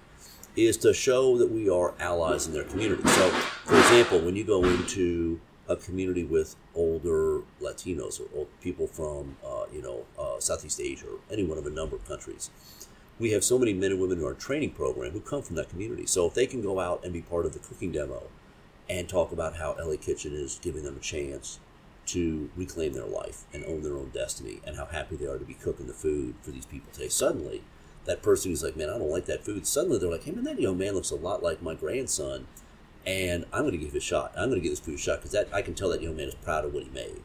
is 0.56 0.78
to 0.78 0.94
show 0.94 1.40
that 1.40 1.52
we 1.52 1.68
are 1.68 1.96
allies 2.00 2.46
in 2.46 2.54
their 2.54 2.66
community. 2.66 3.02
So, 3.02 3.30
for 3.64 3.80
example, 3.80 4.20
when 4.20 4.36
you 4.36 4.44
go 4.44 4.64
into 4.64 5.42
a 5.68 5.76
community 5.76 6.24
with 6.24 6.56
older 6.76 7.42
Latinos 7.60 8.22
or 8.22 8.28
old 8.38 8.48
people 8.62 8.86
from, 8.86 9.38
uh, 9.44 9.64
you 9.74 9.82
know, 9.82 10.06
uh, 10.20 10.40
Southeast 10.40 10.80
Asia 10.80 11.08
or 11.08 11.18
any 11.32 11.44
one 11.44 11.58
of 11.58 11.66
a 11.66 11.72
number 11.72 11.96
of 11.96 12.08
countries, 12.08 12.52
we 13.18 13.32
have 13.32 13.44
so 13.44 13.58
many 13.58 13.74
men 13.74 13.90
and 13.90 14.00
women 14.00 14.20
in 14.20 14.24
our 14.24 14.36
training 14.36 14.70
program 14.70 15.14
who 15.14 15.20
come 15.20 15.42
from 15.42 15.56
that 15.56 15.70
community. 15.70 16.06
So 16.06 16.28
if 16.28 16.36
they 16.36 16.46
can 16.46 16.62
go 16.62 16.80
out 16.80 17.04
and 17.04 17.12
be 17.12 17.24
part 17.24 17.48
of 17.48 17.54
the 17.54 17.60
cooking 17.60 17.92
demo 17.92 18.22
and 18.90 19.10
talk 19.10 19.32
about 19.32 19.56
how 19.58 19.76
LA 19.80 19.96
Kitchen 19.98 20.34
is 20.34 20.60
giving 20.62 20.84
them 20.84 20.98
a 20.98 21.02
chance 21.02 21.60
to 22.08 22.50
reclaim 22.56 22.94
their 22.94 23.06
life 23.06 23.46
and 23.54 23.66
own 23.66 23.82
their 23.82 23.96
own 23.96 24.10
destiny 24.10 24.60
and 24.66 24.78
how 24.78 24.86
happy 24.86 25.16
they 25.16 25.26
are 25.26 25.40
to 25.40 25.46
be 25.46 25.56
cooking 25.56 25.88
the 25.88 25.94
food 25.94 26.36
for 26.42 26.52
these 26.52 26.66
people 26.66 26.90
today, 26.92 27.10
suddenly– 27.10 27.64
that 28.06 28.22
person 28.22 28.52
who's 28.52 28.64
like, 28.64 28.78
man, 28.78 28.90
I 28.90 28.98
don't 28.98 29.10
like 29.10 29.26
that 29.26 29.44
food. 29.44 29.68
Suddenly 29.68 29.98
they're 30.00 30.10
like, 30.10 30.24
hey, 30.24 30.32
man, 30.32 30.44
that 30.46 30.60
young 30.60 30.78
man 30.78 30.94
looks 30.94 31.12
a 31.12 31.16
lot 31.16 31.44
like 31.44 31.62
my 31.62 31.74
grandson, 31.74 32.48
and 33.06 33.46
I'm 33.52 33.62
going 33.62 33.74
to 33.74 33.78
give 33.78 33.94
it 33.94 33.98
a 33.98 34.02
shot. 34.02 34.32
I'm 34.36 34.50
going 34.50 34.62
to 34.62 34.62
give 34.62 34.72
this 34.72 34.80
food 34.80 34.96
a 34.96 35.00
shot 35.00 35.20
because 35.20 35.32
that 35.32 35.50
I 35.54 35.62
can 35.62 35.74
tell 35.74 35.90
that 35.90 36.02
young 36.02 36.16
man 36.16 36.28
is 36.28 36.36
proud 36.36 36.66
of 36.66 36.74
what 36.74 36.84
he 36.84 36.90
made. 36.90 37.22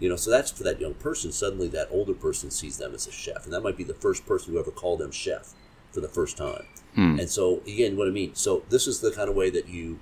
You 0.00 0.08
know, 0.08 0.16
so 0.16 0.30
that's 0.30 0.50
for 0.50 0.64
that 0.64 0.80
young 0.80 0.94
person. 0.94 1.32
Suddenly, 1.32 1.68
that 1.68 1.88
older 1.90 2.14
person 2.14 2.50
sees 2.50 2.78
them 2.78 2.94
as 2.94 3.06
a 3.06 3.12
chef, 3.12 3.44
and 3.44 3.52
that 3.52 3.62
might 3.62 3.76
be 3.76 3.84
the 3.84 3.94
first 3.94 4.26
person 4.26 4.52
who 4.52 4.58
ever 4.58 4.72
called 4.72 4.98
them 4.98 5.12
chef 5.12 5.54
for 5.92 6.00
the 6.00 6.08
first 6.08 6.36
time. 6.36 6.66
Hmm. 6.96 7.18
And 7.20 7.30
so, 7.30 7.62
again, 7.66 7.96
what 7.96 8.08
I 8.08 8.10
mean. 8.10 8.34
So 8.34 8.64
this 8.70 8.88
is 8.88 9.00
the 9.00 9.12
kind 9.12 9.30
of 9.30 9.36
way 9.36 9.50
that 9.50 9.68
you, 9.68 10.00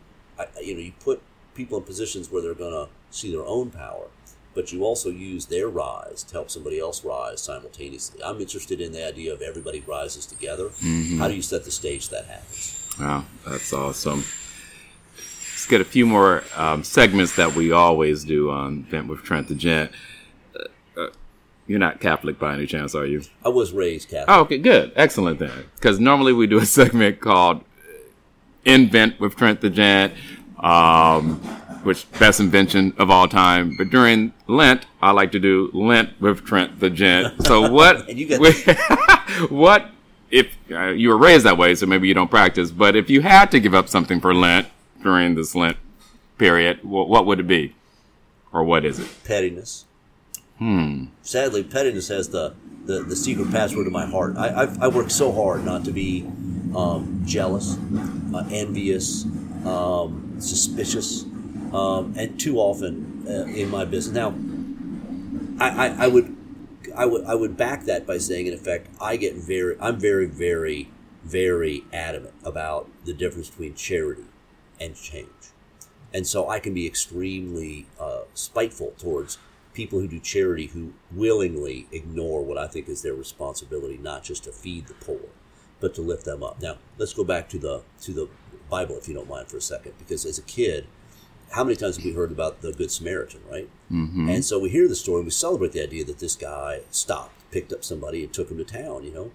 you 0.63 0.75
know, 0.75 0.81
you 0.81 0.93
put 1.01 1.23
people 1.55 1.79
in 1.79 1.85
positions 1.85 2.31
where 2.31 2.43
they're 2.43 2.55
going 2.55 2.73
to 2.73 2.89
see 3.11 3.31
their 3.31 3.45
own 3.45 3.71
power 3.71 4.09
but 4.55 4.73
you 4.73 4.85
also 4.85 5.11
use 5.11 5.47
their 5.47 5.69
rise 5.69 6.23
to 6.25 6.35
help 6.35 6.51
somebody 6.51 6.79
else 6.79 7.05
rise 7.05 7.41
simultaneously. 7.41 8.23
I'm 8.23 8.41
interested 8.41 8.81
in 8.81 8.93
the 8.93 9.07
idea 9.07 9.33
of 9.33 9.43
everybody 9.43 9.81
rises 9.87 10.27
together. 10.27 10.65
Mm-hmm. 10.65 11.19
How 11.19 11.29
do 11.29 11.35
you 11.35 11.43
set 11.43 11.65
the 11.65 11.71
stage 11.71 12.09
that 12.11 12.27
happens? 12.27 12.91
Wow, 13.01 13.25
that's 13.47 13.73
awesome. 13.73 14.25
Let's 15.17 15.67
get 15.67 15.81
a 15.81 15.85
few 15.85 16.07
more 16.07 16.45
um, 16.57 16.85
segments 16.85 17.37
that 17.37 17.55
we 17.55 17.73
always 17.73 18.25
do 18.25 18.51
on 18.51 18.83
Vent 18.85 19.09
with 19.09 19.23
Trent 19.23 19.49
the 19.49 19.55
Gent. 19.55 19.93
Uh, 20.55 21.01
uh, 21.01 21.11
you're 21.67 21.79
not 21.79 22.01
Catholic 22.01 22.39
by 22.39 22.55
any 22.55 22.67
chance, 22.67 22.95
are 22.95 23.07
you? 23.07 23.23
I 23.45 23.49
was 23.49 23.73
raised 23.73 24.11
Catholic. 24.11 24.29
Oh, 24.29 24.41
okay, 24.41 24.59
good. 24.59 24.93
Excellent 24.97 25.39
then. 25.39 25.67
Because 25.77 26.01
normally 26.01 26.33
we 26.33 26.47
do 26.47 26.59
a 26.59 26.67
segment 26.67 27.21
called 27.21 27.65
Invent 28.65 29.19
with 29.21 29.37
Trent 29.37 29.61
the 29.61 29.71
Gent. 29.71 30.15
Um, 30.59 31.41
which 31.83 32.09
best 32.13 32.39
invention 32.39 32.95
of 32.99 33.11
all 33.11 33.27
time. 33.27 33.75
But 33.77 33.91
during 33.91 34.33
Lent, 34.47 34.87
I 35.03 35.11
like 35.11 35.33
to 35.33 35.41
do 35.41 35.69
Lent 35.73 36.21
with 36.21 36.45
Trent 36.45 36.79
the 36.79 36.91
Gent. 36.91 37.45
So 37.47 37.71
what? 37.73 38.09
What 39.51 39.91
if 40.31 40.57
uh, 40.71 40.89
you 40.91 41.09
were 41.09 41.17
raised 41.17 41.45
that 41.47 41.59
way? 41.59 41.75
So 41.75 41.87
maybe 41.87 42.07
you 42.07 42.15
don't 42.15 42.31
practice. 42.31 42.71
But 42.71 42.95
if 42.95 43.11
you 43.11 43.23
had 43.23 43.51
to 43.51 43.61
give 43.61 43.75
up 43.75 43.89
something 43.89 44.21
for 44.21 44.35
Lent 44.35 44.69
during 45.03 45.35
this 45.35 45.55
Lent 45.55 45.77
period, 46.39 46.79
wh- 46.83 47.09
what 47.09 47.27
would 47.27 47.41
it 47.41 47.49
be, 47.49 47.75
or 48.53 48.63
what 48.63 48.85
is 48.85 48.99
it? 49.01 49.09
pettiness. 49.25 49.87
Hmm. 50.59 51.07
Sadly, 51.23 51.65
pettiness 51.65 52.09
has 52.09 52.29
the, 52.29 52.55
the, 52.85 53.03
the 53.03 53.17
secret 53.17 53.51
password 53.51 53.87
to 53.87 53.91
my 53.91 54.07
heart. 54.07 54.37
I, 54.37 54.63
I've, 54.63 54.83
I 54.83 54.89
work 54.89 55.11
so 55.11 55.33
hard 55.33 55.65
not 55.65 55.85
to 55.85 55.93
be 55.93 56.23
um, 56.75 57.23
jealous, 57.25 57.77
uh, 58.35 58.47
envious, 58.51 59.25
um, 59.65 60.37
suspicious, 60.39 61.25
um, 61.73 62.15
and 62.17 62.39
too 62.39 62.59
often 62.59 63.25
uh, 63.29 63.45
in 63.45 63.71
my 63.71 63.85
business. 63.85 64.15
Now, 64.15 64.35
I, 65.61 65.89
I, 65.89 66.05
I 66.05 66.07
would 66.09 66.37
I 66.97 67.07
would 67.07 67.25
I 67.25 67.35
would 67.35 67.57
back 67.57 67.85
that 67.85 68.07
by 68.07 68.19
saying, 68.19 68.47
in 68.47 68.55
effect, 68.55 68.89
I 69.01 69.17
get 69.17 69.35
very 69.35 69.77
I'm 69.81 69.99
very 69.99 70.27
very 70.27 70.89
very 71.23 71.85
adamant 71.93 72.35
about 72.45 72.91
the 73.05 73.15
difference 73.15 73.49
between 73.49 73.75
charity 73.75 74.25
and 74.81 74.97
change, 74.97 75.29
and 76.13 76.27
so 76.27 76.49
I 76.49 76.59
can 76.59 76.75
be 76.75 76.87
extremely 76.87 77.87
uh, 78.01 78.23
spiteful 78.35 78.95
towards 78.99 79.39
people 79.75 80.01
who 80.01 80.09
do 80.09 80.19
charity 80.19 80.67
who 80.67 80.93
willingly 81.11 81.87
ignore 81.93 82.43
what 82.43 82.59
I 82.59 82.67
think 82.67 82.89
is 82.89 83.03
their 83.03 83.15
responsibility, 83.15 83.97
not 83.97 84.23
just 84.23 84.45
to 84.45 84.53
feed 84.53 84.87
the 84.87 84.95
poor, 84.95 85.21
but 85.81 85.95
to 85.95 86.03
lift 86.03 86.25
them 86.25 86.43
up. 86.43 86.61
Now, 86.61 86.79
let's 86.99 87.15
go 87.15 87.25
back 87.25 87.49
to 87.51 87.59
the 87.59 87.83
to 88.03 88.13
the 88.13 88.29
Bible, 88.71 88.97
if 88.97 89.09
you 89.09 89.15
don't 89.15 89.29
mind, 89.29 89.49
for 89.49 89.57
a 89.57 89.63
second, 89.63 89.95
because 89.99 90.25
as 90.25 90.39
a 90.39 90.43
kid, 90.43 90.87
how 91.51 91.65
many 91.65 91.77
times 91.77 91.97
have 91.97 92.05
we 92.05 92.13
heard 92.13 92.33
about 92.33 92.63
the 92.63 92.73
Good 92.73 92.91
Samaritan, 92.91 93.41
right? 93.51 93.69
Mm-hmm. 93.91 94.29
And 94.29 94.45
so 94.45 94.59
we 94.59 94.71
hear 94.71 94.89
the 94.89 94.97
story, 94.97 95.19
and 95.19 95.27
we 95.27 95.31
celebrate 95.31 95.73
the 95.73 95.83
idea 95.83 96.05
that 96.05 96.19
this 96.19 96.37
guy 96.37 96.81
stopped, 96.91 97.35
picked 97.51 97.73
up 97.73 97.85
somebody, 97.85 98.25
and 98.25 98.33
took 98.33 98.51
him 98.51 98.59
to 98.59 98.65
town, 98.65 99.05
you 99.05 99.13
know, 99.13 99.31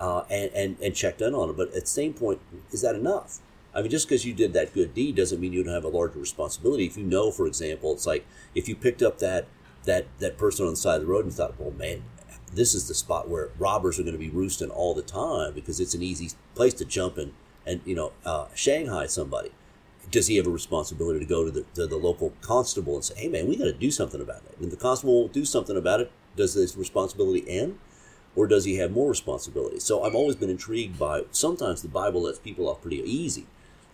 uh, 0.00 0.24
and, 0.30 0.50
and 0.52 0.76
and 0.80 0.94
checked 0.94 1.20
in 1.20 1.34
on 1.34 1.50
him. 1.50 1.56
But 1.56 1.68
at 1.68 1.82
the 1.82 1.86
same 1.86 2.14
point, 2.14 2.40
is 2.70 2.82
that 2.82 2.94
enough? 2.94 3.40
I 3.74 3.82
mean, 3.82 3.90
just 3.90 4.08
because 4.08 4.24
you 4.24 4.32
did 4.32 4.52
that 4.52 4.72
good 4.72 4.94
deed 4.94 5.16
doesn't 5.16 5.40
mean 5.40 5.52
you 5.52 5.64
don't 5.64 5.74
have 5.74 5.84
a 5.84 5.88
larger 5.88 6.20
responsibility. 6.20 6.86
If 6.86 6.96
you 6.96 7.02
know, 7.02 7.32
for 7.32 7.46
example, 7.46 7.92
it's 7.92 8.06
like 8.06 8.24
if 8.54 8.68
you 8.68 8.76
picked 8.76 9.02
up 9.02 9.18
that 9.18 9.46
that 9.84 10.06
that 10.18 10.38
person 10.38 10.66
on 10.66 10.72
the 10.72 10.76
side 10.76 10.96
of 10.96 11.02
the 11.02 11.06
road 11.06 11.24
and 11.24 11.32
thought, 11.32 11.58
well, 11.58 11.70
man, 11.72 12.04
this 12.52 12.74
is 12.74 12.88
the 12.88 12.94
spot 12.94 13.28
where 13.28 13.50
robbers 13.58 13.98
are 13.98 14.02
going 14.02 14.14
to 14.14 14.18
be 14.18 14.30
roosting 14.30 14.70
all 14.70 14.94
the 14.94 15.02
time 15.02 15.52
because 15.54 15.80
it's 15.80 15.94
an 15.94 16.02
easy 16.02 16.30
place 16.54 16.74
to 16.74 16.84
jump 16.84 17.18
in 17.18 17.32
and 17.66 17.80
you 17.84 17.94
know 17.94 18.12
uh, 18.24 18.46
Shanghai 18.54 19.06
somebody. 19.06 19.50
Does 20.10 20.26
he 20.26 20.36
have 20.36 20.46
a 20.46 20.50
responsibility 20.50 21.18
to 21.18 21.24
go 21.24 21.44
to 21.44 21.50
the 21.50 21.62
to 21.74 21.86
the 21.86 21.96
local 21.96 22.32
constable 22.40 22.94
and 22.94 23.04
say, 23.04 23.14
hey 23.16 23.28
man, 23.28 23.48
we 23.48 23.56
got 23.56 23.64
to 23.64 23.72
do 23.72 23.90
something 23.90 24.20
about 24.20 24.42
it? 24.44 24.58
And 24.60 24.70
the 24.70 24.76
constable 24.76 25.20
won't 25.20 25.32
do 25.32 25.44
something 25.44 25.76
about 25.76 26.00
it. 26.00 26.12
Does 26.36 26.54
this 26.54 26.76
responsibility 26.76 27.44
end? 27.48 27.78
Or 28.36 28.48
does 28.48 28.64
he 28.64 28.76
have 28.76 28.90
more 28.90 29.08
responsibility? 29.08 29.78
So 29.78 30.02
I've 30.02 30.14
always 30.14 30.34
been 30.34 30.50
intrigued 30.50 30.98
by 30.98 31.22
sometimes 31.30 31.82
the 31.82 31.88
Bible 31.88 32.22
lets 32.22 32.40
people 32.40 32.68
off 32.68 32.82
pretty 32.82 32.98
easy, 32.98 33.46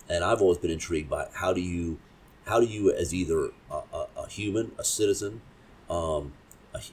and 0.08 0.24
I've 0.24 0.40
always 0.40 0.56
been 0.56 0.70
intrigued 0.70 1.10
by 1.10 1.28
how 1.34 1.52
do 1.52 1.60
you, 1.60 1.98
how 2.46 2.58
do 2.58 2.64
you 2.64 2.90
as 2.90 3.12
either 3.12 3.50
a, 3.70 3.82
a, 3.92 4.06
a 4.16 4.28
human, 4.28 4.72
a 4.78 4.84
citizen, 4.84 5.42
um, 5.90 6.32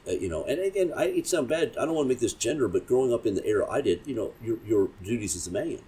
you 0.07 0.27
know, 0.27 0.43
and 0.45 0.59
again, 0.59 0.91
I, 0.95 1.05
it 1.05 1.27
sounds 1.27 1.47
bad. 1.47 1.77
I 1.79 1.85
don't 1.85 1.93
want 1.93 2.05
to 2.05 2.09
make 2.09 2.19
this 2.19 2.33
gender, 2.33 2.67
but 2.67 2.87
growing 2.87 3.13
up 3.13 3.25
in 3.25 3.35
the 3.35 3.45
era 3.45 3.69
I 3.69 3.81
did, 3.81 4.01
you 4.05 4.15
know, 4.15 4.33
your, 4.43 4.57
your 4.65 4.89
duties 5.03 5.35
as 5.35 5.47
a 5.47 5.51
man, 5.51 5.79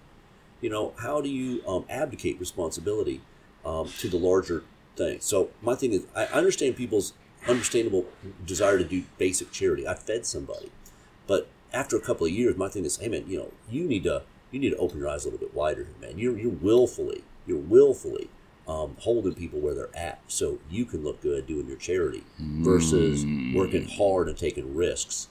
you 0.60 0.70
know, 0.70 0.94
how 0.98 1.20
do 1.20 1.28
you 1.28 1.66
um, 1.66 1.84
abdicate 1.90 2.38
responsibility 2.38 3.20
um, 3.64 3.88
to 3.98 4.08
the 4.08 4.16
larger 4.16 4.62
thing? 4.96 5.20
So 5.20 5.50
my 5.60 5.74
thing 5.74 5.92
is, 5.92 6.06
I 6.14 6.26
understand 6.26 6.76
people's 6.76 7.14
understandable 7.48 8.06
desire 8.46 8.78
to 8.78 8.84
do 8.84 9.04
basic 9.18 9.50
charity. 9.50 9.88
I 9.88 9.94
fed 9.94 10.24
somebody, 10.24 10.70
but 11.26 11.48
after 11.72 11.96
a 11.96 12.00
couple 12.00 12.26
of 12.26 12.32
years, 12.32 12.56
my 12.56 12.68
thing 12.68 12.84
is, 12.84 12.96
hey 12.98 13.08
man, 13.08 13.24
you 13.26 13.38
know, 13.38 13.52
you 13.68 13.84
need 13.84 14.04
to 14.04 14.22
you 14.52 14.60
need 14.60 14.70
to 14.70 14.76
open 14.76 14.98
your 14.98 15.08
eyes 15.08 15.24
a 15.24 15.28
little 15.28 15.44
bit 15.44 15.54
wider, 15.54 15.88
man. 16.00 16.18
You're 16.18 16.38
you're 16.38 16.50
willfully, 16.52 17.24
you're 17.46 17.58
willfully 17.58 18.30
um, 18.70 18.96
holding 19.00 19.34
people 19.34 19.58
where 19.58 19.74
they're 19.74 19.96
at, 19.96 20.20
so 20.28 20.58
you 20.70 20.84
can 20.84 21.02
look 21.02 21.20
good 21.20 21.46
doing 21.46 21.66
your 21.66 21.76
charity 21.76 22.22
versus 22.38 23.24
working 23.54 23.88
hard 23.98 24.28
and 24.28 24.38
taking 24.38 24.74
risks, 24.76 25.28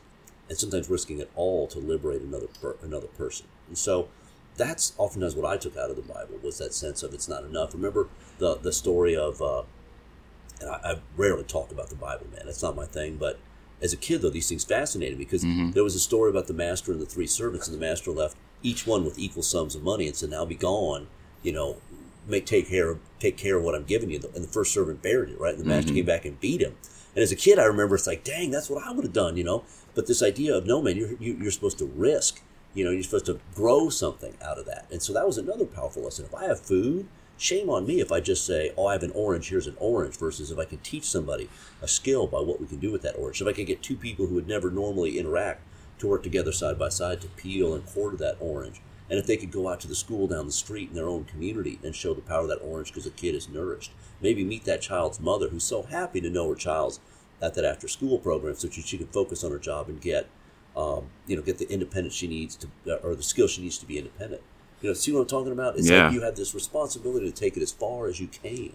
and 0.49 0.57
sometimes 0.57 0.89
risking 0.89 1.19
it 1.19 1.29
all 1.35 1.65
to 1.67 1.79
liberate 1.79 2.21
another 2.21 2.47
per, 2.61 2.75
another 2.83 3.07
person. 3.07 3.45
And 3.69 3.77
so 3.77 4.09
that's 4.57 4.93
oftentimes 4.97 5.35
what 5.35 5.45
I 5.45 5.55
took 5.57 5.77
out 5.77 5.89
of 5.89 5.95
the 5.95 6.01
Bible 6.01 6.37
was 6.43 6.57
that 6.57 6.73
sense 6.73 7.01
of 7.01 7.13
it's 7.13 7.29
not 7.29 7.43
enough. 7.45 7.73
Remember 7.73 8.09
the 8.39 8.55
the 8.55 8.73
story 8.73 9.15
of, 9.15 9.41
uh, 9.41 9.63
and 10.59 10.69
I, 10.69 10.75
I 10.83 10.99
rarely 11.15 11.45
talk 11.45 11.71
about 11.71 11.89
the 11.89 11.95
Bible, 11.95 12.27
man. 12.33 12.41
That's 12.45 12.61
not 12.61 12.75
my 12.75 12.85
thing, 12.85 13.15
but 13.15 13.39
as 13.81 13.93
a 13.93 13.97
kid 13.97 14.21
though, 14.21 14.29
these 14.29 14.49
things 14.49 14.65
fascinated 14.65 15.17
me 15.17 15.23
because 15.23 15.43
there 15.73 15.83
was 15.83 15.95
a 15.95 15.99
story 15.99 16.29
about 16.29 16.47
the 16.47 16.53
master 16.53 16.91
and 16.91 17.01
the 17.01 17.05
three 17.05 17.27
servants, 17.27 17.67
and 17.69 17.77
the 17.77 17.79
master 17.79 18.11
left 18.11 18.35
each 18.61 18.85
one 18.85 19.05
with 19.05 19.17
equal 19.17 19.43
sums 19.43 19.75
of 19.75 19.81
money 19.83 20.07
and 20.07 20.15
said, 20.17 20.29
"Now 20.29 20.43
be 20.45 20.55
gone." 20.55 21.07
You 21.41 21.53
know, 21.53 21.77
make 22.27 22.45
take 22.45 22.69
care 22.69 22.89
of 22.89 22.99
take 23.19 23.37
care 23.37 23.57
of 23.57 23.63
what 23.63 23.75
I'm 23.75 23.83
giving 23.83 24.09
you. 24.09 24.19
And 24.35 24.43
the 24.43 24.47
first 24.47 24.73
servant 24.73 25.01
buried 25.01 25.29
it, 25.29 25.39
right? 25.39 25.53
And 25.53 25.63
the 25.63 25.67
master 25.67 25.87
mm-hmm. 25.87 25.97
came 25.97 26.05
back 26.05 26.25
and 26.25 26.39
beat 26.39 26.61
him. 26.61 26.75
And 27.15 27.23
as 27.23 27.31
a 27.31 27.35
kid, 27.35 27.59
I 27.59 27.63
remember 27.63 27.95
it's 27.95 28.07
like, 28.07 28.23
dang, 28.23 28.51
that's 28.51 28.69
what 28.69 28.85
I 28.85 28.91
would 28.91 29.03
have 29.03 29.13
done, 29.13 29.35
you 29.35 29.43
know. 29.43 29.63
But 29.95 30.07
this 30.07 30.21
idea 30.21 30.55
of 30.55 30.65
no, 30.65 30.81
man, 30.81 30.95
you're 30.95 31.13
you, 31.19 31.37
you're 31.41 31.51
supposed 31.51 31.77
to 31.79 31.85
risk. 31.85 32.41
You 32.75 32.85
know, 32.85 32.91
you're 32.91 33.03
supposed 33.03 33.25
to 33.25 33.39
grow 33.55 33.89
something 33.89 34.35
out 34.43 34.59
of 34.59 34.65
that. 34.67 34.85
And 34.91 35.01
so 35.01 35.11
that 35.13 35.25
was 35.25 35.39
another 35.39 35.65
powerful 35.65 36.03
lesson. 36.03 36.25
If 36.25 36.35
I 36.35 36.45
have 36.45 36.59
food, 36.59 37.07
shame 37.35 37.69
on 37.69 37.87
me 37.87 37.99
if 37.99 38.11
I 38.11 38.19
just 38.19 38.45
say, 38.45 38.71
oh, 38.77 38.85
I 38.85 38.93
have 38.93 39.01
an 39.03 39.11
orange, 39.15 39.49
here's 39.49 39.65
an 39.65 39.75
orange, 39.79 40.17
versus 40.17 40.51
if 40.51 40.59
I 40.59 40.65
can 40.65 40.77
teach 40.79 41.05
somebody 41.05 41.49
a 41.81 41.87
skill 41.87 42.27
by 42.27 42.39
what 42.41 42.61
we 42.61 42.67
can 42.67 42.79
do 42.79 42.91
with 42.91 43.01
that 43.01 43.15
orange. 43.15 43.41
If 43.41 43.47
I 43.47 43.53
can 43.53 43.65
get 43.65 43.81
two 43.81 43.95
people 43.95 44.27
who 44.27 44.35
would 44.35 44.47
never 44.47 44.69
normally 44.69 45.17
interact 45.17 45.61
to 45.99 46.07
work 46.07 46.23
together 46.23 46.51
side 46.51 46.77
by 46.77 46.89
side 46.89 47.21
to 47.21 47.27
peel 47.27 47.73
and 47.73 47.85
quarter 47.85 48.17
that 48.17 48.37
orange. 48.39 48.81
And 49.09 49.17
if 49.17 49.25
they 49.25 49.37
could 49.37 49.51
go 49.51 49.67
out 49.67 49.79
to 49.81 49.87
the 49.87 49.95
school 49.95 50.27
down 50.27 50.45
the 50.45 50.51
street 50.51 50.89
in 50.89 50.95
their 50.95 51.07
own 51.09 51.25
community 51.25 51.79
and 51.83 51.95
show 51.95 52.13
the 52.13 52.21
power 52.21 52.41
of 52.41 52.49
that 52.49 52.61
orange 52.61 52.89
because 52.89 53.05
a 53.07 53.11
kid 53.11 53.33
is 53.35 53.49
nourished, 53.49 53.91
maybe 54.21 54.43
meet 54.43 54.65
that 54.65 54.81
child's 54.81 55.19
mother 55.19 55.49
who's 55.49 55.63
so 55.63 55.83
happy 55.83 56.21
to 56.21 56.29
know 56.29 56.47
her 56.49 56.55
child's 56.55 56.99
at 57.41 57.55
that 57.55 57.65
after 57.65 57.87
school 57.87 58.19
program 58.19 58.55
so 58.55 58.69
she, 58.69 58.81
she 58.81 58.97
can 58.97 59.07
focus 59.07 59.43
on 59.43 59.51
her 59.51 59.57
job 59.57 59.89
and 59.89 59.99
get, 60.01 60.27
um, 60.75 61.05
you 61.25 61.35
know, 61.35 61.41
get 61.41 61.57
the 61.57 61.71
independence 61.71 62.13
she 62.13 62.27
needs 62.27 62.55
to, 62.57 62.67
or 63.01 63.15
the 63.15 63.23
skill 63.23 63.47
she 63.47 63.61
needs 63.61 63.77
to 63.79 63.85
be 63.85 63.97
independent. 63.97 64.41
You 64.81 64.89
know, 64.89 64.93
see 64.93 65.11
what 65.11 65.21
I'm 65.21 65.27
talking 65.27 65.51
about? 65.51 65.77
It's 65.77 65.89
Yeah. 65.89 66.03
like 66.03 66.13
you 66.13 66.21
have 66.21 66.35
this 66.35 66.53
responsibility 66.53 67.31
to 67.31 67.35
take 67.35 67.57
it 67.57 67.63
as 67.63 67.71
far 67.71 68.07
as 68.07 68.19
you 68.19 68.27
can. 68.27 68.73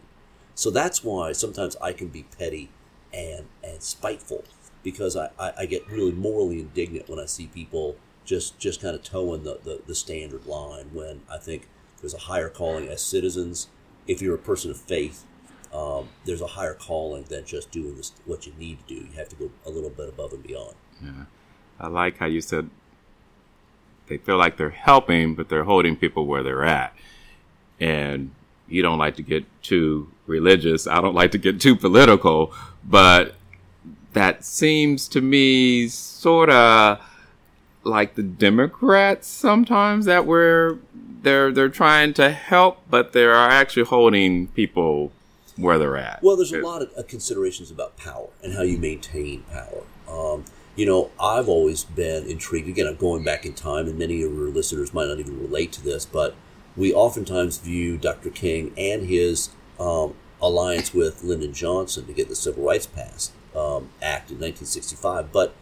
So 0.55 0.71
that's 0.71 1.03
why 1.05 1.33
sometimes 1.33 1.77
I 1.81 1.93
can 1.93 2.09
be 2.09 2.25
petty 2.39 2.71
and 3.13 3.47
and 3.63 3.83
spiteful 3.83 4.45
because 4.83 5.17
I, 5.17 5.31
I, 5.39 5.53
I 5.61 5.67
get 5.67 5.87
really 5.89 6.13
morally 6.13 6.61
indignant 6.61 7.09
when 7.09 7.19
I 7.19 7.27
see 7.27 7.47
people 7.47 7.97
just 8.25 8.59
just 8.59 8.81
kind 8.81 8.95
of 8.95 9.03
toeing 9.03 9.45
the, 9.45 9.59
the, 9.63 9.83
the 9.87 9.95
standard 9.95 10.47
line 10.47 10.91
when 10.93 11.23
I 11.31 11.39
think 11.39 11.69
there's 12.01 12.15
a 12.15 12.19
higher 12.19 12.49
calling 12.49 12.89
as 12.89 13.03
citizens. 13.03 13.69
If 14.07 14.21
you're 14.21 14.35
a 14.35 14.39
person 14.39 14.71
of 14.71 14.79
faith, 14.79 15.25
um, 15.73 16.09
there's 16.25 16.43
a 16.43 16.47
higher 16.47 16.75
calling 16.75 17.25
than 17.25 17.45
just 17.45 17.71
doing 17.71 17.97
this, 17.97 18.13
what 18.27 18.47
you 18.47 18.53
need 18.59 18.87
to 18.87 18.95
do. 18.95 19.01
You 19.07 19.13
have 19.17 19.29
to 19.31 19.37
go 19.37 19.51
a 19.65 19.71
little 19.71 19.91
bit 19.91 20.09
above 20.09 20.33
and 20.33 20.43
beyond. 20.43 20.75
Yeah, 21.03 21.25
I 21.81 21.89
like 21.89 22.19
how 22.19 22.27
you 22.27 22.41
said 22.41 22.69
they 24.07 24.19
feel 24.19 24.37
like 24.37 24.57
they're 24.57 24.71
helping, 24.71 25.35
but 25.35 25.49
they're 25.49 25.65
holding 25.65 25.97
people 25.97 26.27
where 26.27 26.43
they're 26.43 26.65
at. 26.65 26.95
And 27.81 28.31
you 28.69 28.83
don't 28.83 28.99
like 28.99 29.17
to 29.17 29.23
get 29.23 29.45
too 29.63 30.11
religious. 30.27 30.87
I 30.87 31.01
don't 31.01 31.15
like 31.15 31.33
to 31.33 31.39
get 31.39 31.61
too 31.61 31.77
political, 31.77 32.53
but 32.85 33.35
that 34.13 34.45
seems 34.45 35.09
to 35.09 35.21
me 35.21 35.89
sort 35.89 36.51
of 36.51 37.01
like 37.85 38.15
the 38.15 38.23
Democrats 38.23 39.29
sometimes 39.29 40.07
that 40.07 40.27
we're 40.27 40.79
they're 41.23 41.53
they're 41.53 41.69
trying 41.69 42.15
to 42.15 42.31
help, 42.31 42.83
but 42.89 43.13
they 43.13 43.25
are 43.25 43.49
actually 43.49 43.85
holding 43.85 44.49
people 44.49 45.13
where 45.57 45.79
they're 45.79 45.97
at. 45.97 46.23
Well, 46.23 46.37
there's 46.37 46.53
a 46.53 46.59
lot 46.59 46.83
of 46.83 46.91
uh, 46.97 47.03
considerations 47.03 47.71
about 47.71 47.97
power 47.97 48.29
and 48.43 48.55
how 48.55 48.63
you 48.63 48.79
maintain 48.79 49.43
power. 49.45 49.83
Um, 50.09 50.45
you 50.77 50.87
know, 50.87 51.11
I've 51.21 51.49
always 51.49 51.85
been 51.85 52.27
intrigued. 52.27 52.69
Again, 52.69 52.87
I'm 52.87 52.97
going 52.97 53.23
back 53.23 53.47
in 53.47 53.55
time, 53.55 53.87
and 53.87 53.99
many 53.99 54.23
of 54.23 54.33
your 54.33 54.49
listeners 54.49 54.93
might 54.93 55.07
not 55.07 55.21
even 55.21 55.41
relate 55.41 55.73
to 55.73 55.83
this, 55.83 56.05
but 56.05 56.35
we 56.77 56.93
oftentimes 56.93 57.59
view 57.59 57.97
Dr. 57.97 58.31
King 58.31 58.73
and 58.77 59.07
his 59.07 59.51
um, 59.79 60.15
alliance 60.43 60.93
with 60.93 61.23
Lyndon 61.23 61.53
Johnson 61.53 62.07
to 62.07 62.13
get 62.13 62.29
the 62.29 62.35
Civil 62.35 62.65
Rights 62.65 62.87
Pass 62.87 63.31
um, 63.55 63.91
Act 64.03 64.31
in 64.31 64.39
1965. 64.39 65.31
But 65.31 65.55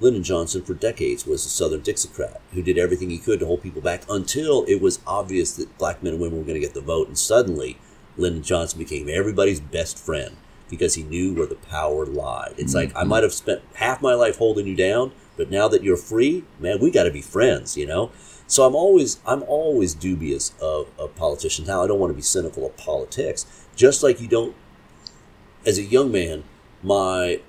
Lyndon 0.00 0.22
Johnson, 0.22 0.62
for 0.62 0.74
decades, 0.74 1.26
was 1.26 1.44
a 1.44 1.48
Southern 1.48 1.82
Dixiecrat 1.82 2.38
who 2.52 2.62
did 2.62 2.78
everything 2.78 3.10
he 3.10 3.18
could 3.18 3.40
to 3.40 3.46
hold 3.46 3.62
people 3.62 3.82
back 3.82 4.02
until 4.08 4.64
it 4.64 4.80
was 4.80 5.00
obvious 5.06 5.56
that 5.56 5.76
black 5.78 6.02
men 6.02 6.14
and 6.14 6.22
women 6.22 6.38
were 6.38 6.44
going 6.44 6.60
to 6.60 6.66
get 6.66 6.74
the 6.74 6.80
vote, 6.80 7.08
and 7.08 7.18
suddenly 7.18 7.78
Lyndon 8.16 8.42
Johnson 8.42 8.78
became 8.78 9.08
everybody's 9.08 9.60
best 9.60 9.98
friend 9.98 10.36
because 10.70 10.94
he 10.94 11.02
knew 11.02 11.34
where 11.34 11.46
the 11.46 11.56
power 11.56 12.06
lied. 12.06 12.54
It's 12.56 12.74
like 12.74 12.94
I 12.94 13.00
mm-hmm. 13.00 13.08
might 13.08 13.22
have 13.24 13.32
spent 13.32 13.62
half 13.74 14.00
my 14.00 14.14
life 14.14 14.38
holding 14.38 14.66
you 14.66 14.76
down, 14.76 15.12
but 15.36 15.50
now 15.50 15.68
that 15.68 15.82
you're 15.82 15.96
free, 15.96 16.44
man, 16.58 16.78
we 16.80 16.90
got 16.90 17.04
to 17.04 17.10
be 17.10 17.22
friends, 17.22 17.76
you 17.76 17.86
know. 17.86 18.10
So 18.46 18.64
I'm 18.64 18.74
always 18.74 19.20
I'm 19.26 19.42
always 19.44 19.94
dubious 19.94 20.54
of, 20.60 20.88
of 20.98 21.14
politicians. 21.16 21.68
Now 21.68 21.82
I 21.82 21.86
don't 21.86 21.98
want 21.98 22.10
to 22.10 22.16
be 22.16 22.22
cynical 22.22 22.66
of 22.66 22.76
politics, 22.76 23.66
just 23.76 24.02
like 24.02 24.20
you 24.20 24.28
don't 24.28 24.54
as 25.66 25.78
a 25.78 25.82
young 25.82 26.10
man, 26.10 26.44
my 26.82 27.40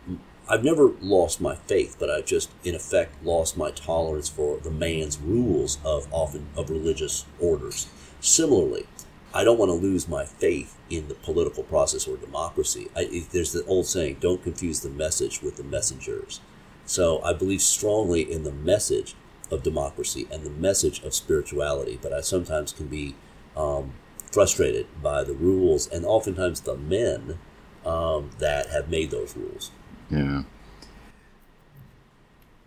I've 0.51 0.65
never 0.65 0.91
lost 0.99 1.39
my 1.39 1.55
faith, 1.55 1.95
but 1.97 2.09
I've 2.09 2.25
just 2.25 2.51
in 2.65 2.75
effect 2.75 3.23
lost 3.23 3.55
my 3.55 3.71
tolerance 3.71 4.27
for 4.27 4.57
the 4.57 4.69
man's 4.69 5.17
rules 5.17 5.77
of 5.85 6.09
often 6.11 6.49
of 6.57 6.69
religious 6.69 7.25
orders. 7.39 7.87
Similarly, 8.19 8.85
I 9.33 9.45
don't 9.45 9.57
want 9.57 9.69
to 9.69 9.87
lose 9.87 10.09
my 10.09 10.25
faith 10.25 10.77
in 10.89 11.07
the 11.07 11.13
political 11.13 11.63
process 11.63 12.05
or 12.05 12.17
democracy. 12.17 12.89
I, 12.97 13.23
there's 13.31 13.53
the 13.53 13.63
old 13.63 13.85
saying, 13.85 14.17
"Don't 14.19 14.43
confuse 14.43 14.81
the 14.81 14.89
message 14.89 15.41
with 15.41 15.55
the 15.55 15.63
messengers." 15.63 16.41
So 16.85 17.23
I 17.23 17.31
believe 17.31 17.61
strongly 17.61 18.29
in 18.29 18.43
the 18.43 18.51
message 18.51 19.15
of 19.49 19.63
democracy 19.63 20.27
and 20.29 20.43
the 20.43 20.49
message 20.49 21.01
of 21.01 21.13
spirituality, 21.13 21.97
but 22.01 22.11
I 22.11 22.19
sometimes 22.19 22.73
can 22.73 22.87
be 22.87 23.15
um, 23.55 23.93
frustrated 24.33 24.87
by 25.01 25.23
the 25.23 25.33
rules 25.33 25.87
and 25.87 26.03
oftentimes 26.03 26.59
the 26.59 26.75
men 26.75 27.39
um, 27.85 28.31
that 28.39 28.67
have 28.71 28.89
made 28.89 29.11
those 29.11 29.37
rules. 29.37 29.71
Yeah. 30.11 30.43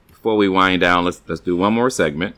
Before 0.09 0.37
we 0.37 0.49
wind 0.49 0.81
down, 0.81 1.05
let's 1.05 1.21
let's 1.29 1.41
do 1.41 1.57
one 1.57 1.75
more 1.75 1.91
segment. 1.91 2.37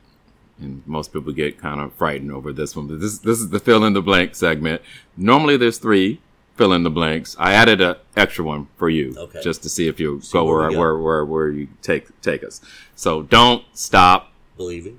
And 0.58 0.82
most 0.86 1.12
people 1.12 1.32
get 1.32 1.58
kind 1.58 1.80
of 1.80 1.92
frightened 1.94 2.32
over 2.32 2.52
this 2.52 2.74
one, 2.74 2.86
but 2.88 3.00
this 3.00 3.18
this 3.18 3.38
is 3.38 3.50
the 3.50 3.60
fill 3.60 3.84
in 3.84 3.92
the 3.92 4.02
blank 4.02 4.34
segment. 4.34 4.82
Normally, 5.16 5.56
there's 5.56 5.78
three 5.78 6.20
fill 6.56 6.72
in 6.72 6.82
the 6.82 6.90
blanks. 6.90 7.36
I 7.38 7.52
added 7.52 7.80
an 7.82 7.96
extra 8.16 8.42
one 8.44 8.68
for 8.78 8.88
you, 8.88 9.14
Okay. 9.16 9.40
just 9.42 9.62
to 9.64 9.68
see 9.68 9.86
if 9.88 10.00
you 10.00 10.20
See 10.22 10.32
go 10.32 10.44
where, 10.46 10.70
got. 10.70 10.78
where 10.78 10.96
where 10.98 11.24
where 11.24 11.48
you 11.50 11.68
take 11.82 12.20
take 12.22 12.42
us. 12.42 12.60
So 12.94 13.22
don't 13.22 13.62
stop 13.74 14.32
Believing. 14.56 14.98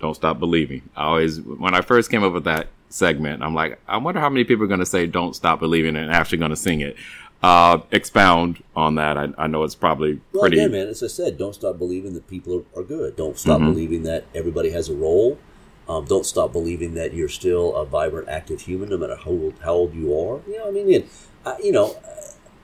don't 0.00 0.14
stop 0.14 0.40
believing. 0.40 0.82
I 0.96 1.04
always, 1.04 1.40
when 1.40 1.72
I 1.74 1.80
first 1.80 2.10
came 2.10 2.24
up 2.24 2.32
with 2.32 2.44
that 2.44 2.66
segment, 2.88 3.42
I'm 3.44 3.54
like, 3.54 3.78
I 3.86 3.96
wonder 3.98 4.20
how 4.20 4.28
many 4.28 4.42
people 4.44 4.64
are 4.64 4.68
going 4.68 4.80
to 4.80 4.86
say 4.86 5.06
"Don't 5.06 5.36
stop 5.36 5.60
believing" 5.60 5.94
and 5.96 6.10
actually 6.10 6.38
going 6.38 6.50
to 6.50 6.56
sing 6.56 6.80
it. 6.80 6.96
Uh, 7.40 7.78
expound 7.92 8.62
on 8.74 8.96
that. 8.96 9.16
I, 9.16 9.28
I 9.38 9.46
know 9.46 9.62
it's 9.62 9.76
probably 9.76 10.20
Well, 10.32 10.40
pretty. 10.42 10.58
again, 10.58 10.72
man, 10.72 10.88
as 10.88 11.02
I 11.04 11.06
said, 11.06 11.38
don't 11.38 11.54
stop 11.54 11.78
believing 11.78 12.14
that 12.14 12.26
people 12.26 12.64
are, 12.74 12.80
are 12.80 12.82
good. 12.84 13.14
Don't 13.16 13.38
stop 13.38 13.60
Mm-hmm. 13.60 13.70
believing 13.72 14.02
that 14.04 14.24
everybody 14.34 14.70
has 14.70 14.88
a 14.88 14.94
role. 14.94 15.38
Um, 15.88 16.04
don't 16.04 16.26
stop 16.26 16.52
believing 16.52 16.94
that 16.94 17.14
you're 17.14 17.28
still 17.28 17.76
a 17.76 17.84
vibrant, 17.84 18.28
active 18.28 18.62
human, 18.62 18.88
no 18.88 18.98
matter 18.98 19.16
how 19.16 19.30
old, 19.30 19.54
how 19.62 19.72
old 19.74 19.94
you 19.94 20.12
are. 20.18 20.40
You 20.48 20.58
know, 20.58 20.68
I 20.68 20.70
mean, 20.72 21.08
I, 21.46 21.56
you 21.62 21.70
know, 21.70 21.96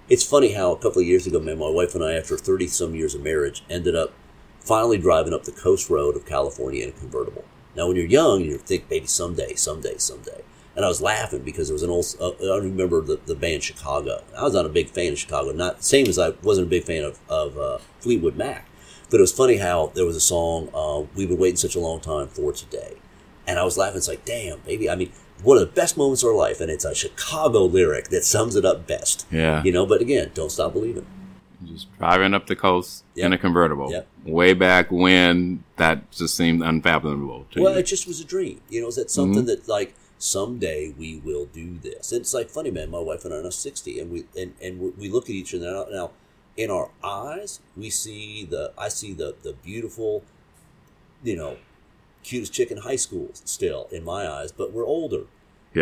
it's 0.08 0.24
funny 0.24 0.52
how 0.52 0.72
a 0.72 0.76
couple 0.78 1.00
of 1.00 1.06
years 1.06 1.26
ago, 1.26 1.38
man, 1.38 1.58
my 1.58 1.68
wife 1.70 1.94
and 1.94 2.02
I, 2.04 2.14
after 2.14 2.36
30 2.36 2.66
some 2.66 2.94
years 2.96 3.14
of 3.14 3.22
marriage, 3.22 3.62
ended 3.70 3.94
up 3.94 4.12
finally 4.60 4.98
driving 4.98 5.32
up 5.32 5.44
the 5.44 5.52
coast 5.52 5.88
road 5.88 6.16
of 6.16 6.26
California 6.26 6.82
in 6.82 6.88
a 6.88 6.92
convertible. 6.92 7.44
Now, 7.76 7.86
when 7.86 7.96
you're 7.96 8.06
young, 8.06 8.40
you 8.42 8.58
think 8.58 8.90
maybe 8.90 9.06
someday, 9.06 9.54
someday, 9.54 9.98
someday. 9.98 10.42
And 10.76 10.84
I 10.84 10.88
was 10.88 11.00
laughing 11.00 11.42
because 11.42 11.68
there 11.68 11.74
was 11.74 11.82
an 11.84 11.90
old, 11.90 12.04
uh, 12.20 12.52
I 12.52 12.58
remember 12.58 13.00
the, 13.00 13.20
the 13.26 13.34
band 13.36 13.62
Chicago. 13.62 14.22
I 14.36 14.42
was 14.42 14.54
not 14.54 14.66
a 14.66 14.68
big 14.68 14.90
fan 14.90 15.12
of 15.12 15.18
Chicago, 15.18 15.52
not 15.52 15.84
same 15.84 16.06
as 16.08 16.18
I 16.18 16.30
wasn't 16.42 16.66
a 16.66 16.70
big 16.70 16.84
fan 16.84 17.04
of, 17.04 17.20
of 17.28 17.56
uh, 17.56 17.78
Fleetwood 18.00 18.36
Mac. 18.36 18.68
But 19.10 19.18
it 19.18 19.20
was 19.20 19.32
funny 19.32 19.58
how 19.58 19.92
there 19.94 20.04
was 20.04 20.16
a 20.16 20.20
song, 20.20 20.68
uh, 20.74 21.02
We've 21.14 21.28
Been 21.28 21.38
Waiting 21.38 21.56
Such 21.56 21.76
a 21.76 21.80
Long 21.80 22.00
Time 22.00 22.26
for 22.26 22.52
Today. 22.52 22.94
And 23.46 23.58
I 23.58 23.64
was 23.64 23.76
laughing. 23.78 23.98
It's 23.98 24.08
like, 24.08 24.24
damn, 24.24 24.58
baby. 24.60 24.90
I 24.90 24.96
mean, 24.96 25.12
one 25.42 25.58
of 25.58 25.60
the 25.60 25.72
best 25.72 25.96
moments 25.96 26.22
of 26.24 26.30
our 26.30 26.34
life. 26.34 26.60
And 26.60 26.70
it's 26.70 26.84
a 26.84 26.94
Chicago 26.94 27.64
lyric 27.64 28.08
that 28.08 28.24
sums 28.24 28.56
it 28.56 28.64
up 28.64 28.86
best. 28.88 29.26
Yeah. 29.30 29.62
You 29.62 29.70
know, 29.70 29.86
but 29.86 30.00
again, 30.00 30.32
don't 30.34 30.50
stop 30.50 30.72
believing. 30.72 31.06
just 31.64 31.86
driving 31.98 32.34
up 32.34 32.46
the 32.48 32.56
coast 32.56 33.04
in 33.14 33.32
a 33.32 33.38
convertible. 33.38 33.92
Yep. 33.92 34.08
Way 34.24 34.54
back 34.54 34.90
when 34.90 35.62
that 35.76 36.10
just 36.10 36.34
seemed 36.36 36.62
unfathomable 36.62 37.46
to 37.52 37.62
Well, 37.62 37.74
you. 37.74 37.78
it 37.80 37.84
just 37.86 38.08
was 38.08 38.18
a 38.20 38.24
dream. 38.24 38.60
You 38.70 38.80
know, 38.80 38.88
is 38.88 38.96
that 38.96 39.10
something 39.10 39.44
that 39.44 39.68
like 39.68 39.94
someday 40.24 40.94
we 40.96 41.20
will 41.24 41.46
do 41.46 41.78
this? 41.78 42.12
It's 42.12 42.34
like 42.34 42.48
funny, 42.50 42.70
man. 42.70 42.90
My 42.90 42.98
wife 42.98 43.24
and 43.24 43.34
I 43.34 43.38
are 43.38 43.42
now 43.42 43.50
sixty, 43.50 44.00
and 44.00 44.10
we 44.10 44.24
and 44.36 44.54
and 44.62 44.80
we- 44.96 45.08
look 45.10 45.24
at 45.24 45.30
each 45.30 45.54
other 45.54 45.70
now. 45.70 45.86
Now, 45.90 46.10
in 46.56 46.70
our 46.70 46.90
eyes, 47.02 47.60
we 47.76 47.90
see 47.90 48.44
the 48.44 48.72
I 48.78 48.88
see 48.88 49.12
the 49.12 49.34
the 49.42 49.52
beautiful, 49.52 50.22
you 51.22 51.36
know, 51.36 51.56
cutest 52.22 52.52
chick 52.52 52.70
in 52.70 52.78
high 52.78 52.96
school 52.96 53.30
still 53.34 53.88
in 53.92 54.04
my 54.04 54.28
eyes, 54.28 54.50
but 54.52 54.72
we're 54.72 54.86
older. 54.86 55.24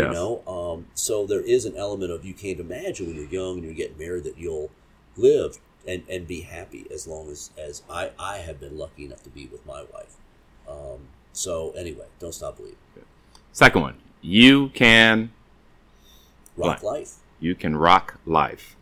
You 0.07 0.13
know, 0.15 0.43
um, 0.47 0.87
so 0.95 1.27
there 1.27 1.43
is 1.43 1.67
an 1.67 1.77
element 1.77 2.11
of 2.11 2.25
you 2.25 2.33
can't 2.33 2.59
imagine 2.59 3.07
when 3.09 3.17
you're 3.17 3.27
young 3.27 3.57
and 3.59 3.65
you're 3.65 3.75
getting 3.75 3.99
married 3.99 4.25
that 4.25 4.39
you'll 4.39 4.71
live 5.17 5.59
and, 5.87 6.03
and 6.09 6.27
be 6.27 6.41
happy 6.41 6.87
as 6.91 7.07
long 7.07 7.29
as, 7.31 7.51
as 7.59 7.83
I, 7.91 8.13
I 8.19 8.39
have 8.39 8.59
been 8.59 8.79
lucky 8.79 9.05
enough 9.05 9.23
to 9.25 9.29
be 9.29 9.49
with 9.49 9.67
my 9.67 9.83
wife. 9.93 10.17
Um, 10.67 11.09
so 11.35 11.73
anyway, 11.73 12.07
don't 12.19 12.33
stop 12.33 12.57
believing. 12.57 12.79
Second 13.53 13.83
one, 13.83 13.97
you 14.23 14.69
can 14.71 15.33
Rock 16.57 16.83
Right. 16.83 16.83
life. 16.83 17.15
you 17.41 17.55
can 17.55 17.77
rock 17.77 18.19
life. 18.25 18.77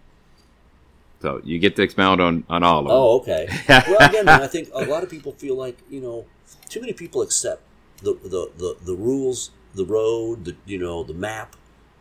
So 1.23 1.41
you 1.45 1.59
get 1.59 1.77
to 1.77 1.83
expound 1.83 2.21
on 2.21 2.45
on 2.49 2.63
all 2.63 2.81
of 2.81 2.87
them. 2.87 2.97
Oh, 2.97 3.19
okay. 3.21 3.49
well, 3.69 4.09
again, 4.09 4.27
man, 4.27 4.43
I 4.43 4.47
think 4.47 4.71
a 4.73 4.85
lot 4.85 5.03
of 5.03 5.11
people 5.11 5.33
feel 5.33 5.55
like 5.55 5.79
you 5.91 6.01
know, 6.01 6.27
too 6.69 6.81
many 6.81 6.93
people 6.93 7.23
accept 7.23 7.63
the 8.03 8.15
the 8.15 8.51
the, 8.57 8.77
the 8.85 8.95
rules, 8.95 9.51
the 9.75 9.85
road, 9.85 10.45
the 10.45 10.57
you 10.67 10.79
know, 10.79 11.03
the 11.05 11.15
map, 11.15 11.57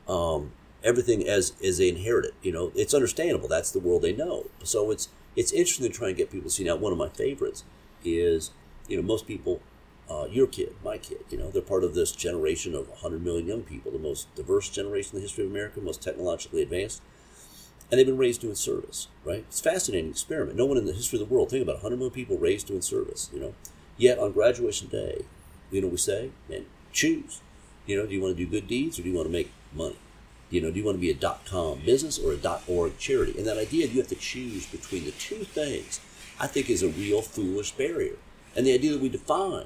um, 0.07 0.51
everything 0.83 1.27
as 1.27 1.53
as 1.63 1.77
they 1.77 1.89
inherit 1.89 2.25
it. 2.25 2.33
You 2.41 2.51
know, 2.51 2.71
it's 2.75 2.93
understandable. 2.93 3.47
That's 3.47 3.71
the 3.71 3.79
world 3.79 4.01
they 4.01 4.13
know. 4.13 4.45
So 4.63 4.89
it's 4.91 5.09
it's 5.35 5.51
interesting 5.51 5.87
to 5.91 5.93
try 5.97 6.07
and 6.09 6.17
get 6.17 6.31
people 6.31 6.49
to 6.49 6.55
see. 6.55 6.63
Now, 6.63 6.75
one 6.77 6.91
of 6.91 6.97
my 6.97 7.09
favorites 7.09 7.63
is 8.03 8.51
you 8.87 8.97
know 8.97 9.03
most 9.03 9.27
people. 9.27 9.61
Uh, 10.09 10.25
your 10.25 10.47
kid, 10.47 10.75
my 10.83 10.97
kid, 10.97 11.19
you 11.29 11.37
know, 11.37 11.51
they're 11.51 11.61
part 11.61 11.83
of 11.83 11.93
this 11.93 12.11
generation 12.11 12.73
of 12.73 12.89
100 12.89 13.23
million 13.23 13.45
young 13.45 13.61
people, 13.61 13.91
the 13.91 13.99
most 13.99 14.33
diverse 14.35 14.67
generation 14.69 15.11
in 15.13 15.17
the 15.17 15.21
history 15.21 15.45
of 15.45 15.51
America, 15.51 15.79
most 15.79 16.01
technologically 16.01 16.63
advanced 16.63 17.01
and 17.91 17.97
they've 17.97 18.05
been 18.05 18.17
raised 18.17 18.41
doing 18.41 18.55
service, 18.55 19.07
right? 19.23 19.45
It's 19.47 19.59
a 19.59 19.63
fascinating 19.63 20.11
experiment. 20.11 20.57
No 20.57 20.65
one 20.65 20.77
in 20.77 20.85
the 20.85 20.93
history 20.93 21.19
of 21.19 21.27
the 21.27 21.33
world, 21.33 21.49
think 21.49 21.63
about 21.63 21.77
100 21.77 21.97
million 21.97 22.13
people 22.13 22.37
raised 22.37 22.67
doing 22.67 22.81
service, 22.81 23.29
you 23.33 23.39
know? 23.39 23.53
Yet 23.97 24.19
on 24.19 24.31
graduation 24.31 24.87
day, 24.87 25.25
you 25.71 25.81
know 25.81 25.87
we 25.87 25.97
say? 25.97 26.31
Man, 26.47 26.65
choose. 26.93 27.41
You 27.85 27.97
know, 27.97 28.05
do 28.05 28.13
you 28.13 28.21
want 28.21 28.37
to 28.37 28.43
do 28.43 28.49
good 28.49 28.67
deeds 28.67 28.99
or 28.99 29.03
do 29.03 29.09
you 29.09 29.15
want 29.15 29.27
to 29.27 29.31
make 29.31 29.51
money? 29.73 29.97
You 30.51 30.61
know, 30.61 30.71
do 30.71 30.79
you 30.79 30.85
want 30.85 30.97
to 30.97 31.01
be 31.01 31.09
a 31.09 31.15
dot 31.15 31.45
com 31.45 31.81
business 31.85 32.17
or 32.17 32.31
a 32.31 32.37
dot 32.37 32.63
org 32.67 32.97
charity? 32.97 33.37
And 33.37 33.45
that 33.47 33.57
idea 33.57 33.87
you 33.87 33.99
have 33.99 34.07
to 34.09 34.15
choose 34.15 34.65
between 34.67 35.05
the 35.05 35.11
two 35.11 35.43
things, 35.43 35.99
I 36.39 36.47
think 36.47 36.69
is 36.69 36.83
a 36.83 36.89
real 36.89 37.21
foolish 37.21 37.71
barrier. 37.71 38.15
And 38.55 38.65
the 38.65 38.73
idea 38.73 38.93
that 38.93 39.01
we 39.01 39.09
define 39.09 39.65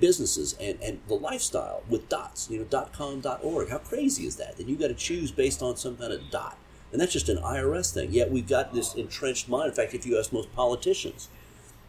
businesses 0.00 0.56
and, 0.60 0.78
and 0.82 1.00
the 1.08 1.14
lifestyle 1.14 1.82
with 1.88 2.08
dots, 2.08 2.48
you 2.50 2.58
know, 2.58 2.64
dot 2.64 2.92
com, 2.92 3.20
dot 3.20 3.40
org. 3.42 3.70
How 3.70 3.78
crazy 3.78 4.26
is 4.26 4.36
that? 4.36 4.56
That 4.56 4.68
you 4.68 4.76
got 4.76 4.88
to 4.88 4.94
choose 4.94 5.30
based 5.30 5.62
on 5.62 5.76
some 5.76 5.96
kind 5.96 6.12
of 6.12 6.30
dot. 6.30 6.58
And 6.92 7.00
that's 7.00 7.12
just 7.12 7.28
an 7.28 7.38
IRS 7.38 7.92
thing. 7.92 8.12
Yet 8.12 8.30
we've 8.30 8.48
got 8.48 8.72
this 8.72 8.94
entrenched 8.94 9.48
mind. 9.48 9.70
In 9.70 9.74
fact, 9.74 9.94
if 9.94 10.06
you 10.06 10.18
ask 10.18 10.32
most 10.32 10.54
politicians, 10.54 11.28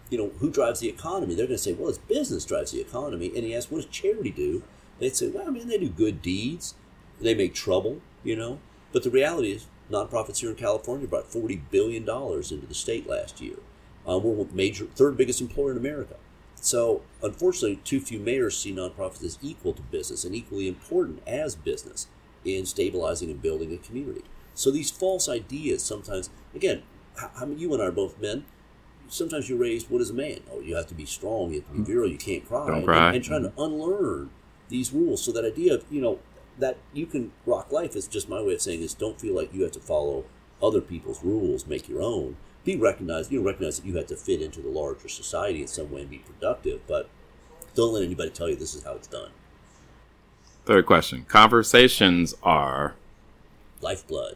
you 0.09 0.17
know, 0.17 0.31
who 0.39 0.49
drives 0.49 0.79
the 0.79 0.89
economy? 0.89 1.35
They're 1.35 1.47
going 1.47 1.57
to 1.57 1.63
say, 1.63 1.73
well, 1.73 1.89
it's 1.89 1.97
business 1.97 2.45
drives 2.45 2.71
the 2.71 2.81
economy. 2.81 3.31
And 3.35 3.43
he 3.43 3.55
asks, 3.55 3.71
what 3.71 3.81
does 3.81 3.91
charity 3.91 4.31
do? 4.31 4.63
They'd 4.99 5.15
say, 5.15 5.27
well, 5.27 5.51
man, 5.51 5.67
they 5.67 5.77
do 5.77 5.89
good 5.89 6.21
deeds. 6.21 6.73
They 7.19 7.35
make 7.35 7.53
trouble, 7.53 8.01
you 8.23 8.35
know. 8.35 8.59
But 8.91 9.03
the 9.03 9.09
reality 9.09 9.51
is, 9.51 9.67
nonprofits 9.91 10.39
here 10.39 10.49
in 10.49 10.55
California 10.55 11.07
brought 11.07 11.29
$40 11.29 11.61
billion 11.69 12.03
into 12.03 12.65
the 12.67 12.73
state 12.73 13.07
last 13.07 13.41
year. 13.41 13.57
Uh, 14.07 14.17
we're 14.17 14.45
major, 14.53 14.85
third 14.85 15.17
biggest 15.17 15.41
employer 15.41 15.71
in 15.71 15.77
America. 15.77 16.15
So, 16.55 17.01
unfortunately, 17.21 17.77
too 17.83 17.99
few 17.99 18.19
mayors 18.19 18.57
see 18.57 18.73
nonprofits 18.73 19.23
as 19.23 19.39
equal 19.41 19.73
to 19.73 19.81
business 19.83 20.23
and 20.23 20.33
equally 20.33 20.67
important 20.67 21.21
as 21.27 21.55
business 21.55 22.07
in 22.43 22.65
stabilizing 22.65 23.29
and 23.29 23.41
building 23.41 23.73
a 23.73 23.77
community. 23.77 24.23
So, 24.53 24.71
these 24.71 24.89
false 24.89 25.29
ideas 25.29 25.83
sometimes, 25.83 26.29
again, 26.55 26.83
many, 27.39 27.55
you 27.55 27.73
and 27.73 27.81
I 27.81 27.87
are 27.87 27.91
both 27.91 28.19
men. 28.19 28.45
Sometimes 29.07 29.47
you're 29.49 29.59
raised, 29.59 29.89
what 29.89 30.01
is 30.01 30.09
a 30.09 30.13
man? 30.13 30.39
Oh, 30.51 30.61
you 30.61 30.75
have 30.75 30.87
to 30.87 30.95
be 30.95 31.05
strong, 31.05 31.51
you 31.51 31.59
have 31.59 31.67
to 31.67 31.73
be 31.73 31.79
mm-hmm. 31.79 31.91
virile, 31.91 32.09
you 32.09 32.17
can't 32.17 32.47
cry. 32.47 32.67
Don't 32.67 32.77
And- 32.77 32.85
cry. 32.85 33.13
And, 33.13 33.23
trying 33.23 33.43
to 33.43 33.49
mm-hmm. 33.49 33.61
unlearn 33.61 34.29
these 34.69 34.91
rules. 34.91 35.23
So, 35.23 35.31
that 35.31 35.45
idea 35.45 35.75
of, 35.75 35.85
you 35.91 36.01
know, 36.01 36.19
that 36.57 36.77
you 36.93 37.05
can 37.05 37.31
rock 37.45 37.71
life 37.71 37.95
is 37.95 38.07
just 38.07 38.29
my 38.29 38.41
way 38.41 38.53
of 38.53 38.61
saying 38.61 38.79
this 38.81 38.93
don't 38.93 39.19
feel 39.19 39.35
like 39.35 39.53
you 39.53 39.63
have 39.63 39.73
to 39.73 39.79
follow 39.79 40.25
other 40.63 40.81
people's 40.81 41.23
rules, 41.23 41.67
make 41.67 41.89
your 41.89 42.01
own. 42.01 42.37
Be 42.65 42.75
recognized, 42.75 43.31
you 43.31 43.39
know, 43.39 43.45
recognize 43.45 43.79
that 43.79 43.85
you 43.85 43.95
have 43.95 44.07
to 44.07 44.15
fit 44.17 44.41
into 44.41 44.59
the 44.61 44.69
larger 44.69 45.07
society 45.07 45.61
in 45.61 45.67
some 45.67 45.89
way 45.91 46.01
and 46.01 46.09
be 46.09 46.17
productive, 46.17 46.81
but 46.87 47.09
don't 47.75 47.93
let 47.93 48.03
anybody 48.03 48.31
tell 48.31 48.49
you 48.49 48.55
this 48.57 48.73
is 48.75 48.83
how 48.83 48.93
it's 48.93 49.07
done. 49.07 49.29
Third 50.65 50.85
question. 50.85 51.25
Conversations 51.27 52.33
are 52.43 52.95
Lifeblood. 53.81 54.35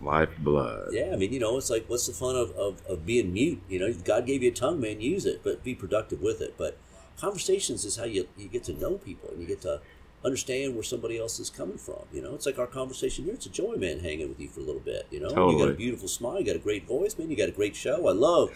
lifeblood. 0.00 0.92
Yeah, 0.92 1.10
I 1.12 1.16
mean, 1.16 1.32
you 1.32 1.40
know, 1.40 1.56
it's 1.56 1.68
like, 1.70 1.84
what's 1.88 2.06
the 2.06 2.12
fun 2.12 2.36
of, 2.36 2.50
of, 2.52 2.80
of 2.86 3.04
being 3.04 3.32
mute? 3.32 3.60
You 3.68 3.80
know, 3.80 3.92
God 3.92 4.24
gave 4.26 4.42
you 4.42 4.50
a 4.50 4.54
tongue, 4.54 4.80
man, 4.80 5.00
use 5.00 5.26
it, 5.26 5.40
but 5.42 5.64
be 5.64 5.74
productive 5.74 6.20
with 6.22 6.40
it. 6.40 6.54
But 6.56 6.78
conversations 7.18 7.84
is 7.84 7.96
how 7.96 8.04
you, 8.04 8.28
you 8.38 8.46
get 8.48 8.62
to 8.64 8.72
know 8.74 8.94
people 8.98 9.30
and 9.30 9.40
you 9.40 9.46
get 9.46 9.60
to 9.62 9.80
understand 10.26 10.74
where 10.74 10.82
somebody 10.82 11.18
else 11.18 11.38
is 11.38 11.48
coming 11.48 11.78
from. 11.78 12.02
You 12.12 12.20
know, 12.20 12.34
it's 12.34 12.46
like 12.46 12.58
our 12.58 12.66
conversation 12.66 13.24
here. 13.24 13.34
It's 13.34 13.46
a 13.46 13.50
joy, 13.50 13.76
man, 13.76 14.00
hanging 14.00 14.28
with 14.28 14.40
you 14.40 14.48
for 14.48 14.60
a 14.60 14.64
little 14.64 14.80
bit. 14.80 15.06
You 15.10 15.20
know, 15.20 15.50
you 15.50 15.58
got 15.58 15.68
a 15.68 15.74
beautiful 15.74 16.08
smile, 16.08 16.40
you 16.40 16.44
got 16.44 16.56
a 16.56 16.60
great 16.60 16.86
voice, 16.86 17.16
man, 17.16 17.30
you 17.30 17.36
got 17.36 17.48
a 17.48 17.52
great 17.52 17.76
show. 17.76 18.08
I 18.08 18.12
love 18.12 18.50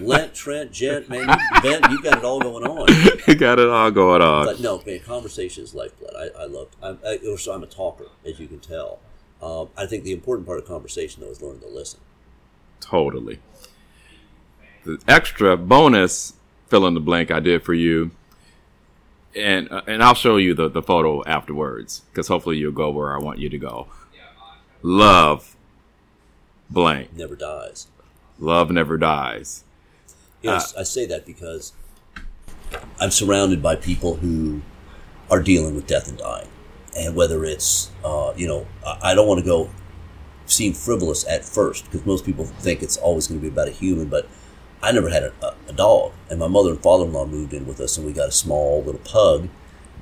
Lent, 0.00 0.34
Trent, 0.34 0.72
Gent, 0.72 1.08
man, 1.08 1.28
you, 1.28 1.60
Ben, 1.62 1.90
you 1.90 2.00
got 2.02 2.18
it 2.18 2.24
all 2.24 2.40
going 2.40 2.64
on. 2.64 2.86
you 3.26 3.34
got 3.34 3.58
it 3.58 3.68
all 3.68 3.90
going 3.90 4.22
on. 4.22 4.46
But 4.46 4.60
no, 4.60 4.80
man, 4.86 5.00
conversation 5.00 5.64
is 5.64 5.74
lifeblood. 5.74 6.14
I, 6.16 6.42
I 6.42 6.46
love. 6.46 6.68
I'm, 6.82 6.98
I, 7.04 7.18
so 7.36 7.52
I'm 7.52 7.64
a 7.64 7.66
talker, 7.66 8.06
as 8.24 8.38
you 8.38 8.46
can 8.46 8.60
tell. 8.60 9.00
Um, 9.42 9.68
I 9.76 9.86
think 9.86 10.04
the 10.04 10.12
important 10.12 10.46
part 10.46 10.58
of 10.58 10.66
conversation 10.66 11.22
though 11.22 11.30
is 11.30 11.42
learning 11.42 11.60
to 11.60 11.68
listen. 11.68 12.00
Totally. 12.80 13.40
The 14.84 14.98
extra 15.08 15.56
bonus 15.56 16.34
fill 16.68 16.86
in 16.86 16.94
the 16.94 17.00
blank 17.00 17.30
I 17.30 17.40
did 17.40 17.62
for 17.64 17.74
you, 17.74 18.12
and 19.36 19.70
uh, 19.70 19.82
and 19.86 20.02
I'll 20.02 20.14
show 20.14 20.36
you 20.36 20.54
the, 20.54 20.68
the 20.68 20.82
photo 20.82 21.22
afterwards 21.24 22.02
because 22.10 22.28
hopefully 22.28 22.56
you'll 22.56 22.72
go 22.72 22.90
where 22.90 23.14
I 23.14 23.18
want 23.18 23.38
you 23.38 23.48
to 23.50 23.58
go. 23.58 23.88
Love 24.82 25.56
blank. 26.70 27.12
Never 27.14 27.36
dies. 27.36 27.86
Love 28.38 28.70
never 28.70 28.96
dies. 28.96 29.64
Yes, 30.42 30.74
I 30.76 30.82
say 30.84 31.06
that 31.06 31.26
because 31.26 31.72
I'm 33.00 33.10
surrounded 33.10 33.62
by 33.62 33.76
people 33.76 34.16
who 34.16 34.62
are 35.30 35.42
dealing 35.42 35.74
with 35.74 35.86
death 35.86 36.08
and 36.08 36.18
dying, 36.18 36.48
and 36.96 37.14
whether 37.14 37.44
it's 37.44 37.90
uh, 38.04 38.32
you 38.36 38.46
know 38.46 38.66
I, 38.86 39.10
I 39.10 39.14
don't 39.14 39.28
want 39.28 39.40
to 39.40 39.46
go 39.46 39.70
seem 40.46 40.72
frivolous 40.72 41.26
at 41.26 41.44
first 41.44 41.84
because 41.84 42.06
most 42.06 42.24
people 42.24 42.44
think 42.44 42.82
it's 42.82 42.96
always 42.96 43.26
going 43.26 43.40
to 43.40 43.42
be 43.42 43.52
about 43.52 43.68
a 43.68 43.72
human, 43.72 44.08
but 44.08 44.28
I 44.82 44.92
never 44.92 45.08
had 45.08 45.24
a, 45.24 45.54
a, 45.68 45.72
dog, 45.72 46.12
and 46.30 46.38
my 46.38 46.48
mother 46.48 46.70
and 46.70 46.82
father-in-law 46.82 47.26
moved 47.26 47.52
in 47.52 47.66
with 47.66 47.80
us, 47.80 47.96
and 47.96 48.06
we 48.06 48.12
got 48.12 48.28
a 48.28 48.32
small 48.32 48.82
little 48.82 49.00
pug 49.00 49.48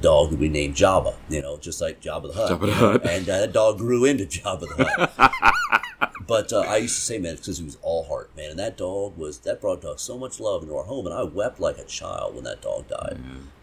dog 0.01 0.31
that 0.31 0.39
we 0.39 0.49
named 0.49 0.75
Jabba. 0.75 1.15
You 1.29 1.43
know, 1.43 1.57
just 1.57 1.81
like 1.81 2.01
Jabba 2.01 2.29
the 2.29 2.35
Hutt. 2.35 2.51
Jabba 2.51 2.67
the 2.67 2.75
Hutt. 2.75 3.07
and 3.07 3.29
uh, 3.29 3.41
that 3.41 3.53
dog 3.53 3.79
grew 3.79 4.05
into 4.05 4.25
Jabba 4.25 4.61
the 4.61 4.85
Hutt. 4.85 6.13
but 6.27 6.53
uh, 6.53 6.61
I 6.61 6.79
used 6.79 6.97
to 6.97 7.03
say, 7.03 7.19
man, 7.19 7.37
because 7.37 7.59
he 7.59 7.65
was 7.65 7.79
all 7.83 8.05
heart, 8.05 8.37
man, 8.37 8.51
and 8.51 8.59
that 8.59 8.77
dog 8.77 9.17
was 9.17 9.39
that 9.41 9.61
brought 9.61 9.83
dog 9.83 10.01
so 10.01 10.19
much 10.19 10.41
love 10.41 10.63
into 10.63 10.77
our 10.77 10.85
home, 10.85 11.07
and 11.07 11.15
I 11.15 11.23
wept 11.23 11.61
like 11.61 11.79
a 11.79 11.85
child 11.85 12.35
when 12.35 12.45
that 12.45 12.61
dog 12.61 12.89
died. 12.89 13.19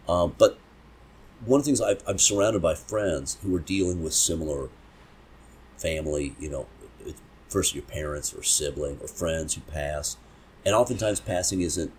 Um, 0.08 0.34
but 0.38 0.58
one 1.44 1.60
of 1.60 1.64
the 1.64 1.68
things 1.68 1.80
I've, 1.80 2.02
I'm 2.06 2.18
surrounded 2.18 2.62
by 2.62 2.74
friends 2.74 3.38
who 3.42 3.54
are 3.56 3.60
dealing 3.60 4.02
with 4.02 4.14
similar 4.14 4.68
family, 5.76 6.34
you 6.38 6.48
know, 6.48 6.66
first 7.48 7.74
your 7.74 7.82
parents 7.82 8.32
or 8.32 8.42
sibling 8.42 8.98
or 9.00 9.08
friends 9.08 9.54
who 9.54 9.60
pass, 9.62 10.16
and 10.64 10.74
oftentimes 10.74 11.20
passing 11.20 11.60
isn't 11.60 11.92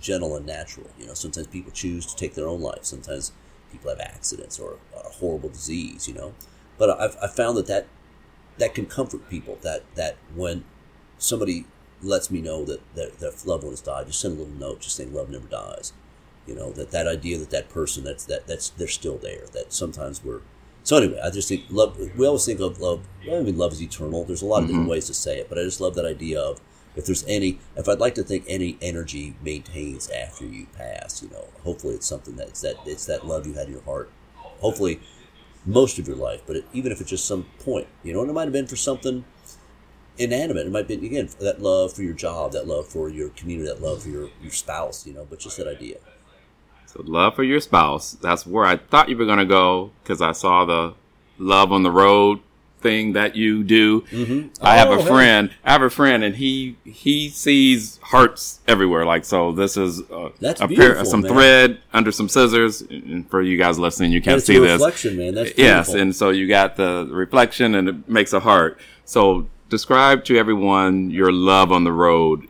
gentle 0.00 0.36
and 0.36 0.46
natural. 0.46 0.90
You 0.98 1.06
know, 1.06 1.14
sometimes 1.14 1.46
people 1.46 1.72
choose 1.72 2.06
to 2.06 2.16
take 2.16 2.34
their 2.34 2.48
own 2.48 2.60
life. 2.60 2.84
Sometimes 2.84 3.32
people 3.72 3.90
have 3.90 4.00
accidents 4.00 4.58
or 4.58 4.76
a 4.94 5.08
horrible 5.08 5.48
disease. 5.48 6.08
You 6.08 6.14
know, 6.14 6.34
but 6.78 6.90
I've, 6.90 7.16
I've 7.22 7.34
found 7.34 7.56
that 7.56 7.66
that 7.66 7.86
that 8.58 8.74
can 8.74 8.86
comfort 8.86 9.28
people. 9.28 9.58
That 9.62 9.82
that 9.94 10.16
when 10.34 10.64
somebody 11.18 11.64
lets 12.02 12.30
me 12.30 12.40
know 12.40 12.64
that 12.64 12.80
their, 12.94 13.10
their 13.10 13.32
loved 13.44 13.64
one 13.64 13.72
has 13.72 13.80
died, 13.80 14.06
just 14.06 14.20
send 14.20 14.36
a 14.36 14.42
little 14.42 14.54
note, 14.54 14.80
just 14.80 14.96
saying 14.96 15.12
love 15.12 15.30
never 15.30 15.48
dies. 15.48 15.92
You 16.46 16.54
know 16.54 16.70
that 16.72 16.90
that 16.92 17.08
idea 17.08 17.38
that 17.38 17.50
that 17.50 17.68
person 17.68 18.04
that's 18.04 18.24
that 18.26 18.46
that's 18.46 18.70
they're 18.70 18.86
still 18.88 19.18
there. 19.18 19.46
That 19.52 19.72
sometimes 19.72 20.22
we're 20.22 20.42
so 20.84 20.98
anyway. 20.98 21.18
I 21.22 21.30
just 21.30 21.48
think 21.48 21.64
love. 21.70 21.98
We 22.16 22.26
always 22.26 22.44
think 22.44 22.60
of 22.60 22.78
love. 22.80 23.06
I 23.24 23.40
mean, 23.40 23.58
love 23.58 23.72
is 23.72 23.82
eternal. 23.82 24.24
There's 24.24 24.42
a 24.42 24.46
lot 24.46 24.62
of 24.62 24.68
different 24.68 24.84
mm-hmm. 24.84 24.92
ways 24.92 25.06
to 25.06 25.14
say 25.14 25.38
it, 25.38 25.48
but 25.48 25.58
I 25.58 25.62
just 25.62 25.80
love 25.80 25.96
that 25.96 26.06
idea 26.06 26.40
of 26.40 26.60
if 26.96 27.06
there's 27.06 27.24
any. 27.28 27.60
If 27.76 27.88
I'd 27.88 28.00
like 28.00 28.14
to 28.16 28.22
think 28.22 28.44
any 28.48 28.78
energy 28.80 29.36
maintains 29.42 30.10
after 30.10 30.44
you 30.44 30.66
pass, 30.76 31.22
you 31.22 31.28
know, 31.30 31.44
hopefully 31.62 31.94
it's 31.94 32.06
something 32.06 32.36
that's 32.36 32.62
that 32.62 32.76
it's 32.86 33.06
that 33.06 33.26
love 33.26 33.46
you 33.46 33.54
had 33.54 33.66
in 33.66 33.74
your 33.74 33.82
heart. 33.82 34.10
Hopefully, 34.60 35.00
most 35.64 35.98
of 35.98 36.08
your 36.08 36.16
life, 36.16 36.42
but 36.46 36.56
it, 36.56 36.64
even 36.72 36.90
if 36.90 37.00
it's 37.00 37.10
just 37.10 37.26
some 37.26 37.46
point, 37.60 37.86
you 38.02 38.12
know, 38.12 38.22
and 38.22 38.30
it 38.30 38.32
might 38.32 38.44
have 38.44 38.52
been 38.52 38.66
for 38.66 38.76
something 38.76 39.24
inanimate. 40.18 40.66
It 40.66 40.72
might 40.72 40.88
be 40.88 40.94
again 40.94 41.28
that 41.40 41.60
love 41.60 41.92
for 41.92 42.02
your 42.02 42.14
job, 42.14 42.52
that 42.52 42.66
love 42.66 42.88
for 42.88 43.08
your 43.08 43.28
community, 43.30 43.68
that 43.68 43.82
love 43.82 44.02
for 44.02 44.08
your 44.08 44.30
your 44.42 44.52
spouse, 44.52 45.06
you 45.06 45.12
know. 45.12 45.26
But 45.28 45.40
just 45.40 45.58
that 45.58 45.68
idea. 45.68 45.98
So 46.86 47.02
love 47.04 47.36
for 47.36 47.44
your 47.44 47.60
spouse. 47.60 48.12
That's 48.12 48.46
where 48.46 48.64
I 48.64 48.76
thought 48.76 49.08
you 49.08 49.16
were 49.16 49.26
going 49.26 49.38
to 49.38 49.44
go 49.44 49.90
because 50.02 50.22
I 50.22 50.32
saw 50.32 50.64
the 50.64 50.94
love 51.38 51.72
on 51.72 51.82
the 51.82 51.90
road 51.90 52.40
thing 52.86 53.12
that 53.14 53.34
you 53.36 53.64
do. 53.64 54.02
Mm-hmm. 54.02 54.64
I 54.64 54.76
have 54.76 54.88
Oh, 54.88 54.98
a 54.98 55.02
hey. 55.02 55.08
friend. 55.08 55.50
I 55.64 55.72
have 55.72 55.82
a 55.82 55.90
friend, 55.90 56.22
and 56.24 56.34
he 56.36 56.76
he 56.84 57.28
sees 57.28 57.98
hearts 58.12 58.60
everywhere. 58.68 59.04
Like 59.04 59.24
so, 59.24 59.52
this 59.52 59.76
is 59.76 60.00
uh, 60.10 60.30
That's 60.40 60.60
a 60.60 60.68
pair, 60.68 61.04
some 61.04 61.22
man. 61.22 61.32
thread 61.32 61.78
under 61.92 62.12
some 62.12 62.28
scissors. 62.28 62.82
And 62.82 63.28
for 63.30 63.40
you 63.42 63.56
guys 63.58 63.78
listening, 63.78 64.12
you 64.12 64.20
can't 64.22 64.38
it's 64.38 64.46
see 64.46 64.56
a 64.56 64.60
this. 64.60 64.72
reflection, 64.80 65.16
man. 65.16 65.34
That's 65.34 65.52
beautiful. 65.52 65.64
Yes, 65.94 65.94
and 65.94 66.14
so 66.14 66.30
you 66.30 66.46
got 66.48 66.76
the 66.76 67.08
reflection, 67.10 67.74
and 67.74 67.88
it 67.88 68.08
makes 68.08 68.32
a 68.32 68.40
heart. 68.40 68.78
So 69.04 69.46
describe 69.68 70.24
to 70.26 70.36
everyone 70.38 71.10
your 71.10 71.32
love 71.32 71.72
on 71.72 71.82
the 71.84 71.92
road. 71.92 72.46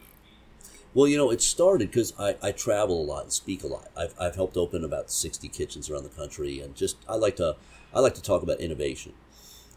Well, 0.95 1.07
you 1.09 1.18
know, 1.18 1.30
it 1.30 1.43
started 1.43 1.91
because 1.91 2.14
I, 2.18 2.37
I 2.43 2.53
travel 2.53 2.97
a 3.03 3.07
lot 3.12 3.24
and 3.24 3.32
speak 3.32 3.62
a 3.62 3.66
lot. 3.66 3.89
I've, 3.97 4.14
I've 4.18 4.34
helped 4.34 4.57
open 4.57 4.82
about 4.84 5.11
sixty 5.11 5.49
kitchens 5.49 5.91
around 5.91 6.05
the 6.05 6.16
country, 6.20 6.61
and 6.61 6.74
just 6.74 6.97
I 7.09 7.16
like 7.16 7.37
to 7.37 7.57
I 7.95 8.01
like 8.01 8.14
to 8.14 8.22
talk 8.22 8.43
about 8.43 8.61
innovation. 8.61 9.12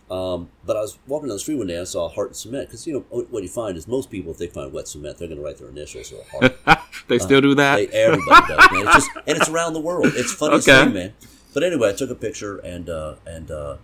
Um, 0.10 0.50
but 0.66 0.76
I 0.76 0.82
was 0.82 0.98
walking 1.08 1.28
down 1.30 1.36
the 1.36 1.40
street 1.40 1.56
one 1.58 1.68
day, 1.68 1.74
and 1.76 1.82
I 1.82 1.86
saw 1.86 2.10
Heart 2.10 2.30
and 2.30 2.36
Cement 2.36 2.68
because 2.68 2.88
you 2.88 2.94
know 2.94 3.00
what 3.30 3.44
you 3.44 3.50
find 3.50 3.78
is 3.78 3.88
most 3.88 4.10
people, 4.10 4.32
if 4.32 4.38
they 4.40 4.48
find 4.48 4.74
wet 4.74 4.88
cement, 4.88 5.18
they're 5.20 5.28
going 5.28 5.38
to 5.40 5.44
write 5.46 5.58
their 5.60 5.70
initials 5.70 6.12
or 6.12 6.24
heart. 6.66 6.80
they 7.08 7.20
still 7.20 7.42
do 7.42 7.54
that. 7.56 7.76
They, 7.76 7.88
everybody 7.90 8.48
does, 8.48 8.72
man. 8.72 8.86
It's 8.86 8.94
just 8.96 9.12
and 9.28 9.38
it's 9.38 9.50
around 9.50 9.74
the 9.74 9.80
world. 9.80 10.08
It's 10.16 10.34
funny 10.34 10.56
Okay. 10.56 10.86
thing, 10.86 10.94
man. 10.94 11.14
But 11.54 11.64
anyway, 11.64 11.90
I 11.90 11.94
took 11.94 12.10
a 12.10 12.16
picture 12.16 12.58
and 12.58 12.90
uh, 12.90 13.16
and 13.28 13.52
uh, 13.52 13.78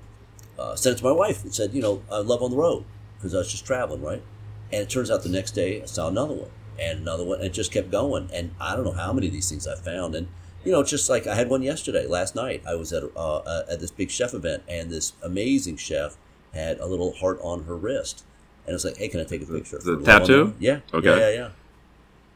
uh, 0.57 0.75
sent 0.75 0.95
it 0.95 0.99
to 0.99 1.03
my 1.05 1.11
wife 1.11 1.43
and 1.43 1.53
said, 1.53 1.73
you 1.73 1.81
know, 1.81 2.01
I 2.11 2.17
love 2.19 2.41
on 2.41 2.49
the 2.51 2.57
road 2.57 2.85
because 3.17 3.35
I 3.35 3.37
was 3.39 3.51
just 3.51 3.65
traveling, 3.65 4.01
right? 4.01 4.23
And 4.71 4.81
it 4.81 4.89
turns 4.89 5.11
out 5.11 5.21
the 5.23 5.29
next 5.29 5.51
day 5.51 5.81
I 5.81 5.85
saw 5.85 6.07
another 6.07 6.33
one 6.33 6.49
and 6.79 6.99
another 7.01 7.23
one, 7.23 7.37
and 7.37 7.45
it 7.45 7.53
just 7.53 7.71
kept 7.71 7.91
going. 7.91 8.29
And 8.33 8.55
I 8.59 8.75
don't 8.75 8.83
know 8.83 8.91
how 8.93 9.13
many 9.13 9.27
of 9.27 9.33
these 9.33 9.47
things 9.49 9.67
I 9.67 9.75
found. 9.75 10.15
And 10.15 10.27
you 10.65 10.71
know, 10.71 10.81
it's 10.81 10.89
just 10.89 11.09
like 11.09 11.27
I 11.27 11.35
had 11.35 11.49
one 11.49 11.61
yesterday, 11.61 12.07
last 12.07 12.35
night. 12.35 12.63
I 12.67 12.75
was 12.75 12.91
at 12.91 13.03
uh, 13.15 13.37
uh, 13.37 13.65
at 13.69 13.79
this 13.79 13.91
big 13.91 14.11
chef 14.11 14.33
event, 14.33 14.63
and 14.67 14.89
this 14.89 15.13
amazing 15.21 15.77
chef 15.77 16.17
had 16.53 16.79
a 16.79 16.85
little 16.85 17.13
heart 17.13 17.39
on 17.41 17.63
her 17.65 17.75
wrist, 17.75 18.25
and 18.65 18.73
I 18.73 18.75
was 18.75 18.85
like, 18.85 18.97
hey, 18.97 19.07
can 19.07 19.19
I 19.19 19.23
take 19.23 19.43
a 19.43 19.45
picture? 19.45 19.77
the 19.77 19.97
for 19.97 20.03
tattoo? 20.03 20.55
Yeah. 20.59 20.79
Okay. 20.93 21.07
Yeah, 21.07 21.29
yeah, 21.29 21.35
yeah 21.35 21.49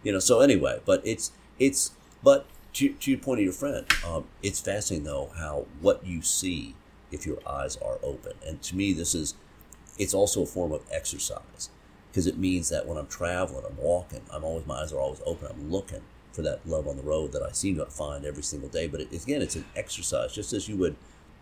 you 0.04 0.12
know 0.12 0.20
so 0.20 0.40
anyway 0.40 0.80
but 0.86 1.02
it's 1.06 1.32
it's 1.58 1.92
but 2.24 2.46
to, 2.74 2.90
to 2.94 3.12
your 3.12 3.20
point 3.20 3.40
of 3.40 3.44
your 3.44 3.54
friend 3.54 3.86
um, 4.06 4.26
it's 4.42 4.60
fascinating 4.60 5.06
though 5.06 5.32
how 5.38 5.66
what 5.82 6.06
you 6.06 6.22
see 6.22 6.76
if 7.12 7.26
your 7.26 7.38
eyes 7.48 7.78
are 7.78 7.98
open 8.04 8.34
and 8.46 8.62
to 8.62 8.76
me 8.76 8.94
this 8.94 9.14
is 9.16 9.34
it's 9.98 10.14
also 10.14 10.44
a 10.44 10.46
form 10.46 10.72
of 10.72 10.82
exercise 10.92 11.70
because 12.12 12.28
it 12.28 12.38
means 12.38 12.70
that 12.70 12.86
when 12.86 12.98
i'm 12.98 13.08
traveling 13.08 13.64
i'm 13.68 13.78
walking 13.78 14.22
i'm 14.32 14.44
always 14.44 14.66
my 14.66 14.82
eyes 14.82 14.94
are 14.94 15.00
always 15.00 15.22
open 15.26 15.48
i'm 15.50 15.72
looking 15.72 16.02
for 16.32 16.42
that 16.42 16.60
love 16.68 16.88
on 16.88 16.98
the 16.98 17.04
road 17.04 17.32
that 17.32 17.42
i 17.42 17.52
seem 17.52 17.76
to 17.76 17.86
find 17.86 18.26
every 18.26 18.44
single 18.44 18.70
day 18.70 18.88
but 18.88 19.02
it, 19.02 19.12
again 19.12 19.42
it's 19.42 19.56
an 19.56 19.66
exercise 19.76 20.34
just 20.34 20.54
as 20.54 20.68
you 20.68 20.76
would 20.76 20.96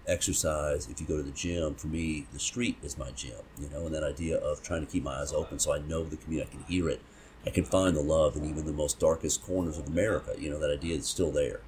exercise 0.07 0.88
if 0.89 1.01
you 1.01 1.07
go 1.07 1.17
to 1.17 1.23
the 1.23 1.31
gym 1.31 1.75
for 1.75 1.88
me 1.88 2.25
the 2.31 2.39
street 2.39 2.77
is 2.81 2.97
my 2.97 3.11
gym 3.11 3.41
you 3.59 3.69
know 3.69 3.85
and 3.85 3.93
that 3.93 4.03
idea 4.03 4.38
of 4.38 4.63
trying 4.63 4.85
to 4.85 4.89
keep 4.89 5.03
my 5.03 5.19
eyes 5.19 5.33
open 5.33 5.59
so 5.59 5.73
i 5.73 5.79
know 5.79 6.03
the 6.03 6.15
community 6.15 6.49
i 6.49 6.55
can 6.55 6.63
hear 6.63 6.89
it 6.89 7.01
I 7.47 7.49
can 7.49 7.63
find 7.63 7.95
the 7.95 8.01
love 8.01 8.35
in 8.35 8.43
even 8.43 8.65
the 8.65 8.73
most 8.73 8.99
darkest 8.99 9.41
corners 9.41 9.77
of 9.77 9.88
America. 9.88 10.35
You 10.38 10.49
know, 10.49 10.59
that 10.59 10.69
idea 10.69 10.95
is 10.95 11.07
still 11.07 11.31
there. 11.31 11.61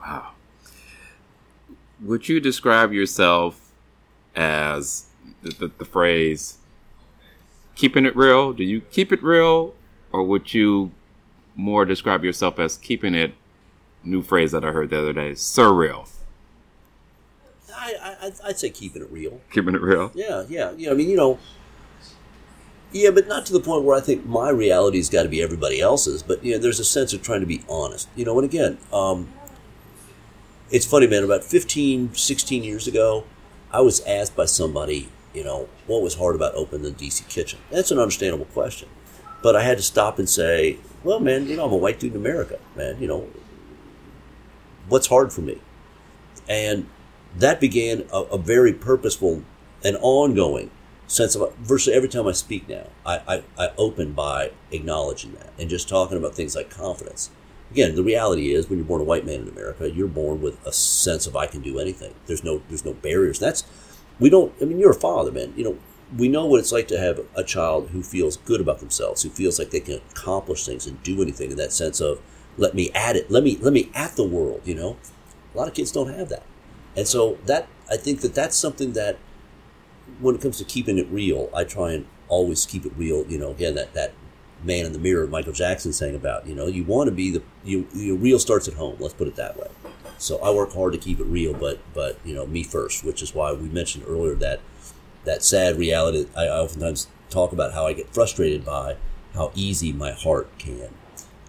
Wow. 0.00 0.30
Would 2.00 2.30
you 2.30 2.40
describe 2.40 2.92
yourself 2.92 3.72
as 4.34 5.06
the, 5.42 5.50
the, 5.50 5.70
the 5.78 5.84
phrase 5.84 6.56
keeping 7.74 8.06
it 8.06 8.16
real? 8.16 8.54
Do 8.54 8.64
you 8.64 8.80
keep 8.80 9.12
it 9.12 9.22
real? 9.22 9.74
Or 10.12 10.22
would 10.22 10.54
you 10.54 10.92
more 11.54 11.84
describe 11.84 12.24
yourself 12.24 12.58
as 12.58 12.76
keeping 12.76 13.14
it, 13.14 13.34
new 14.04 14.22
phrase 14.22 14.52
that 14.52 14.64
I 14.64 14.72
heard 14.72 14.90
the 14.90 14.98
other 14.98 15.12
day, 15.12 15.32
surreal? 15.32 16.08
I, 17.74 18.16
I, 18.22 18.26
I'd- 18.48 18.58
say 18.58 18.70
keeping 18.70 19.02
it 19.02 19.10
real. 19.10 19.40
Keeping 19.50 19.74
it 19.74 19.80
real? 19.80 20.12
Yeah, 20.14 20.44
yeah. 20.48 20.72
Yeah, 20.76 20.90
I 20.90 20.94
mean, 20.94 21.08
you 21.08 21.16
know, 21.16 21.38
yeah, 22.92 23.10
but 23.10 23.26
not 23.26 23.46
to 23.46 23.52
the 23.52 23.60
point 23.60 23.84
where 23.84 23.96
I 23.96 24.00
think 24.00 24.26
my 24.26 24.50
reality's 24.50 25.08
got 25.08 25.22
to 25.22 25.28
be 25.28 25.42
everybody 25.42 25.80
else's. 25.80 26.22
But, 26.22 26.44
you 26.44 26.52
know, 26.52 26.58
there's 26.58 26.78
a 26.80 26.84
sense 26.84 27.12
of 27.12 27.22
trying 27.22 27.40
to 27.40 27.46
be 27.46 27.62
honest. 27.68 28.08
You 28.14 28.24
know, 28.24 28.38
and 28.38 28.44
again, 28.44 28.78
um, 28.92 29.32
it's 30.70 30.86
funny, 30.86 31.06
man, 31.06 31.24
about 31.24 31.42
15, 31.44 32.14
16 32.14 32.62
years 32.64 32.86
ago, 32.86 33.24
I 33.72 33.80
was 33.80 34.00
asked 34.04 34.36
by 34.36 34.44
somebody, 34.44 35.08
you 35.32 35.42
know, 35.42 35.68
what 35.86 36.02
was 36.02 36.14
hard 36.16 36.36
about 36.36 36.54
opening 36.54 36.82
the 36.82 36.90
DC 36.90 37.26
kitchen? 37.28 37.58
That's 37.70 37.90
an 37.90 37.98
understandable 37.98 38.44
question. 38.46 38.88
But 39.42 39.56
I 39.56 39.62
had 39.62 39.78
to 39.78 39.82
stop 39.82 40.18
and 40.18 40.28
say, 40.28 40.78
well, 41.04 41.20
man, 41.20 41.46
you 41.46 41.56
know, 41.56 41.66
I'm 41.66 41.72
a 41.72 41.76
white 41.76 41.98
dude 41.98 42.12
in 42.12 42.20
America, 42.20 42.58
man. 42.76 43.00
You 43.00 43.08
know, 43.08 43.28
what's 44.88 45.06
hard 45.06 45.32
for 45.32 45.40
me? 45.40 45.58
And 46.48 46.88
that 47.36 47.60
began 47.60 48.04
a, 48.12 48.20
a 48.22 48.38
very 48.38 48.72
purposeful 48.72 49.42
and 49.84 49.96
ongoing 50.00 50.70
sense 51.06 51.34
of 51.34 51.54
virtually 51.56 51.94
every 51.94 52.08
time 52.08 52.26
I 52.26 52.32
speak 52.32 52.68
now, 52.68 52.86
I, 53.04 53.20
I, 53.28 53.42
I 53.58 53.68
open 53.76 54.12
by 54.12 54.52
acknowledging 54.70 55.34
that 55.34 55.52
and 55.58 55.68
just 55.68 55.88
talking 55.88 56.16
about 56.16 56.34
things 56.34 56.56
like 56.56 56.70
confidence. 56.70 57.30
Again, 57.70 57.94
the 57.94 58.02
reality 58.02 58.52
is 58.52 58.68
when 58.68 58.78
you're 58.78 58.86
born 58.86 59.00
a 59.00 59.04
white 59.04 59.24
man 59.24 59.40
in 59.40 59.48
America, 59.48 59.90
you're 59.90 60.08
born 60.08 60.40
with 60.42 60.64
a 60.66 60.72
sense 60.72 61.26
of 61.26 61.36
I 61.36 61.46
can 61.46 61.62
do 61.62 61.78
anything. 61.78 62.14
There's 62.26 62.44
no 62.44 62.62
there's 62.68 62.84
no 62.84 62.92
barriers. 62.92 63.38
That's 63.38 63.64
we 64.20 64.30
don't 64.30 64.52
I 64.60 64.64
mean 64.64 64.78
you're 64.78 64.90
a 64.90 64.94
father, 64.94 65.32
man. 65.32 65.52
You 65.56 65.64
know, 65.64 65.78
we 66.16 66.28
know 66.28 66.46
what 66.46 66.60
it's 66.60 66.72
like 66.72 66.88
to 66.88 66.98
have 66.98 67.20
a 67.34 67.44
child 67.44 67.90
who 67.90 68.02
feels 68.02 68.36
good 68.38 68.60
about 68.60 68.80
themselves, 68.80 69.22
who 69.22 69.30
feels 69.30 69.58
like 69.58 69.70
they 69.70 69.80
can 69.80 70.00
accomplish 70.10 70.66
things 70.66 70.86
and 70.86 71.02
do 71.02 71.22
anything 71.22 71.50
in 71.50 71.56
that 71.56 71.72
sense 71.72 72.00
of 72.00 72.20
let 72.58 72.74
me 72.74 72.90
at 72.94 73.16
it, 73.16 73.30
let 73.30 73.42
me 73.42 73.56
let 73.60 73.72
me 73.72 73.90
at 73.94 74.16
the 74.16 74.24
world, 74.24 74.60
you 74.64 74.74
know. 74.74 74.96
A 75.54 75.58
lot 75.58 75.68
of 75.68 75.74
kids 75.74 75.92
don't 75.92 76.12
have 76.12 76.28
that. 76.28 76.44
And 76.96 77.06
so 77.06 77.38
that 77.46 77.66
I 77.90 77.96
think 77.96 78.20
that 78.20 78.34
that's 78.34 78.56
something 78.56 78.92
that 78.92 79.18
when 80.20 80.34
it 80.34 80.40
comes 80.40 80.58
to 80.58 80.64
keeping 80.64 80.98
it 80.98 81.08
real, 81.08 81.48
I 81.54 81.64
try 81.64 81.92
and 81.92 82.06
always 82.28 82.66
keep 82.66 82.84
it 82.84 82.92
real. 82.96 83.24
You 83.26 83.38
know, 83.38 83.50
again, 83.50 83.74
that 83.76 83.94
that 83.94 84.12
man 84.62 84.84
in 84.84 84.92
the 84.92 84.98
mirror, 84.98 85.26
Michael 85.26 85.52
Jackson, 85.52 85.92
saying 85.92 86.14
about 86.14 86.46
you 86.46 86.54
know, 86.54 86.66
you 86.66 86.84
want 86.84 87.08
to 87.08 87.14
be 87.14 87.30
the 87.30 87.42
you, 87.64 87.86
your 87.94 88.16
real 88.16 88.38
starts 88.38 88.68
at 88.68 88.74
home. 88.74 88.96
Let's 88.98 89.14
put 89.14 89.28
it 89.28 89.36
that 89.36 89.56
way. 89.56 89.68
So 90.18 90.38
I 90.38 90.50
work 90.50 90.72
hard 90.72 90.92
to 90.92 90.98
keep 90.98 91.20
it 91.20 91.24
real, 91.24 91.54
but 91.54 91.78
but 91.94 92.18
you 92.24 92.34
know, 92.34 92.46
me 92.46 92.62
first, 92.62 93.02
which 93.02 93.22
is 93.22 93.34
why 93.34 93.52
we 93.52 93.68
mentioned 93.68 94.04
earlier 94.06 94.34
that 94.36 94.60
that 95.24 95.42
sad 95.42 95.78
reality. 95.78 96.26
I 96.36 96.48
oftentimes 96.48 97.08
talk 97.30 97.52
about 97.52 97.72
how 97.72 97.86
I 97.86 97.92
get 97.92 98.12
frustrated 98.12 98.64
by 98.64 98.96
how 99.34 99.50
easy 99.54 99.92
my 99.92 100.12
heart 100.12 100.50
can 100.58 100.90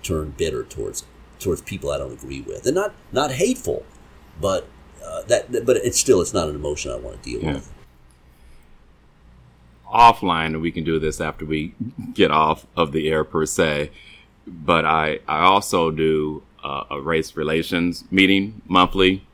turn 0.02 0.34
bitter 0.38 0.64
towards 0.64 1.06
towards 1.40 1.62
people 1.62 1.92
I 1.92 1.98
don't 1.98 2.14
agree 2.14 2.42
with, 2.42 2.66
and 2.66 2.76
not 2.76 2.94
not 3.12 3.32
hateful, 3.32 3.86
but 4.40 4.68
uh, 5.04 5.24
that 5.24 5.66
but 5.66 5.78
it's 5.78 6.00
still 6.00 6.22
it's 6.22 6.34
not 6.34 6.50
an 6.50 6.56
emotion 6.56 6.92
I 6.92 6.96
want 6.96 7.22
to 7.22 7.30
deal 7.30 7.42
yeah. 7.42 7.54
with. 7.54 7.74
Offline, 9.92 10.48
and 10.48 10.62
we 10.62 10.72
can 10.72 10.84
do 10.84 10.98
this 11.00 11.22
after 11.22 11.46
we 11.46 11.76
get 12.14 12.32
off 12.32 12.66
of 12.76 12.92
the 12.94 13.10
air 13.10 13.24
per 13.24 13.46
se. 13.46 13.92
But 14.48 14.86
I 14.86 15.20
I 15.28 15.42
also 15.42 15.92
do 15.92 16.44
uh, 16.64 16.86
a 16.90 17.02
race 17.02 17.36
relations 17.36 18.06
meeting 18.10 18.62
monthly, 18.68 19.26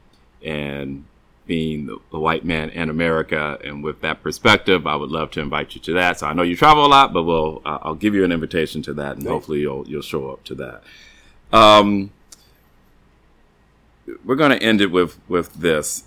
and 0.44 1.06
being 1.50 1.88
the, 1.88 1.98
the, 2.12 2.20
white 2.20 2.46
man 2.46 2.70
in 2.70 2.92
America. 2.92 3.58
And 3.64 3.84
with 3.84 4.02
that 4.02 4.22
perspective, 4.22 4.86
I 4.86 4.96
would 4.96 5.10
love 5.10 5.32
to 5.32 5.42
invite 5.42 5.74
you 5.74 5.82
to 5.82 5.94
that. 5.94 6.20
So 6.20 6.28
I 6.28 6.34
know 6.34 6.44
you 6.44 6.56
travel 6.56 6.86
a 6.86 6.88
lot, 6.88 7.12
but 7.12 7.24
we'll 7.24 7.64
uh, 7.66 7.80
I'll 7.82 7.96
give 7.96 8.14
you 8.14 8.24
an 8.24 8.32
invitation 8.32 8.84
to 8.84 8.94
that, 8.94 9.18
and 9.18 9.28
hopefully 9.28 9.62
you'll 9.62 9.86
you'll 9.88 10.04
show 10.04 10.30
up 10.30 10.44
to 10.46 10.56
that. 10.56 10.84
Um, 11.52 12.12
we're 14.24 14.36
going 14.36 14.52
to 14.52 14.64
end 14.64 14.80
it 14.80 14.92
with 14.92 15.20
with 15.28 15.52
this. 15.56 16.04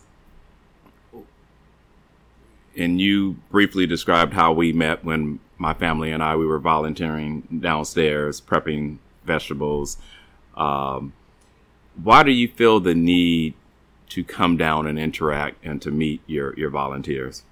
And 2.75 3.01
you 3.01 3.33
briefly 3.51 3.85
described 3.85 4.33
how 4.33 4.53
we 4.53 4.73
met 4.73 5.05
when 5.05 5.41
my 5.59 5.75
family 5.75 6.13
and 6.13 6.23
I 6.23 6.37
we 6.37 6.47
were 6.47 6.61
volunteering 6.61 7.43
downstairs 7.61 8.41
prepping 8.41 8.99
vegetables. 9.25 9.97
Um, 10.57 11.15
why 12.01 12.23
do 12.23 12.31
you 12.31 12.47
feel 12.47 12.79
the 12.79 12.95
need 12.95 13.55
to 14.13 14.23
come 14.23 14.59
down 14.59 14.87
and 14.87 14.99
interact 14.99 15.65
and 15.65 15.81
to 15.81 15.91
meet 15.91 16.21
your, 16.27 16.55
your 16.59 16.69
volunteers? 16.69 17.45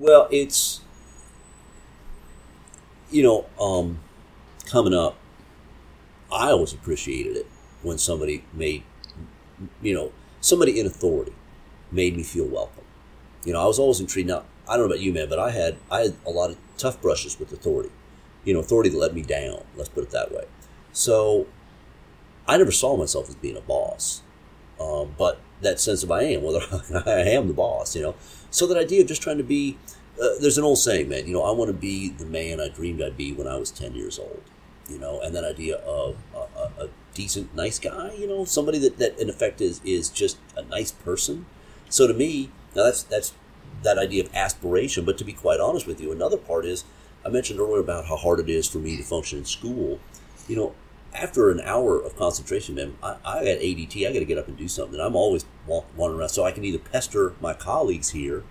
Well, 0.00 0.26
it's, 0.32 0.80
you 3.08 3.22
know, 3.22 3.46
um, 3.60 4.00
coming 4.66 4.92
up, 4.92 5.16
I 6.32 6.50
always 6.50 6.72
appreciated 6.72 7.36
it 7.36 7.46
when 7.82 7.98
somebody 7.98 8.44
made, 8.52 8.82
you 9.80 9.94
know, 9.94 10.10
somebody 10.40 10.80
in 10.80 10.86
authority 10.86 11.34
made 11.92 12.16
me 12.16 12.24
feel 12.24 12.46
welcome. 12.46 12.84
You 13.44 13.52
know, 13.52 13.62
I 13.62 13.66
was 13.66 13.78
always 13.78 14.00
intrigued. 14.00 14.28
Now, 14.28 14.42
I 14.68 14.72
don't 14.72 14.80
know 14.88 14.94
about 14.94 15.00
you, 15.00 15.12
man, 15.12 15.28
but 15.28 15.38
I 15.38 15.52
had 15.52 15.76
I 15.88 16.00
had 16.00 16.16
a 16.26 16.30
lot 16.30 16.50
of 16.50 16.56
tough 16.76 17.00
brushes 17.00 17.38
with 17.38 17.52
authority. 17.52 17.90
You 18.44 18.54
know, 18.54 18.60
authority 18.60 18.90
that 18.90 18.98
let 18.98 19.14
me 19.14 19.22
down. 19.22 19.62
Let's 19.76 19.88
put 19.88 20.02
it 20.02 20.10
that 20.10 20.32
way. 20.32 20.46
So, 20.92 21.46
I 22.48 22.56
never 22.56 22.72
saw 22.72 22.96
myself 22.96 23.28
as 23.28 23.36
being 23.36 23.56
a 23.56 23.60
boss. 23.60 24.22
Um, 24.80 25.14
but 25.18 25.40
that 25.60 25.80
sense 25.80 26.02
of 26.02 26.10
I 26.10 26.22
am, 26.22 26.42
whether 26.42 26.60
I 27.06 27.30
am 27.30 27.48
the 27.48 27.54
boss, 27.54 27.96
you 27.96 28.02
know. 28.02 28.14
So 28.50 28.66
that 28.66 28.76
idea 28.76 29.02
of 29.02 29.08
just 29.08 29.22
trying 29.22 29.38
to 29.38 29.44
be, 29.44 29.76
uh, 30.22 30.38
there's 30.40 30.58
an 30.58 30.64
old 30.64 30.78
saying, 30.78 31.08
man, 31.08 31.26
you 31.26 31.32
know, 31.32 31.42
I 31.42 31.50
want 31.50 31.68
to 31.68 31.76
be 31.76 32.10
the 32.10 32.26
man 32.26 32.60
I 32.60 32.68
dreamed 32.68 33.02
I'd 33.02 33.16
be 33.16 33.32
when 33.32 33.46
I 33.46 33.56
was 33.56 33.70
10 33.70 33.94
years 33.94 34.18
old, 34.18 34.42
you 34.88 34.98
know, 34.98 35.20
and 35.20 35.34
that 35.34 35.44
idea 35.44 35.76
of 35.76 36.16
a, 36.34 36.38
a, 36.38 36.84
a 36.84 36.88
decent, 37.14 37.54
nice 37.54 37.78
guy, 37.78 38.12
you 38.14 38.26
know, 38.26 38.44
somebody 38.44 38.78
that, 38.78 38.98
that 38.98 39.18
in 39.18 39.28
effect 39.28 39.60
is, 39.60 39.80
is 39.84 40.08
just 40.08 40.38
a 40.56 40.62
nice 40.62 40.92
person. 40.92 41.46
So 41.88 42.06
to 42.06 42.14
me, 42.14 42.50
now 42.76 42.84
that's, 42.84 43.02
that's 43.02 43.34
that 43.82 43.98
idea 43.98 44.24
of 44.24 44.34
aspiration, 44.34 45.04
but 45.04 45.18
to 45.18 45.24
be 45.24 45.32
quite 45.32 45.60
honest 45.60 45.86
with 45.86 46.00
you, 46.00 46.12
another 46.12 46.36
part 46.36 46.64
is, 46.64 46.84
I 47.24 47.28
mentioned 47.28 47.60
earlier 47.60 47.80
about 47.80 48.06
how 48.06 48.16
hard 48.16 48.40
it 48.40 48.48
is 48.48 48.68
for 48.68 48.78
me 48.78 48.96
to 48.96 49.02
function 49.02 49.38
in 49.38 49.44
school. 49.44 49.98
You 50.46 50.56
know, 50.56 50.74
after 51.14 51.50
an 51.50 51.60
hour 51.60 52.00
of 52.00 52.16
concentration, 52.16 52.74
man, 52.74 52.96
I, 53.02 53.16
I 53.24 53.44
got 53.44 53.58
ADD. 53.62 53.96
I 53.96 54.12
got 54.12 54.20
to 54.20 54.24
get 54.24 54.38
up 54.38 54.48
and 54.48 54.56
do 54.56 54.68
something. 54.68 55.00
I'm 55.00 55.16
always 55.16 55.44
wandering 55.66 56.20
around, 56.20 56.28
so 56.28 56.44
I 56.44 56.52
can 56.52 56.64
either 56.64 56.78
pester 56.78 57.34
my 57.40 57.54
colleagues 57.54 58.10
here, 58.10 58.44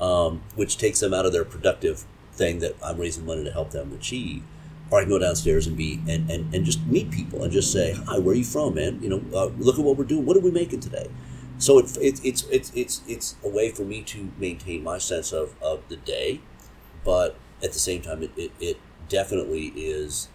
um, 0.00 0.42
which 0.54 0.78
takes 0.78 1.00
them 1.00 1.14
out 1.14 1.26
of 1.26 1.32
their 1.32 1.44
productive 1.44 2.04
thing 2.32 2.58
that 2.60 2.76
I'm 2.84 2.98
raising 2.98 3.26
money 3.26 3.44
to 3.44 3.52
help 3.52 3.70
them 3.70 3.92
achieve, 3.92 4.42
or 4.90 4.98
I 4.98 5.02
can 5.02 5.10
go 5.10 5.18
downstairs 5.18 5.66
and 5.66 5.76
be 5.76 6.00
and, 6.08 6.30
and, 6.30 6.54
and 6.54 6.64
just 6.64 6.84
meet 6.86 7.10
people 7.10 7.42
and 7.44 7.52
just 7.52 7.72
say, 7.72 7.92
"Hi, 8.06 8.18
where 8.18 8.34
are 8.34 8.38
you 8.38 8.44
from, 8.44 8.74
man? 8.74 9.02
You 9.02 9.10
know, 9.10 9.22
uh, 9.34 9.46
look 9.58 9.78
at 9.78 9.84
what 9.84 9.96
we're 9.96 10.04
doing. 10.04 10.26
What 10.26 10.36
are 10.36 10.40
we 10.40 10.50
making 10.50 10.80
today?" 10.80 11.08
So 11.58 11.78
it, 11.78 11.96
it, 11.98 12.20
it's 12.24 12.44
it's 12.44 12.72
it's 12.74 13.02
it's 13.06 13.36
a 13.44 13.48
way 13.48 13.70
for 13.70 13.82
me 13.82 14.02
to 14.02 14.32
maintain 14.38 14.82
my 14.82 14.98
sense 14.98 15.32
of, 15.32 15.54
of 15.62 15.86
the 15.88 15.96
day, 15.96 16.40
but 17.04 17.36
at 17.62 17.72
the 17.72 17.78
same 17.78 18.00
time, 18.00 18.22
it, 18.22 18.30
it, 18.36 18.50
it 18.58 18.76
definitely 19.08 19.66
is 19.76 20.28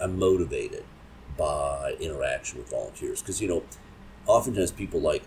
I'm 0.00 0.18
motivated 0.18 0.84
by 1.36 1.96
interaction 2.00 2.58
with 2.58 2.70
volunteers 2.70 3.20
because 3.20 3.40
you 3.40 3.48
know, 3.48 3.62
oftentimes 4.26 4.70
people 4.70 5.00
like 5.00 5.22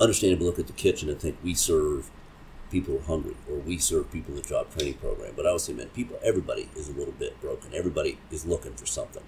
understandably 0.00 0.46
look 0.46 0.58
at 0.58 0.66
the 0.66 0.72
kitchen 0.72 1.08
and 1.08 1.20
think 1.20 1.36
we 1.42 1.54
serve 1.54 2.10
people 2.70 2.94
who 2.94 3.00
are 3.00 3.06
hungry 3.06 3.36
or 3.50 3.56
we 3.56 3.78
serve 3.78 4.10
people 4.12 4.34
in 4.34 4.42
the 4.42 4.48
job 4.48 4.70
training 4.76 4.94
program. 4.94 5.32
But 5.34 5.46
I 5.46 5.52
would 5.52 5.60
say, 5.60 5.72
man, 5.72 5.88
people, 5.88 6.18
everybody 6.22 6.68
is 6.76 6.88
a 6.88 6.92
little 6.92 7.14
bit 7.14 7.40
broken. 7.40 7.74
Everybody 7.74 8.18
is 8.30 8.46
looking 8.46 8.74
for 8.74 8.86
something, 8.86 9.24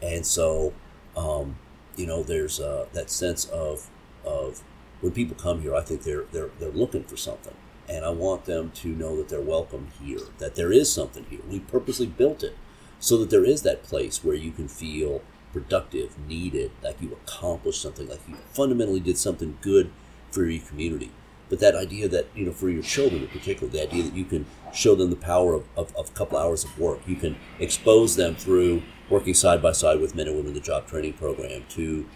and 0.00 0.24
so 0.24 0.72
um, 1.16 1.56
you 1.96 2.06
know, 2.06 2.22
there's 2.22 2.60
uh, 2.60 2.86
that 2.92 3.10
sense 3.10 3.46
of 3.46 3.88
of 4.24 4.62
when 5.00 5.12
people 5.12 5.36
come 5.36 5.62
here, 5.62 5.74
I 5.74 5.80
think 5.82 6.02
they're 6.02 6.24
they're 6.32 6.50
they're 6.58 6.70
looking 6.70 7.04
for 7.04 7.16
something, 7.16 7.54
and 7.88 8.04
I 8.04 8.10
want 8.10 8.44
them 8.44 8.70
to 8.76 8.88
know 8.88 9.16
that 9.16 9.28
they're 9.28 9.40
welcome 9.40 9.88
here, 10.02 10.20
that 10.38 10.54
there 10.54 10.72
is 10.72 10.92
something 10.92 11.26
here. 11.28 11.40
We 11.48 11.60
purposely 11.60 12.06
built 12.06 12.42
it 12.42 12.56
so 12.98 13.16
that 13.18 13.30
there 13.30 13.44
is 13.44 13.62
that 13.62 13.82
place 13.82 14.24
where 14.24 14.34
you 14.34 14.50
can 14.50 14.68
feel 14.68 15.22
productive, 15.52 16.18
needed, 16.28 16.70
like 16.82 17.00
you 17.00 17.12
accomplished 17.12 17.80
something, 17.80 18.08
like 18.08 18.20
you 18.28 18.36
fundamentally 18.52 19.00
did 19.00 19.16
something 19.16 19.56
good 19.60 19.90
for 20.30 20.44
your 20.44 20.62
community. 20.66 21.10
But 21.48 21.60
that 21.60 21.74
idea 21.74 22.08
that, 22.08 22.26
you 22.34 22.44
know, 22.44 22.52
for 22.52 22.68
your 22.68 22.82
children 22.82 23.22
in 23.22 23.28
particular, 23.28 23.72
the 23.72 23.82
idea 23.82 24.02
that 24.02 24.14
you 24.14 24.24
can 24.24 24.46
show 24.74 24.94
them 24.94 25.10
the 25.10 25.16
power 25.16 25.54
of, 25.54 25.64
of, 25.76 25.94
of 25.96 26.10
a 26.10 26.12
couple 26.12 26.36
hours 26.36 26.64
of 26.64 26.78
work, 26.78 27.00
you 27.06 27.16
can 27.16 27.36
expose 27.58 28.16
them 28.16 28.34
through 28.34 28.82
working 29.08 29.34
side 29.34 29.62
by 29.62 29.72
side 29.72 30.00
with 30.00 30.14
men 30.14 30.26
and 30.26 30.36
women 30.36 30.50
in 30.50 30.54
the 30.54 30.60
job 30.60 30.86
training 30.86 31.12
program 31.12 31.64
to 31.70 32.06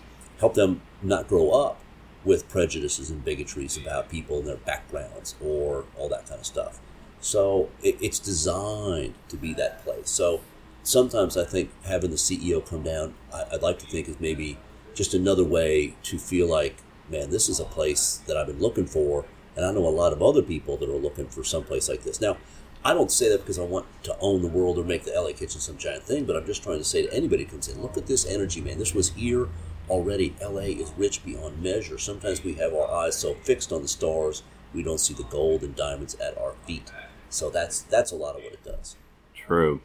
help 0.40 0.54
them 0.54 0.82
not 1.00 1.28
grow 1.28 1.50
up 1.50 1.80
with 2.24 2.48
prejudices 2.48 3.08
and 3.08 3.24
bigotries 3.24 3.80
about 3.80 4.08
people 4.08 4.38
and 4.38 4.48
their 4.48 4.56
backgrounds 4.56 5.34
or 5.40 5.84
all 5.96 6.08
that 6.08 6.26
kind 6.26 6.40
of 6.40 6.46
stuff. 6.46 6.80
So 7.20 7.70
it, 7.82 7.96
it's 8.00 8.18
designed 8.18 9.14
to 9.28 9.36
be 9.36 9.54
that 9.54 9.84
place. 9.84 10.10
So 10.10 10.40
sometimes 10.82 11.36
I 11.36 11.44
think 11.44 11.70
having 11.84 12.10
the 12.10 12.16
CEO 12.16 12.64
come 12.64 12.82
down, 12.82 13.14
I, 13.32 13.44
would 13.52 13.62
like 13.62 13.78
to 13.80 13.86
think 13.86 14.08
is 14.08 14.20
maybe 14.20 14.58
just 14.94 15.14
another 15.14 15.44
way 15.44 15.94
to 16.04 16.18
feel 16.18 16.48
like, 16.48 16.76
man, 17.08 17.30
this 17.30 17.48
is 17.48 17.60
a 17.60 17.64
place 17.64 18.22
that 18.26 18.36
I've 18.36 18.46
been 18.46 18.60
looking 18.60 18.86
for, 18.86 19.24
and 19.56 19.64
I 19.64 19.72
know 19.72 19.86
a 19.86 19.88
lot 19.88 20.12
of 20.12 20.22
other 20.22 20.42
people 20.42 20.76
that 20.78 20.88
are 20.88 20.96
looking 20.96 21.26
for 21.28 21.44
some 21.44 21.64
place 21.64 21.88
like 21.88 22.02
this. 22.02 22.20
Now, 22.20 22.36
I 22.84 22.94
don't 22.94 23.10
say 23.10 23.28
that 23.28 23.40
because 23.40 23.58
I 23.58 23.64
want 23.64 23.86
to 24.04 24.16
own 24.20 24.40
the 24.40 24.48
world 24.48 24.78
or 24.78 24.84
make 24.84 25.04
the 25.04 25.12
LA 25.12 25.32
Kitchen 25.32 25.60
some 25.60 25.76
giant 25.76 26.02
thing, 26.04 26.24
but 26.24 26.36
I'm 26.36 26.46
just 26.46 26.62
trying 26.62 26.78
to 26.78 26.84
say 26.84 27.06
to 27.06 27.12
anybody 27.12 27.44
who 27.44 27.50
comes 27.50 27.68
in, 27.68 27.82
look 27.82 27.98
at 27.98 28.06
this 28.06 28.26
energy, 28.26 28.60
man. 28.62 28.78
This 28.78 28.94
was 28.94 29.10
here 29.10 29.48
already. 29.90 30.34
LA 30.40 30.60
is 30.60 30.92
rich 30.96 31.22
beyond 31.24 31.62
measure. 31.62 31.98
Sometimes 31.98 32.42
we 32.42 32.54
have 32.54 32.72
our 32.72 32.90
eyes 32.90 33.18
so 33.18 33.34
fixed 33.34 33.70
on 33.70 33.82
the 33.82 33.88
stars, 33.88 34.42
we 34.72 34.82
don't 34.82 35.00
see 35.00 35.14
the 35.14 35.24
gold 35.24 35.62
and 35.62 35.74
diamonds 35.74 36.14
at 36.14 36.38
our 36.38 36.54
feet. 36.66 36.90
So 37.28 37.50
that's 37.50 37.82
that's 37.82 38.12
a 38.12 38.16
lot 38.16 38.36
of 38.36 38.42
what 38.42 38.52
it 38.52 38.64
does. 38.64 38.96
True. 39.34 39.80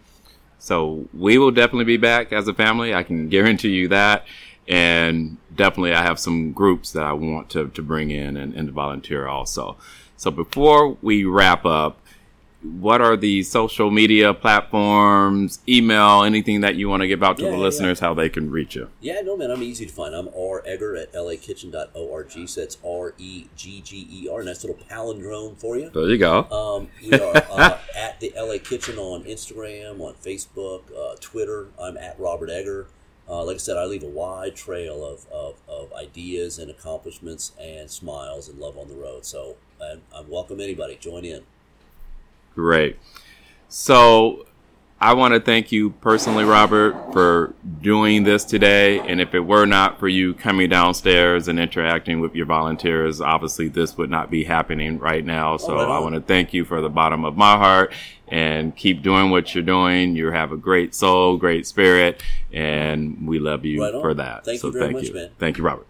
So 0.60 1.08
we 1.14 1.38
will 1.38 1.52
definitely 1.52 1.86
be 1.86 1.98
back 1.98 2.34
as 2.34 2.48
a 2.48 2.54
family. 2.54 2.94
I 2.94 3.04
can 3.04 3.30
guarantee 3.30 3.70
you 3.70 3.88
that. 3.90 4.26
And 4.68 5.38
definitely 5.56 5.94
I 5.94 6.02
have 6.02 6.20
some 6.20 6.52
groups 6.52 6.92
that 6.94 7.04
I 7.04 7.14
want 7.14 7.50
to, 7.52 7.68
to 7.68 7.82
bring 7.82 8.10
in 8.12 8.36
and, 8.36 8.54
and 8.54 8.72
volunteer 8.72 9.28
also. 9.28 9.78
So 10.18 10.32
before 10.32 10.98
we 11.02 11.24
wrap 11.24 11.66
up, 11.66 12.00
what 12.66 13.02
are 13.02 13.16
the 13.16 13.44
social 13.44 13.92
media 13.92 14.34
platforms, 14.34 15.60
email, 15.68 16.24
anything 16.24 16.62
that 16.62 16.76
you 16.76 16.90
want 16.90 17.02
to 17.02 17.08
give 17.08 17.24
out 17.24 17.38
to 17.38 17.44
yeah, 17.44 17.52
the 17.52 17.58
listeners, 17.58 18.00
yeah. 18.00 18.08
how 18.08 18.14
they 18.14 18.30
can 18.30 18.50
reach 18.50 18.76
you? 18.76 18.90
Yeah, 19.02 19.22
no, 19.22 19.38
man, 19.38 19.52
I'm 19.52 19.64
easy 19.64 19.86
to 19.86 19.92
find. 19.92 20.16
I'm 20.16 20.30
R 20.30 20.62
Egger 20.66 20.96
at 20.96 21.14
lakitchen.org. 21.14 22.32
So 22.32 22.62
that's 22.62 22.78
R 22.86 23.14
E 23.18 23.46
G 23.56 23.82
G 23.82 24.08
E 24.12 24.30
R. 24.30 24.44
Nice 24.44 24.64
little 24.64 24.82
palindrome 24.90 25.58
for 25.58 25.78
you. 25.78 25.90
There 25.90 26.10
you 26.10 26.18
go. 26.18 26.44
Um, 26.50 26.90
we 27.02 27.20
are 27.20 27.38
uh, 27.52 27.78
at 27.96 28.20
the 28.20 28.34
LA 28.36 28.58
Kitchen 28.64 28.98
on 28.98 29.24
Instagram, 29.24 30.00
on 30.02 30.14
Facebook, 30.16 30.84
uh, 30.98 31.16
Twitter. 31.20 31.68
I'm 31.80 31.98
at 31.98 32.20
Robert 32.20 32.50
Egger. 32.50 32.88
Uh, 33.28 33.44
like 33.44 33.56
I 33.56 33.58
said, 33.58 33.78
I 33.78 33.86
leave 33.86 34.04
a 34.04 34.08
wide 34.10 34.56
trail 34.56 35.04
of, 35.04 35.26
of, 35.32 35.56
of, 35.68 35.92
ideas 35.94 36.60
and 36.60 36.70
accomplishments 36.70 37.54
and 37.60 37.90
smiles 37.90 38.48
and 38.48 38.60
love 38.60 38.78
on 38.78 38.88
the 38.88 38.94
road. 38.94 39.26
So 39.26 39.56
I, 39.82 39.96
I 40.16 40.22
welcome 40.22 40.60
anybody. 40.62 40.96
Join 41.02 41.26
in. 41.26 41.42
Great. 42.56 42.98
So 43.68 44.46
I 45.00 45.14
want 45.14 45.34
to 45.34 45.42
thank 45.42 45.72
you 45.72 45.90
personally, 45.90 46.46
Robert, 46.46 46.96
for 47.12 47.54
doing 47.82 48.24
this 48.24 48.46
today. 48.46 49.00
And 49.00 49.20
if 49.20 49.36
it 49.36 49.42
were 49.42 49.66
not 49.66 50.00
for 50.00 50.08
you 50.08 50.34
coming 50.34 50.70
downstairs 50.70 51.50
and 51.50 51.60
interacting 51.60 52.22
with 52.22 52.34
your 52.34 52.46
volunteers, 52.46 53.20
obviously 53.20 53.68
this 53.68 53.98
would 53.98 54.10
not 54.10 54.32
be 54.32 54.46
happening 54.46 54.98
right 54.98 55.24
now. 55.24 55.58
So 55.58 55.74
oh, 55.74 55.76
right 55.76 55.98
I 55.98 56.00
want 56.00 56.16
to 56.16 56.22
thank 56.22 56.54
you 56.54 56.64
for 56.64 56.80
the 56.80 56.90
bottom 56.90 57.26
of 57.26 57.36
my 57.36 57.58
heart 57.58 57.94
and 58.30 58.76
keep 58.76 59.04
doing 59.04 59.30
what 59.30 59.54
you're 59.54 59.64
doing. 59.64 60.16
You 60.16 60.32
have 60.32 60.54
a 60.54 60.58
great 60.58 60.96
soul, 60.96 61.38
great 61.38 61.68
spirit, 61.68 62.24
and 62.54 63.28
we 63.28 63.38
love 63.38 63.66
you 63.66 63.84
Right 63.84 64.02
for 64.02 64.14
that. 64.14 64.46
Thank 64.46 64.62
so 64.62 64.68
you 64.68 64.74
very 64.74 64.86
thank 64.86 64.96
much, 64.96 65.08
you. 65.10 65.14
man. 65.14 65.30
Thank 65.38 65.58
you, 65.58 65.66
Robert. 65.66 65.88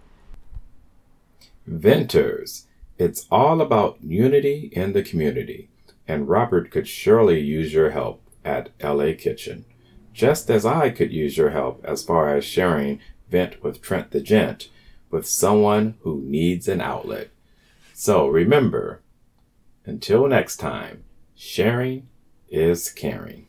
Venters. 1.68 2.66
It's 2.98 3.28
all 3.30 3.62
about 3.62 3.98
unity 4.02 4.70
in 4.74 4.94
the 4.94 5.04
community, 5.04 5.70
and 6.08 6.30
Robert 6.30 6.72
could 6.72 6.88
surely 6.88 7.40
use 7.40 7.74
your 7.74 7.92
help 7.92 8.22
at 8.44 8.70
LA 8.82 9.14
Kitchen, 9.18 9.66
just 10.14 10.50
as 10.50 10.66
I 10.66 10.90
could 10.90 11.12
use 11.12 11.38
your 11.38 11.50
help 11.50 11.84
as 11.84 12.04
far 12.04 12.36
as 12.36 12.46
sharing 12.46 13.00
Vent 13.30 13.64
with 13.64 13.82
Trent 13.82 14.12
the 14.12 14.22
Gent 14.22 14.70
with 15.10 15.28
someone 15.28 15.96
who 16.02 16.22
needs 16.22 16.68
an 16.68 16.82
outlet. 16.82 17.30
So 17.94 18.28
remember, 18.28 19.02
until 19.86 20.28
next 20.28 20.58
time, 20.58 21.04
sharing 21.36 22.08
is 22.50 22.90
caring. 22.90 23.48